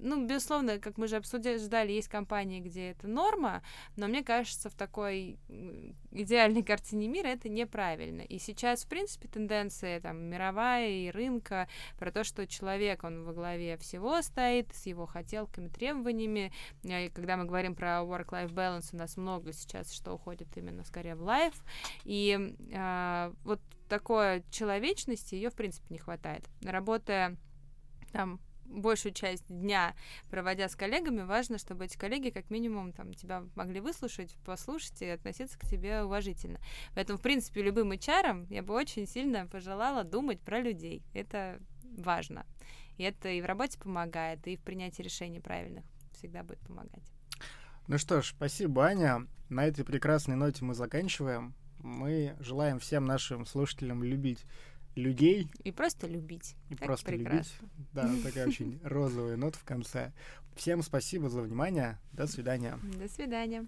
ну, 0.00 0.26
безусловно, 0.26 0.78
как 0.78 0.98
мы 0.98 1.06
же 1.08 1.16
обсуждали, 1.16 1.92
есть 1.92 2.08
компании, 2.08 2.60
где 2.60 2.90
это 2.90 3.08
норма, 3.08 3.62
но 3.96 4.08
мне 4.08 4.22
кажется, 4.22 4.70
в 4.70 4.74
такой 4.74 5.38
идеальной 6.10 6.62
картине 6.64 7.08
мира 7.08 7.28
это 7.28 7.48
неправильно. 7.48 8.22
И 8.22 8.38
сейчас, 8.38 8.84
в 8.84 8.88
принципе, 8.88 9.28
тенденция 9.28 10.00
там 10.00 10.18
мировая 10.18 10.88
и 10.88 11.10
рынка 11.10 11.68
про 11.98 12.10
то, 12.10 12.24
что 12.24 12.46
человек, 12.46 13.04
он 13.04 13.24
во 13.24 13.32
главе 13.32 13.76
всего 13.78 14.20
стоит, 14.22 14.74
с 14.74 14.86
его 14.86 15.06
хотелками, 15.06 15.68
требованиями. 15.68 16.52
И 16.82 17.10
когда 17.14 17.36
мы 17.36 17.44
говорим 17.44 17.74
про 17.74 18.00
work-life 18.02 18.52
balance, 18.52 18.90
у 18.92 18.96
нас 18.96 19.16
много 19.16 19.52
сейчас, 19.52 19.92
что 19.92 20.14
уходит 20.14 20.48
именно 20.56 20.84
скорее 20.84 21.14
в 21.14 21.22
life. 21.22 21.56
И 22.04 22.54
э, 22.72 23.32
вот 23.44 23.60
такой 23.88 24.44
человечности 24.50 25.34
ее, 25.34 25.50
в 25.50 25.54
принципе, 25.54 25.86
не 25.90 25.98
хватает. 25.98 26.44
Работая 26.62 27.36
там 28.12 28.40
большую 28.70 29.12
часть 29.12 29.46
дня 29.48 29.94
проводя 30.30 30.68
с 30.68 30.76
коллегами, 30.76 31.22
важно, 31.22 31.58
чтобы 31.58 31.84
эти 31.84 31.96
коллеги 31.96 32.30
как 32.30 32.50
минимум 32.50 32.92
там 32.92 33.14
тебя 33.14 33.44
могли 33.54 33.80
выслушать, 33.80 34.36
послушать 34.44 35.02
и 35.02 35.06
относиться 35.06 35.58
к 35.58 35.66
тебе 35.66 36.02
уважительно. 36.02 36.60
Поэтому, 36.94 37.18
в 37.18 37.22
принципе, 37.22 37.62
любым 37.62 37.92
HR 37.92 38.46
я 38.50 38.62
бы 38.62 38.74
очень 38.74 39.06
сильно 39.06 39.46
пожелала 39.46 40.04
думать 40.04 40.40
про 40.40 40.60
людей. 40.60 41.02
Это 41.12 41.60
важно. 41.82 42.46
И 42.96 43.02
это 43.02 43.28
и 43.28 43.40
в 43.40 43.46
работе 43.46 43.78
помогает, 43.78 44.46
и 44.46 44.56
в 44.56 44.62
принятии 44.62 45.02
решений 45.02 45.40
правильных 45.40 45.84
всегда 46.12 46.42
будет 46.42 46.60
помогать. 46.60 47.02
Ну 47.86 47.98
что 47.98 48.22
ж, 48.22 48.34
спасибо, 48.36 48.84
Аня. 48.84 49.26
На 49.48 49.66
этой 49.66 49.84
прекрасной 49.84 50.36
ноте 50.36 50.64
мы 50.64 50.74
заканчиваем. 50.74 51.54
Мы 51.78 52.36
желаем 52.40 52.78
всем 52.78 53.06
нашим 53.06 53.46
слушателям 53.46 54.04
любить 54.04 54.44
людей. 54.94 55.50
И 55.64 55.72
просто 55.72 56.06
любить. 56.06 56.54
И 56.68 56.74
так 56.74 56.86
просто 56.86 57.06
прекрасно. 57.06 57.52
любить. 57.60 57.88
Да, 57.92 58.10
такая 58.22 58.46
очень 58.48 58.80
розовая 58.82 59.36
нота 59.36 59.58
в 59.58 59.64
конце. 59.64 60.12
Всем 60.56 60.82
спасибо 60.82 61.28
за 61.28 61.42
внимание. 61.42 61.98
До 62.12 62.26
свидания. 62.26 62.78
До 62.98 63.08
свидания. 63.08 63.66